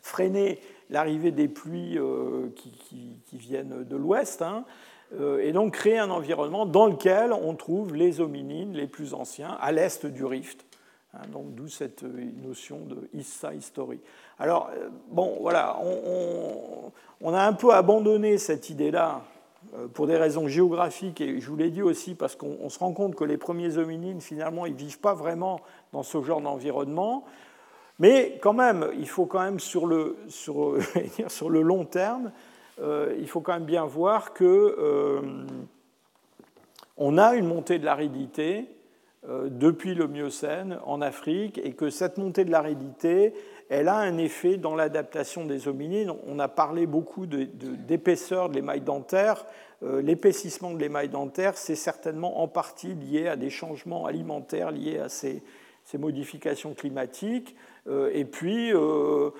[0.01, 0.59] freiné
[0.89, 4.65] l'arrivée des pluies euh, qui, viennent de l'ouest, hein,
[5.39, 9.71] et donc créé un environnement dans lequel on trouve les hominines les plus anciens à
[9.71, 10.65] l'est du rift.
[11.13, 13.99] Hein, donc d'où cette notion de Issa History.
[14.39, 14.71] Alors,
[15.09, 15.79] bon, voilà,
[17.21, 19.21] on a un peu abandonné cette idée-là
[19.93, 23.15] pour des raisons géographiques, et je vous l'ai dit aussi parce qu'on se rend compte
[23.15, 25.59] que les premiers hominines, finalement, ils ne vivent pas vraiment
[25.93, 27.25] dans ce genre d'environnement.
[27.99, 30.77] Mais quand même, il faut quand même, sur le, sur,
[31.27, 32.31] sur le long terme,
[32.81, 34.43] euh, il faut quand même bien voir que
[34.77, 35.21] euh,
[36.97, 38.65] on a une montée de l'aridité
[39.27, 43.33] depuis le Miocène en Afrique et que cette montée de l'aridité,
[43.69, 46.13] elle a un effet dans l'adaptation des hominines.
[46.27, 49.45] On a parlé beaucoup d'épaisseur de, de l'émail dentaire.
[49.83, 54.99] Euh, l'épaississement de l'émail dentaire, c'est certainement en partie lié à des changements alimentaires liés
[54.99, 55.41] à ces,
[55.97, 57.55] modifications climatiques.
[57.87, 59.31] Euh, et puis, euh,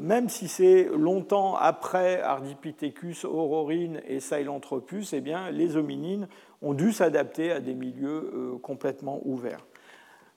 [0.00, 6.28] même si c'est longtemps après Ardipithecus, Aurorine et Sahelanthropus, eh bien, les hominines
[6.62, 9.64] ont dû s'adapter à des milieux complètement ouverts.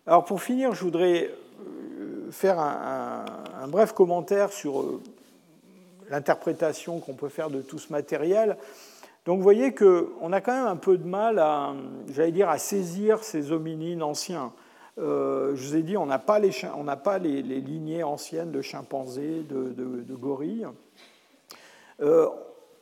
[0.08, 1.30] Alors pour finir, je voudrais
[2.32, 5.00] faire un, bref commentaire sur
[6.10, 8.58] l'interprétation qu'on peut faire de tout ce matériel.
[9.26, 11.74] Donc vous voyez qu'on a quand même un peu de mal à,
[12.12, 14.52] j'allais dire, à saisir ces hominines anciens.
[14.98, 16.52] Euh, je vous ai dit, on n'a pas, les,
[17.04, 20.68] pas les, lignées anciennes de chimpanzés, de, gorilles.
[22.02, 22.28] Euh,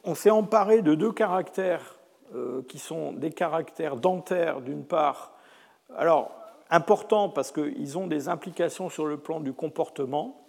[0.03, 1.97] on s'est emparé de deux caractères
[2.35, 5.33] euh, qui sont des caractères dentaires d'une part.
[5.97, 6.31] Alors,
[6.69, 10.45] importants parce qu'ils ont des implications sur le plan du comportement.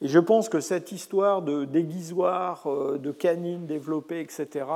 [0.00, 4.66] Et je pense que cette histoire de déguisoire, de canines développées, etc.,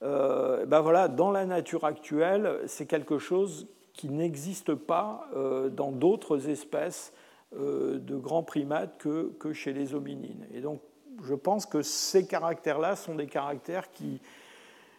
[0.00, 3.68] ben voilà, dans la nature actuelle, c'est quelque chose
[3.98, 7.12] qui n'existe pas euh, dans d'autres espèces
[7.56, 10.46] euh, de grands primates que, que, chez les hominines.
[10.54, 10.80] Et donc,
[11.24, 14.20] je pense que ces caractères-là sont des caractères qui,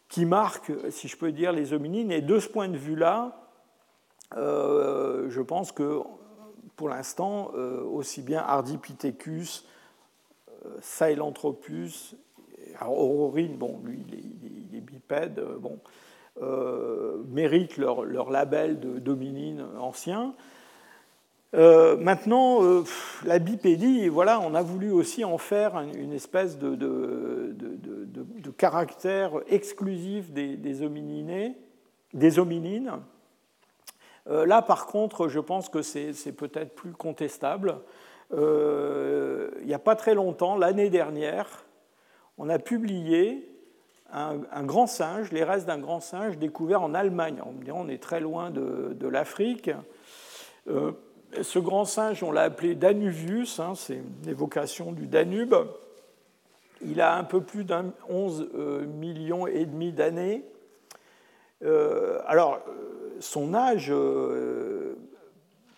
[0.10, 2.12] qui marquent, si je peux dire, les hominines.
[2.12, 3.39] Et de ce point de vue-là, euh,
[4.35, 6.01] je pense que
[6.76, 7.51] pour l'instant,
[7.91, 9.65] aussi bien Ardipithecus,
[10.81, 12.15] Sahelanthropus,
[12.88, 15.80] Aurorine, bon, lui, il est, bipède, bon,
[16.41, 20.34] euh, méritent leur, label de dominine ancien.
[21.56, 22.84] Euh, maintenant, euh,
[23.26, 27.56] la bipédie, voilà, on a voulu aussi en faire une espèce de,
[28.57, 30.81] caractère exclusif des, des,
[32.14, 32.91] des hominines.
[34.30, 37.80] Là, par contre, je pense que c'est peut-être plus contestable.
[38.31, 41.65] il n'y a pas très longtemps, l'année dernière,
[42.38, 43.49] on a publié
[44.11, 47.41] un, grand singe, les restes d'un grand singe découvert en Allemagne.
[47.72, 49.69] On est très loin de, l'Afrique.
[50.69, 50.91] Euh,
[51.41, 55.56] ce grand singe, on l'a appelé Danuvius, hein, c'est une évocation du Danube.
[56.81, 60.43] Il a un peu plus d'un 11 euh, millions et demi d'années.
[61.64, 62.61] Euh, alors,
[63.20, 63.94] son âge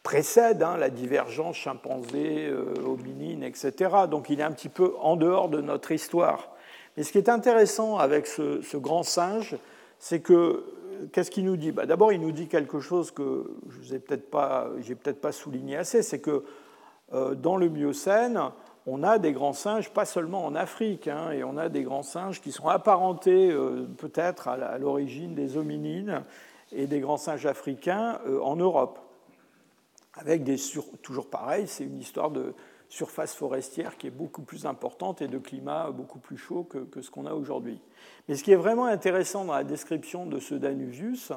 [0.04, 2.52] précède hein, la divergence chimpanzé,
[2.86, 3.92] hominine, etc.
[4.10, 6.52] Donc, il est un petit peu en dehors de notre histoire.
[6.98, 9.56] Mais ce qui est intéressant avec ce, grand singe,
[10.00, 10.64] c'est que
[11.14, 11.72] qu'est-ce qu'il nous dit?
[11.72, 15.78] Bah, D'abord, il nous dit quelque chose que je n'ai peut-être pas, peut-être pas souligné
[15.78, 16.44] assez, c'est que
[17.14, 18.42] euh, dans le Miocène,
[18.88, 22.04] on a des grands singes, pas seulement en Afrique, hein, et on a des grands
[22.04, 26.24] singes qui sont apparentés euh, peut-être à l'origine des hominines
[26.72, 29.00] et des grands singes africains euh, en Europe.
[30.14, 30.58] Avec des
[31.02, 32.54] toujours pareil, c'est une histoire de,
[32.92, 37.10] surface forestière qui est beaucoup plus importante et de climat beaucoup plus chaud que, ce
[37.10, 37.80] qu'on a aujourd'hui.
[38.28, 41.32] Mais ce qui est vraiment intéressant dans la description de ce Danuvius,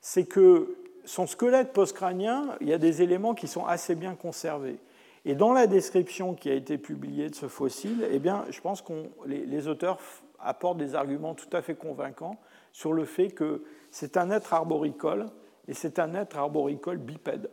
[0.00, 4.78] c'est que son squelette postcrânien, il y a des éléments qui sont assez bien conservés.
[5.26, 8.80] Et dans la description qui a été publiée de ce fossile, eh bien, je pense
[8.80, 8.92] que
[9.26, 9.98] les auteurs
[10.38, 12.38] apportent des arguments tout à fait convaincants
[12.72, 13.62] sur le fait que
[13.94, 15.26] c'est un être arboricole
[15.68, 17.48] et c'est un être arboricole bipède.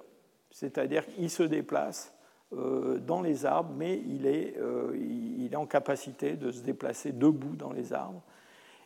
[0.49, 2.15] C'est-à-dire qu'il se déplace
[2.53, 7.11] euh, dans les arbres, mais il est, euh, il est en capacité de se déplacer
[7.11, 8.23] debout dans les arbres.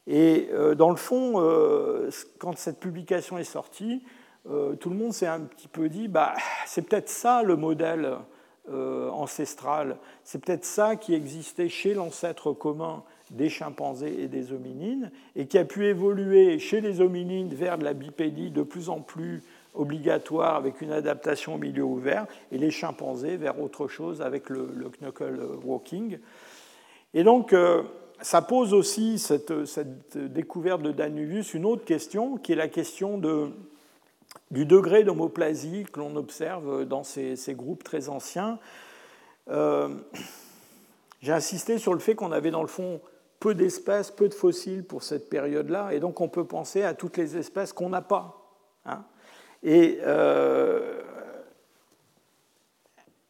[0.06, 1.36] Et euh, dans le fond,
[2.40, 4.04] quand cette publication est sortie,
[4.44, 6.34] tout le monde s'est un petit peu dit, bah,
[6.66, 8.18] c'est peut-être ça le modèle
[8.68, 15.48] ancestral, c'est peut-être ça qui existait chez l'ancêtre commun des chimpanzés et des hominines, et
[15.48, 19.42] qui a pu évoluer chez les hominines vers de la bipédie de plus en plus
[19.74, 24.70] obligatoire avec une adaptation au milieu ouvert, et les chimpanzés vers autre chose avec le,
[25.02, 26.20] knuckle walking.
[27.14, 27.84] Et donc, euh,
[28.22, 29.52] ça pose aussi, cette,
[30.16, 33.50] découverte de Danuvius, une autre question, qui est la question de,
[34.52, 38.60] du degré d'homoplasie que l'on observe dans ces, groupes très anciens.
[39.50, 39.90] Euh,
[41.22, 43.02] j'ai insisté sur le fait qu'on avait dans le fond
[43.40, 47.18] peu d'espèces, peu de fossiles pour cette période-là, et donc on peut penser à toutes
[47.18, 48.42] les espèces qu'on n'a pas.
[48.86, 49.04] Hein.
[49.64, 51.02] Et euh,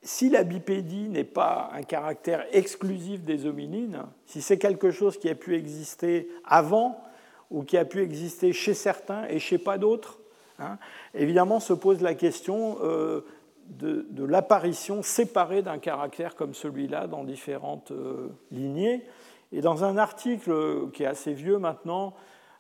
[0.02, 5.30] si la bipédie n'est pas un caractère exclusif des hominines, si c'est quelque chose qui
[5.30, 7.02] a pu exister avant
[7.50, 10.20] ou qui a pu exister chez certains et chez pas d'autres,
[10.60, 10.78] hein,
[11.14, 13.22] évidemment se pose la question euh,
[13.70, 19.04] de, l'apparition séparée d'un caractère comme celui-là dans différentes euh, lignées.
[19.52, 22.14] Et dans un article qui est assez vieux maintenant,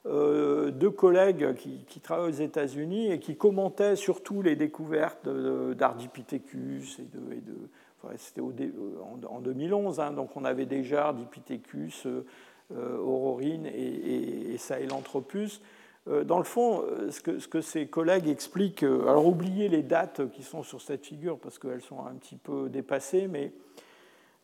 [0.05, 7.03] euh, deux collègues qui, travaillent aux États-Unis et qui commentaient surtout les découvertes d'Ardipithecus et
[7.03, 7.69] de,
[8.17, 15.61] c'était en 2011, hein, donc on avait déjà Ardipithecus, euh, Aurorine et, et, Sahelanthropus.
[16.07, 20.29] Euh, dans le fond, ce que, ce que, ces collègues expliquent, alors oubliez les dates
[20.31, 23.53] qui sont sur cette figure parce qu'elles sont un petit peu dépassées, mais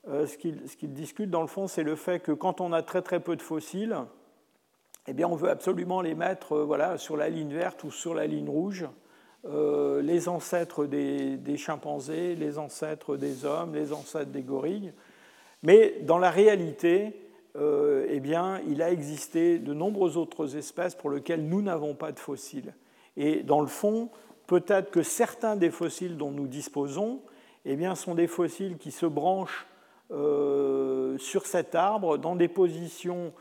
[0.08, 3.20] ce qu'ils discutent dans le fond, c'est le fait que quand on a très très
[3.20, 3.96] peu de fossiles,
[5.08, 8.14] eh bien, on veut absolument les mettre euh, voilà, sur la ligne verte ou sur
[8.14, 8.88] la ligne rouge.
[9.46, 14.94] Euh, les ancêtres des, chimpanzés, les ancêtres des hommes, les ancêtres des gorilles.
[15.64, 21.46] Mais dans la réalité, eh bien, il a existé de nombreuses autres espèces pour lesquelles
[21.46, 22.74] nous n'avons pas de fossiles.
[23.18, 24.10] Et dans le fond,
[24.48, 27.22] peut-être que certains des fossiles dont nous disposons
[27.66, 29.68] eh bien, sont des fossiles qui se branchent
[30.12, 33.34] euh, sur cet arbre dans des positions